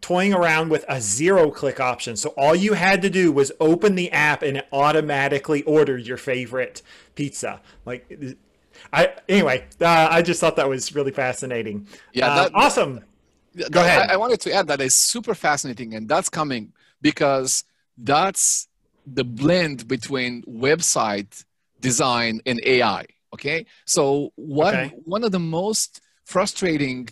toying 0.01 0.33
around 0.33 0.69
with 0.69 0.83
a 0.89 0.99
zero 0.99 1.49
click 1.49 1.79
option. 1.79 2.17
So 2.17 2.33
all 2.37 2.55
you 2.55 2.73
had 2.73 3.01
to 3.03 3.09
do 3.09 3.31
was 3.31 3.51
open 3.59 3.95
the 3.95 4.11
app 4.11 4.41
and 4.41 4.57
it 4.57 4.67
automatically 4.73 5.63
ordered 5.63 6.05
your 6.07 6.17
favorite 6.17 6.81
pizza. 7.13 7.61
Like, 7.85 8.35
I 8.91 9.13
anyway, 9.27 9.65
uh, 9.81 10.07
I 10.11 10.21
just 10.21 10.39
thought 10.39 10.55
that 10.55 10.67
was 10.67 10.93
really 10.95 11.11
fascinating. 11.11 11.87
Yeah, 12.13 12.27
uh, 12.27 12.35
that, 12.35 12.51
awesome. 12.55 13.01
That, 13.55 13.71
Go 13.71 13.81
ahead. 13.81 14.09
I, 14.09 14.13
I 14.13 14.17
wanted 14.17 14.41
to 14.41 14.53
add 14.53 14.67
that 14.67 14.81
is 14.81 14.93
super 14.93 15.35
fascinating, 15.35 15.95
and 15.95 16.07
that's 16.07 16.29
coming 16.29 16.73
because 17.01 17.63
that's 17.97 18.67
the 19.05 19.23
blend 19.23 19.87
between 19.87 20.43
website 20.43 21.43
design 21.79 22.41
and 22.45 22.59
AI. 22.65 23.05
Okay, 23.33 23.65
so 23.85 24.31
one 24.35 24.75
okay. 24.75 24.95
one 25.03 25.23
of 25.23 25.31
the 25.31 25.39
most 25.39 26.01
frustrating 26.25 27.09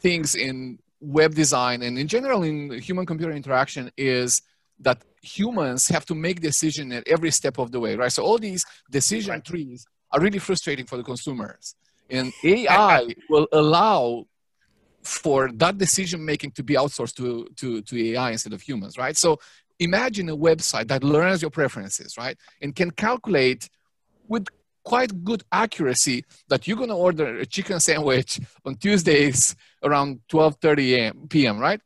things 0.00 0.34
in 0.34 0.78
web 1.00 1.34
design 1.34 1.82
and 1.82 1.98
in 1.98 2.08
general 2.08 2.42
in 2.42 2.70
human 2.80 3.06
computer 3.06 3.32
interaction 3.32 3.90
is 3.96 4.42
that 4.80 5.02
humans 5.22 5.88
have 5.88 6.04
to 6.04 6.14
make 6.14 6.40
decision 6.40 6.92
at 6.92 7.06
every 7.06 7.30
step 7.30 7.58
of 7.58 7.70
the 7.70 7.78
way 7.78 7.94
right 7.94 8.12
so 8.12 8.22
all 8.22 8.38
these 8.38 8.64
decision 8.90 9.34
right. 9.34 9.44
trees 9.44 9.86
are 10.12 10.20
really 10.20 10.38
frustrating 10.38 10.86
for 10.86 10.96
the 10.96 11.02
consumers 11.02 11.74
and 12.10 12.32
ai 12.44 13.14
will 13.28 13.48
allow 13.52 14.24
for 15.02 15.50
that 15.54 15.78
decision 15.78 16.24
making 16.24 16.50
to 16.50 16.62
be 16.62 16.74
outsourced 16.74 17.14
to, 17.14 17.48
to, 17.56 17.80
to 17.82 18.10
ai 18.10 18.30
instead 18.32 18.52
of 18.52 18.60
humans 18.60 18.98
right 18.98 19.16
so 19.16 19.38
imagine 19.78 20.28
a 20.28 20.36
website 20.36 20.88
that 20.88 21.04
learns 21.04 21.40
your 21.40 21.50
preferences 21.50 22.16
right 22.18 22.36
and 22.62 22.74
can 22.74 22.90
calculate 22.90 23.68
with 24.26 24.46
quite 24.88 25.12
good 25.22 25.42
accuracy 25.52 26.24
that 26.48 26.66
you're 26.66 26.76
going 26.76 26.88
to 26.88 26.94
order 26.94 27.38
a 27.38 27.46
chicken 27.46 27.78
sandwich 27.78 28.40
on 28.64 28.74
Tuesdays 28.76 29.54
around 29.82 30.20
12:30 30.30 30.96
a.m. 30.96 31.26
p.m. 31.28 31.58
right? 31.58 31.80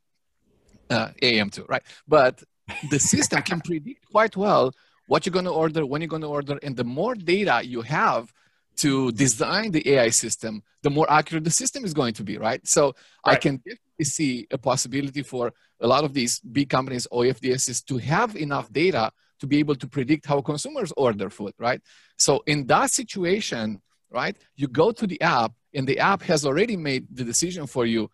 Uh, 0.88 1.08
a.m. 1.20 1.50
too, 1.50 1.64
right? 1.68 1.82
But 2.06 2.42
the 2.90 3.00
system 3.00 3.42
can 3.42 3.60
predict 3.68 4.06
quite 4.10 4.36
well 4.36 4.72
what 5.07 5.26
you're 5.26 5.32
going 5.32 5.44
to 5.44 5.50
order, 5.50 5.84
when 5.84 6.00
you're 6.00 6.09
going 6.09 6.22
to 6.22 6.28
order, 6.28 6.59
and 6.62 6.76
the 6.76 6.84
more 6.84 7.14
data 7.14 7.61
you 7.64 7.82
have 7.82 8.32
to 8.76 9.12
design 9.12 9.70
the 9.70 9.86
AI 9.90 10.11
system, 10.11 10.62
the 10.82 10.90
more 10.90 11.11
accurate 11.11 11.44
the 11.44 11.50
system 11.50 11.84
is 11.84 11.94
going 11.94 12.14
to 12.14 12.22
be, 12.22 12.38
right? 12.38 12.66
So 12.66 12.86
right. 12.86 12.94
I 13.26 13.36
can 13.36 13.57
definitely 13.57 14.05
see 14.05 14.46
a 14.50 14.59
possibility 14.59 15.22
for 15.22 15.53
a 15.80 15.86
lot 15.86 16.05
of 16.05 16.14
these 16.14 16.40
big 16.40 16.68
companies, 16.70 17.07
OFDSs, 17.12 17.84
to 17.86 17.98
have 17.98 18.36
enough 18.36 18.72
data 18.72 19.12
to 19.40 19.46
be 19.46 19.59
able 19.59 19.74
to 19.74 19.86
predict 19.86 20.26
how 20.26 20.40
consumers 20.40 20.92
order 20.96 21.28
food, 21.28 21.53
right? 21.59 21.80
So 22.16 22.42
in 22.46 22.66
that 22.68 22.90
situation, 22.90 23.82
right, 24.11 24.36
you 24.57 24.68
go 24.68 24.92
to 24.92 25.07
the 25.07 25.20
app 25.20 25.53
and 25.74 25.86
the 25.86 25.98
app 25.98 26.22
has 26.22 26.46
already 26.46 26.76
made 26.76 27.07
the 27.12 27.24
decision 27.24 27.66
for 27.66 27.84
you, 27.84 28.11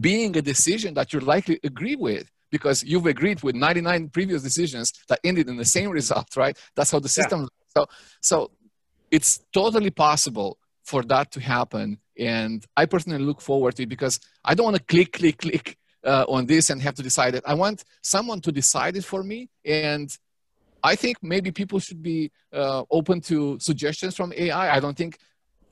being 0.00 0.36
a 0.36 0.42
decision 0.42 0.94
that 0.94 1.12
you're 1.12 1.22
likely 1.22 1.60
agree 1.62 1.96
with 1.96 2.30
because 2.50 2.82
you've 2.84 3.06
agreed 3.06 3.42
with 3.42 3.54
99 3.54 4.08
previous 4.10 4.42
decisions 4.42 4.92
that 5.08 5.20
ended 5.24 5.48
in 5.48 5.56
the 5.56 5.64
same 5.64 5.90
result, 5.90 6.36
right? 6.36 6.56
That's 6.74 6.90
how 6.90 6.98
the 6.98 7.08
system. 7.08 7.40
Yeah. 7.40 7.46
So, 7.76 7.86
so 8.20 8.50
it's 9.10 9.38
totally 9.52 9.90
possible 9.90 10.58
for 10.84 11.02
that 11.04 11.32
to 11.32 11.40
happen, 11.40 11.98
and 12.18 12.64
I 12.76 12.86
personally 12.86 13.24
look 13.24 13.40
forward 13.40 13.74
to 13.76 13.82
it 13.82 13.88
because 13.88 14.20
I 14.44 14.54
don't 14.54 14.64
want 14.64 14.76
to 14.76 14.84
click, 14.84 15.12
click, 15.12 15.38
click 15.38 15.76
uh, 16.04 16.24
on 16.28 16.46
this 16.46 16.70
and 16.70 16.80
have 16.82 16.94
to 16.94 17.02
decide 17.02 17.34
it. 17.34 17.42
I 17.46 17.54
want 17.54 17.84
someone 18.02 18.40
to 18.42 18.52
decide 18.52 18.96
it 18.96 19.04
for 19.04 19.22
me, 19.22 19.48
and 19.64 20.16
I 20.82 20.94
think 20.94 21.16
maybe 21.22 21.50
people 21.50 21.80
should 21.80 22.02
be 22.02 22.30
uh, 22.52 22.84
open 22.90 23.20
to 23.22 23.58
suggestions 23.60 24.14
from 24.14 24.32
AI. 24.36 24.76
I 24.76 24.80
don't 24.80 24.96
think 24.96 25.18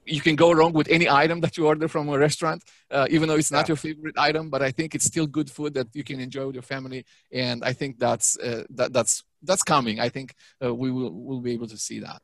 you 0.06 0.20
can 0.20 0.36
go 0.36 0.52
wrong 0.52 0.72
with 0.72 0.88
any 0.88 1.08
item 1.08 1.40
that 1.40 1.56
you 1.56 1.66
order 1.66 1.88
from 1.88 2.08
a 2.08 2.18
restaurant, 2.18 2.62
uh, 2.90 3.06
even 3.10 3.28
though 3.28 3.36
it's 3.36 3.50
not 3.50 3.66
yeah. 3.66 3.72
your 3.72 3.76
favorite 3.76 4.18
item. 4.18 4.50
But 4.50 4.62
I 4.62 4.70
think 4.70 4.94
it's 4.94 5.04
still 5.04 5.26
good 5.26 5.50
food 5.50 5.74
that 5.74 5.88
you 5.94 6.04
can 6.04 6.20
enjoy 6.20 6.46
with 6.46 6.54
your 6.54 6.62
family, 6.62 7.04
and 7.32 7.64
I 7.64 7.72
think 7.72 7.98
that's 7.98 8.38
uh, 8.38 8.64
that, 8.70 8.92
that's 8.92 9.24
that's 9.42 9.62
coming. 9.62 10.00
I 10.00 10.08
think 10.08 10.34
uh, 10.62 10.74
we 10.74 10.90
will 10.90 11.12
will 11.12 11.40
be 11.40 11.52
able 11.52 11.68
to 11.68 11.78
see 11.78 12.00
that. 12.00 12.22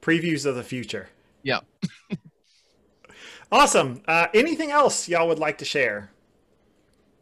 Previews 0.00 0.46
of 0.46 0.54
the 0.54 0.62
future. 0.64 1.08
Yeah. 1.42 1.60
awesome. 3.52 4.02
Uh, 4.06 4.26
anything 4.34 4.70
else 4.70 5.08
y'all 5.08 5.28
would 5.28 5.38
like 5.38 5.58
to 5.58 5.64
share? 5.64 6.10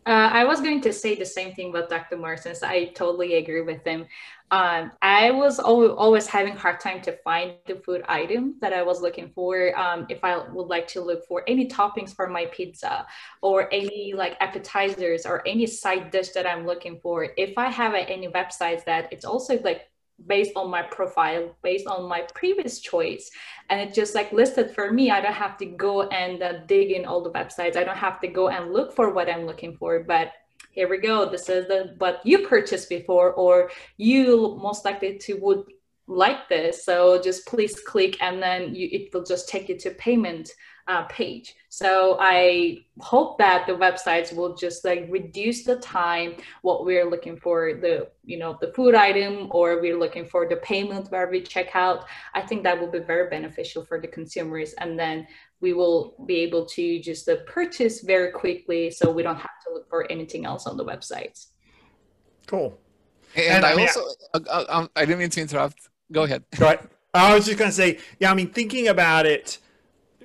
Uh, 0.06 0.30
I 0.32 0.44
was 0.44 0.60
going 0.60 0.80
to 0.82 0.92
say 0.92 1.16
the 1.16 1.26
same 1.26 1.52
thing 1.52 1.70
about 1.70 1.90
Dr. 1.90 2.16
Morosan. 2.16 2.62
I 2.62 2.92
totally 2.94 3.34
agree 3.34 3.62
with 3.62 3.84
him. 3.84 4.06
Um, 4.52 4.92
I 5.02 5.32
was 5.32 5.58
always 5.58 6.28
having 6.28 6.54
hard 6.54 6.78
time 6.78 7.00
to 7.02 7.16
find 7.24 7.54
the 7.66 7.74
food 7.74 8.04
item 8.08 8.54
that 8.60 8.72
I 8.72 8.84
was 8.84 9.02
looking 9.02 9.30
for. 9.34 9.76
Um, 9.76 10.06
if 10.08 10.22
I 10.22 10.36
would 10.36 10.68
like 10.68 10.86
to 10.88 11.00
look 11.00 11.26
for 11.26 11.42
any 11.48 11.66
toppings 11.68 12.14
for 12.14 12.28
my 12.28 12.46
pizza 12.46 13.04
or 13.42 13.68
any 13.74 14.12
like 14.14 14.36
appetizers 14.38 15.26
or 15.26 15.42
any 15.44 15.66
side 15.66 16.12
dish 16.12 16.28
that 16.30 16.46
I'm 16.46 16.66
looking 16.66 17.00
for, 17.00 17.26
if 17.36 17.58
I 17.58 17.68
have 17.68 17.94
any 17.94 18.28
websites 18.28 18.84
that 18.84 19.12
it's 19.12 19.24
also 19.24 19.60
like 19.62 19.90
based 20.26 20.52
on 20.56 20.70
my 20.70 20.82
profile 20.82 21.54
based 21.62 21.86
on 21.86 22.08
my 22.08 22.22
previous 22.34 22.80
choice. 22.80 23.30
And 23.68 23.80
it 23.80 23.94
just 23.94 24.14
like 24.14 24.32
listed 24.32 24.70
for 24.70 24.92
me 24.92 25.10
i 25.10 25.20
don't 25.20 25.32
have 25.32 25.56
to 25.58 25.66
go 25.66 26.02
and 26.08 26.42
uh, 26.42 26.64
dig 26.66 26.90
in 26.90 27.04
all 27.04 27.22
the 27.22 27.32
websites. 27.32 27.76
I 27.76 27.84
don't 27.84 27.96
have 27.96 28.20
to 28.20 28.28
go 28.28 28.48
and 28.48 28.72
look 28.72 28.94
for 28.94 29.12
what 29.12 29.28
i'm 29.28 29.46
looking 29.46 29.76
for 29.76 30.02
but 30.02 30.32
here 30.76 30.88
we 30.90 30.98
go. 30.98 31.28
This 31.28 31.48
is 31.48 31.66
the 31.68 31.94
what 31.98 32.20
you 32.24 32.46
purchased 32.46 32.88
before 32.90 33.32
or 33.32 33.70
you 33.96 34.58
most 34.60 34.84
likely 34.84 35.18
to 35.18 35.34
would 35.34 35.64
like 36.06 36.48
this. 36.48 36.84
So 36.84 37.20
just 37.20 37.46
please 37.46 37.80
click 37.80 38.22
and 38.22 38.42
then 38.42 38.74
you, 38.74 38.88
it 38.92 39.12
will 39.12 39.24
just 39.24 39.48
take 39.48 39.68
you 39.68 39.78
to 39.78 39.90
payment 39.92 40.50
uh, 40.86 41.04
page. 41.04 41.54
So 41.76 42.16
I 42.18 42.86
hope 43.00 43.36
that 43.36 43.66
the 43.66 43.74
websites 43.74 44.34
will 44.34 44.56
just 44.56 44.82
like 44.82 45.06
reduce 45.10 45.64
the 45.64 45.76
time 45.76 46.36
what 46.62 46.86
we're 46.86 47.04
looking 47.04 47.36
for 47.36 47.74
the 47.74 48.08
you 48.24 48.38
know 48.38 48.56
the 48.62 48.72
food 48.72 48.94
item 48.94 49.48
or 49.50 49.78
we're 49.82 49.98
looking 49.98 50.24
for 50.24 50.48
the 50.48 50.56
payment 50.56 51.10
where 51.10 51.28
we 51.28 51.42
check 51.42 51.76
out. 51.76 52.06
I 52.32 52.40
think 52.40 52.62
that 52.62 52.80
will 52.80 52.90
be 52.90 53.00
very 53.00 53.28
beneficial 53.28 53.84
for 53.84 54.00
the 54.00 54.08
consumers, 54.08 54.72
and 54.78 54.98
then 54.98 55.26
we 55.60 55.74
will 55.74 56.14
be 56.24 56.36
able 56.36 56.64
to 56.76 56.98
just 56.98 57.28
uh, 57.28 57.36
purchase 57.46 58.00
very 58.00 58.32
quickly, 58.32 58.90
so 58.90 59.10
we 59.10 59.22
don't 59.22 59.36
have 59.36 59.58
to 59.66 59.74
look 59.74 59.86
for 59.90 60.10
anything 60.10 60.46
else 60.46 60.66
on 60.66 60.78
the 60.78 60.84
websites. 60.92 61.48
Cool. 62.46 62.80
And, 63.34 63.56
and 63.56 63.66
I, 63.66 63.72
I 63.72 63.76
mean, 63.76 63.88
also, 63.88 64.00
I, 64.32 64.38
uh, 64.38 64.40
uh, 64.48 64.64
um, 64.70 64.90
I 64.96 65.00
didn't 65.04 65.18
mean 65.18 65.28
to 65.28 65.42
interrupt. 65.42 65.90
Go 66.10 66.22
ahead. 66.22 66.42
Go 66.58 66.68
ahead. 66.68 66.88
I 67.12 67.34
was 67.34 67.44
just 67.44 67.58
going 67.58 67.70
to 67.70 67.76
say, 67.76 67.98
yeah, 68.18 68.30
I 68.30 68.34
mean, 68.34 68.50
thinking 68.50 68.88
about 68.88 69.26
it, 69.26 69.58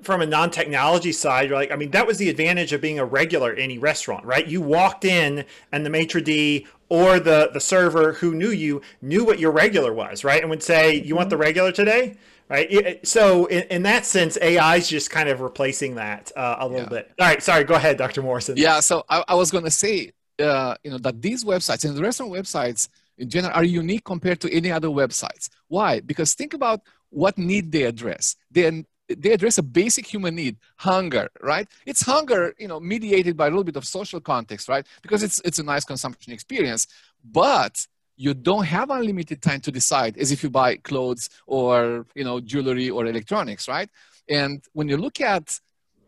from 0.02 0.22
a 0.22 0.26
non-technology 0.26 1.12
side, 1.12 1.50
you're 1.50 1.58
like, 1.58 1.72
I 1.72 1.76
mean, 1.76 1.92
that 1.92 2.08
was 2.08 2.18
the 2.18 2.30
advantage 2.30 2.74
of 2.74 2.82
being 2.82 3.00
a 3.00 3.06
regular 3.06 3.54
any 3.54 3.78
restaurant, 3.78 4.26
right? 4.26 4.48
You 4.48 4.62
walked 4.62 5.06
in 5.06 5.46
and 5.72 5.86
the 5.86 5.90
maitre 5.90 6.22
d 6.22 6.68
or 6.90 7.20
the 7.20 7.50
the 7.54 7.62
server 7.62 8.14
who 8.14 8.34
knew 8.34 8.50
you 8.50 8.82
knew 9.02 9.24
what 9.24 9.40
your 9.40 9.52
regular 9.52 9.94
was, 9.94 10.24
right? 10.24 10.42
And 10.42 10.50
would 10.50 10.64
say, 10.64 10.96
"You 10.96 11.16
want 11.16 11.30
the 11.30 11.38
regular 11.38 11.72
today?" 11.72 12.18
right? 12.52 13.08
So 13.08 13.46
in, 13.46 13.64
in 13.70 13.84
that 13.84 14.06
sense, 14.06 14.38
AI 14.42 14.76
is 14.76 14.90
just 14.90 15.10
kind 15.10 15.30
of 15.30 15.40
replacing 15.40 15.96
that 15.96 16.32
uh, 16.36 16.58
a 16.60 16.68
little 16.68 16.84
yeah. 16.84 16.90
bit. 16.90 17.12
All 17.18 17.28
right, 17.28 17.42
sorry, 17.42 17.64
go 17.64 17.76
ahead, 17.76 17.98
Dr. 17.98 18.22
Morosan. 18.22 18.58
Yeah, 18.58 18.82
so 18.82 19.06
I, 19.10 19.24
I 19.30 19.36
was 19.36 19.52
going 19.52 19.64
to 19.64 19.72
say, 19.72 20.12
uh, 20.38 20.76
you 20.84 20.92
know, 20.92 20.98
that 20.98 21.22
these 21.22 21.46
websites 21.46 21.86
and 21.86 21.96
the 21.96 22.02
restaurant 22.02 22.34
websites 22.34 22.90
in 23.18 23.30
general 23.30 23.54
are 23.54 23.64
unique 23.64 24.04
compared 24.04 24.42
to 24.42 24.54
any 24.54 24.70
other 24.70 24.90
websites. 24.90 25.50
Why? 25.70 26.02
Because 26.02 26.34
think 26.34 26.54
about 26.54 26.82
what 27.10 27.38
need 27.38 27.72
they 27.72 27.84
address. 27.84 28.36
They, 28.52 28.84
they 29.16 29.32
address 29.32 29.58
a 29.58 29.64
basic 29.64 30.06
human 30.06 30.36
need, 30.36 30.58
hunger, 30.78 31.30
right? 31.42 31.68
It's 31.86 32.02
hunger, 32.02 32.54
you 32.58 32.68
know, 32.68 32.80
mediated 32.80 33.38
by 33.38 33.48
a 33.48 33.50
little 33.50 33.64
bit 33.64 33.76
of 33.76 33.86
social 33.86 34.20
context, 34.20 34.68
right? 34.68 34.86
Because 35.02 35.24
it's, 35.24 35.42
it's 35.46 35.60
a 35.60 35.64
nice 35.64 35.86
consumption 35.86 36.34
experience. 36.34 36.88
But 37.24 37.88
you 38.22 38.36
don't 38.36 38.66
have 38.66 38.92
unlimited 38.92 39.42
time 39.42 39.60
to 39.62 39.72
decide 39.72 40.16
as 40.18 40.32
if 40.32 40.44
you 40.44 40.50
buy 40.50 40.76
clothes 40.76 41.30
or 41.48 42.06
you 42.14 42.24
know 42.24 42.40
jewelry 42.40 42.88
or 42.90 43.08
electronics 43.08 43.68
right 43.68 43.90
and 44.30 44.64
when 44.74 44.88
you 44.88 44.98
look 44.98 45.20
at 45.20 45.60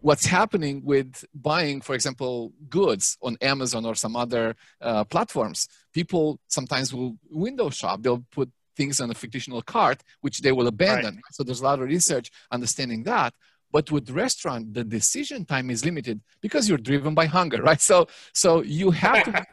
what's 0.02 0.26
happening 0.26 0.84
with 0.84 1.26
buying 1.34 1.82
for 1.82 1.96
example 1.96 2.52
goods 2.70 3.18
on 3.24 3.36
amazon 3.42 3.84
or 3.86 3.96
some 3.96 4.16
other 4.16 4.56
uh, 4.82 5.04
platforms 5.06 5.68
people 5.92 6.40
sometimes 6.48 6.94
will 6.94 7.18
window 7.32 7.70
shop 7.70 8.04
they'll 8.04 8.26
put 8.32 8.52
things 8.76 9.00
on 9.00 9.10
a 9.12 9.14
fictional 9.14 9.62
cart 9.62 10.04
which 10.22 10.40
they 10.40 10.52
will 10.52 10.68
abandon. 10.68 11.16
Right. 11.16 11.24
so 11.32 11.44
there's 11.44 11.62
a 11.62 11.64
lot 11.64 11.80
of 11.80 11.86
research 11.88 12.32
understanding 12.52 13.04
that. 13.04 13.34
But 13.72 13.92
with 13.92 14.10
restaurant 14.10 14.74
the 14.74 14.84
decision 14.84 15.46
time 15.46 15.70
is 15.70 15.84
limited 15.84 16.22
because 16.42 16.70
you're 16.70 16.78
driven 16.92 17.14
by 17.16 17.26
hunger 17.26 17.62
right? 17.70 17.82
So 17.82 18.08
so 18.34 18.62
you 18.62 18.92
have 18.92 19.24
to 19.26 19.46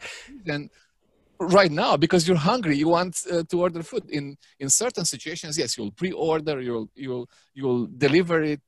then 0.44 0.70
right 1.40 1.72
now 1.72 1.96
because 1.96 2.28
you're 2.28 2.36
hungry. 2.36 2.76
You 2.76 2.88
want 2.88 3.14
uh, 3.32 3.42
to 3.50 3.60
order 3.60 3.82
food. 3.82 4.04
In 4.10 4.36
in 4.58 4.68
certain 4.68 5.04
situations 5.04 5.56
yes 5.58 5.76
you'll 5.76 5.92
pre-order 5.92 6.60
you'll 6.60 6.88
you'll 6.94 7.28
you'll 7.54 7.86
deliver 7.86 8.42
it. 8.42 8.60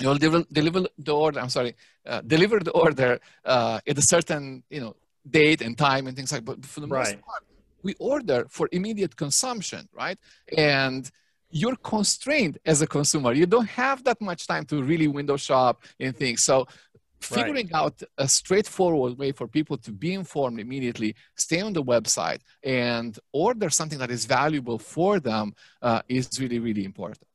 You'll 0.00 0.14
deliver, 0.14 0.44
deliver 0.52 0.80
the 0.96 1.12
order 1.12 1.40
i'm 1.40 1.48
sorry 1.48 1.74
uh, 2.06 2.20
deliver 2.34 2.60
the 2.60 2.70
order 2.70 3.18
uh, 3.44 3.80
at 3.84 3.98
a 3.98 4.02
certain 4.14 4.62
you 4.70 4.80
know 4.80 4.94
date 5.28 5.60
and 5.60 5.76
time 5.76 6.06
and 6.06 6.14
things 6.16 6.30
like 6.30 6.44
but 6.44 6.64
for 6.64 6.78
the 6.78 6.86
most 6.86 7.20
part 7.20 7.42
we 7.82 7.94
order 7.98 8.46
for 8.48 8.68
immediate 8.72 9.14
consumption 9.16 9.88
right? 9.92 10.18
And 10.56 11.10
you're 11.50 11.76
constrained 11.76 12.58
as 12.66 12.82
a 12.82 12.86
consumer. 12.86 13.32
You 13.32 13.46
don't 13.46 13.68
have 13.68 14.04
that 14.04 14.20
much 14.20 14.46
time 14.46 14.64
to 14.66 14.82
really 14.82 15.08
window 15.08 15.36
shop 15.36 15.82
and 15.98 16.14
things 16.16 16.42
so 16.42 16.66
figuring 17.20 17.68
right. 17.72 17.80
out 17.80 18.02
a 18.18 18.28
straightforward 18.28 19.18
way 19.18 19.32
for 19.32 19.48
people 19.48 19.76
to 19.76 19.90
be 19.90 20.14
informed 20.14 20.60
immediately 20.60 21.16
stay 21.36 21.60
on 21.60 21.72
the 21.72 21.82
website 21.82 22.40
and 22.62 23.18
order 23.32 23.68
something 23.70 23.98
that 23.98 24.10
is 24.10 24.24
valuable 24.24 24.78
for 24.78 25.18
them 25.18 25.52
uh, 25.82 26.00
is 26.08 26.28
really 26.40 26.60
really 26.60 26.84
important. 26.84 27.26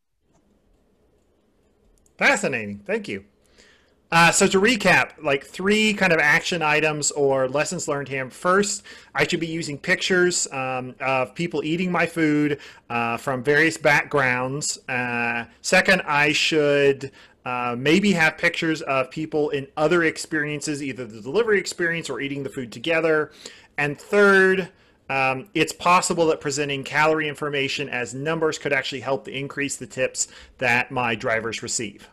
Fascinating. 2.17 2.79
Thank 2.85 3.07
you 3.09 3.25
uh, 4.13 4.31
so 4.31 4.45
to 4.45 4.61
recap, 4.61 5.13
like 5.23 5.43
three 5.43 5.91
kind 5.91 6.13
of 6.13 6.19
action 6.19 6.61
items 6.61 7.09
or 7.09 7.49
lessons 7.49 7.87
learned 7.87 8.07
here. 8.07 8.29
First, 8.29 8.83
I 9.15 9.25
should 9.25 9.39
be 9.39 9.47
using 9.47 9.75
pictures 9.75 10.47
um, 10.51 10.93
of 10.99 11.33
people 11.33 11.63
eating 11.63 11.91
my 11.91 12.05
food 12.05 12.59
uh, 12.91 13.17
from 13.17 13.43
various 13.43 13.75
backgrounds. 13.75 14.77
Uh, 14.87 15.45
second, 15.63 16.03
I 16.05 16.31
should 16.31 17.09
uh, 17.43 17.75
maybe 17.75 18.11
have 18.11 18.37
pictures 18.37 18.83
of 18.83 19.09
people 19.09 19.49
in 19.49 19.67
other 19.77 20.03
experiences, 20.03 20.83
either 20.83 21.05
the 21.05 21.19
delivery 21.19 21.57
experience 21.57 22.07
or 22.07 22.21
eating 22.21 22.43
the 22.43 22.51
food 22.51 22.71
together. 22.71 23.31
And 23.79 23.99
third, 23.99 24.69
um, 25.09 25.49
it's 25.55 25.73
possible 25.73 26.27
that 26.27 26.39
presenting 26.39 26.83
calorie 26.83 27.27
information 27.27 27.89
as 27.89 28.13
numbers 28.13 28.59
could 28.59 28.73
actually 28.73 29.01
help 29.01 29.25
to 29.25 29.35
increase 29.35 29.75
the 29.75 29.87
tips 29.87 30.27
that 30.59 30.91
my 30.91 31.15
drivers 31.15 31.63
receive. 31.63 32.07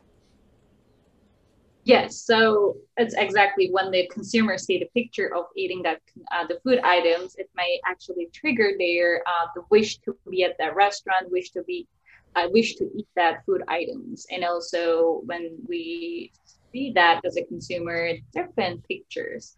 Yes, 1.91 2.23
so 2.23 2.77
it's 2.97 3.15
exactly 3.15 3.69
when 3.73 3.91
the 3.91 4.07
consumers 4.13 4.65
see 4.65 4.79
the 4.79 4.89
picture 4.95 5.35
of 5.35 5.47
eating 5.57 5.83
that 5.83 6.01
uh, 6.31 6.47
the 6.47 6.61
food 6.63 6.79
items, 6.85 7.35
it 7.35 7.51
may 7.57 7.81
actually 7.85 8.29
trigger 8.33 8.71
their 8.79 9.25
uh, 9.27 9.47
the 9.57 9.63
wish 9.71 9.99
to 10.05 10.17
be 10.31 10.45
at 10.45 10.57
that 10.61 10.77
restaurant, 10.77 11.33
wish 11.33 11.51
to 11.51 11.65
be 11.65 11.89
I 12.37 12.47
wish 12.47 12.77
to 12.77 12.85
eat 12.95 13.09
that 13.17 13.45
food 13.45 13.63
items. 13.67 14.25
And 14.31 14.45
also 14.45 15.23
when 15.25 15.59
we 15.67 16.31
see 16.73 16.93
that 16.95 17.23
as 17.25 17.37
a 17.37 17.45
consumer, 17.45 18.13
different 18.33 18.87
pictures, 18.87 19.57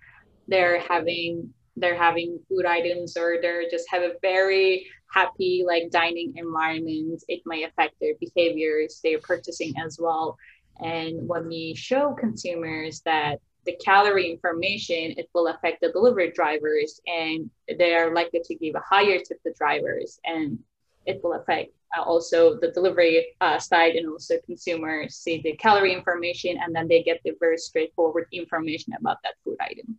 they're 0.48 0.80
having 0.80 1.52
they're 1.76 1.98
having 1.98 2.38
food 2.48 2.64
items 2.64 3.14
or 3.16 3.36
they're 3.42 3.68
just 3.70 3.90
have 3.90 4.02
a 4.02 4.14
very 4.22 4.86
happy 5.10 5.64
like 5.66 5.90
dining 5.90 6.32
environment. 6.36 7.22
It 7.28 7.42
may 7.44 7.64
affect 7.64 7.94
their 8.00 8.14
behaviors, 8.20 9.00
their 9.04 9.18
purchasing 9.18 9.74
as 9.84 9.98
well. 10.00 10.38
And 10.80 11.28
when 11.28 11.48
we 11.48 11.74
show 11.74 12.14
consumers 12.14 13.00
that 13.02 13.40
the 13.64 13.76
calorie 13.76 14.30
information, 14.30 15.14
it 15.16 15.28
will 15.34 15.48
affect 15.48 15.80
the 15.80 15.92
delivery 15.92 16.32
drivers 16.32 17.00
and 17.06 17.48
they 17.78 17.94
are 17.94 18.14
likely 18.14 18.40
to 18.44 18.54
give 18.56 18.74
a 18.74 18.80
higher 18.80 19.18
tip 19.18 19.42
to 19.44 19.52
drivers 19.56 20.18
and 20.24 20.58
it 21.06 21.20
will 21.22 21.34
affect 21.34 21.72
uh, 21.96 22.02
also 22.02 22.58
the 22.58 22.70
delivery 22.70 23.26
uh, 23.40 23.58
side 23.58 23.94
and 23.94 24.08
also 24.08 24.34
consumers 24.46 25.16
see 25.16 25.40
the 25.42 25.52
calorie 25.56 25.92
information 25.92 26.58
and 26.60 26.74
then 26.74 26.88
they 26.88 27.02
get 27.02 27.20
the 27.24 27.32
very 27.38 27.58
straightforward 27.58 28.26
information 28.32 28.92
about 28.98 29.18
that 29.22 29.34
food 29.44 29.56
item. 29.60 29.98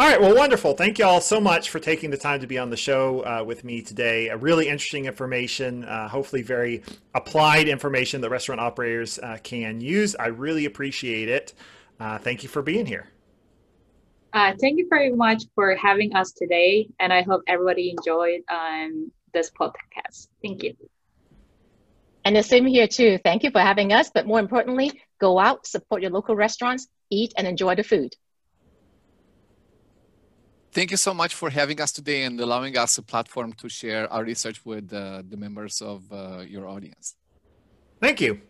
All 0.00 0.06
right, 0.06 0.18
well, 0.18 0.34
wonderful. 0.34 0.72
Thank 0.72 0.98
you 0.98 1.04
all 1.04 1.20
so 1.20 1.38
much 1.42 1.68
for 1.68 1.78
taking 1.78 2.08
the 2.08 2.16
time 2.16 2.40
to 2.40 2.46
be 2.46 2.56
on 2.56 2.70
the 2.70 2.76
show 2.78 3.20
uh, 3.20 3.44
with 3.44 3.64
me 3.64 3.82
today. 3.82 4.28
A 4.28 4.36
really 4.38 4.66
interesting 4.66 5.04
information, 5.04 5.84
uh, 5.84 6.08
hopefully 6.08 6.40
very 6.40 6.82
applied 7.14 7.68
information 7.68 8.22
that 8.22 8.30
restaurant 8.30 8.62
operators 8.62 9.18
uh, 9.18 9.36
can 9.42 9.82
use. 9.82 10.16
I 10.16 10.28
really 10.28 10.64
appreciate 10.64 11.28
it. 11.28 11.52
Uh, 12.00 12.16
thank 12.16 12.42
you 12.42 12.48
for 12.48 12.62
being 12.62 12.86
here. 12.86 13.08
Uh, 14.32 14.54
thank 14.58 14.78
you 14.78 14.86
very 14.88 15.10
much 15.10 15.42
for 15.54 15.76
having 15.76 16.16
us 16.16 16.32
today, 16.32 16.88
and 16.98 17.12
I 17.12 17.20
hope 17.20 17.42
everybody 17.46 17.90
enjoyed 17.90 18.40
um, 18.48 19.12
this 19.34 19.50
podcast. 19.50 20.28
Thank 20.42 20.62
you. 20.62 20.76
And 22.24 22.34
the 22.34 22.42
same 22.42 22.64
here 22.64 22.88
too. 22.88 23.18
Thank 23.22 23.42
you 23.42 23.50
for 23.50 23.60
having 23.60 23.92
us. 23.92 24.10
But 24.10 24.26
more 24.26 24.40
importantly, 24.40 25.02
go 25.20 25.38
out, 25.38 25.66
support 25.66 26.00
your 26.00 26.10
local 26.10 26.34
restaurants, 26.34 26.88
eat 27.10 27.34
and 27.36 27.46
enjoy 27.46 27.74
the 27.74 27.84
food. 27.84 28.14
Thank 30.72 30.92
you 30.92 30.96
so 30.96 31.12
much 31.12 31.34
for 31.34 31.50
having 31.50 31.80
us 31.80 31.90
today 31.90 32.22
and 32.22 32.40
allowing 32.40 32.76
us 32.76 32.96
a 32.98 33.02
platform 33.02 33.52
to 33.54 33.68
share 33.68 34.08
our 34.12 34.22
research 34.22 34.64
with 34.64 34.92
uh, 34.92 35.24
the 35.28 35.36
members 35.36 35.82
of 35.82 36.04
uh, 36.12 36.44
your 36.46 36.68
audience. 36.68 37.16
Thank 38.00 38.20
you. 38.20 38.40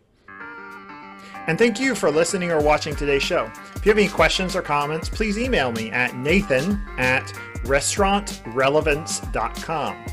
And 1.47 1.57
thank 1.57 1.79
you 1.79 1.95
for 1.95 2.11
listening 2.11 2.51
or 2.51 2.61
watching 2.61 2.95
today's 2.95 3.23
show. 3.23 3.51
If 3.75 3.83
you 3.85 3.89
have 3.89 3.97
any 3.97 4.07
questions 4.07 4.55
or 4.55 4.61
comments, 4.61 5.09
please 5.09 5.39
email 5.39 5.71
me 5.71 5.89
at 5.89 6.15
nathan 6.15 6.79
at 6.97 7.25
restaurantrelevance.com. 7.63 10.05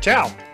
Ciao. 0.00 0.51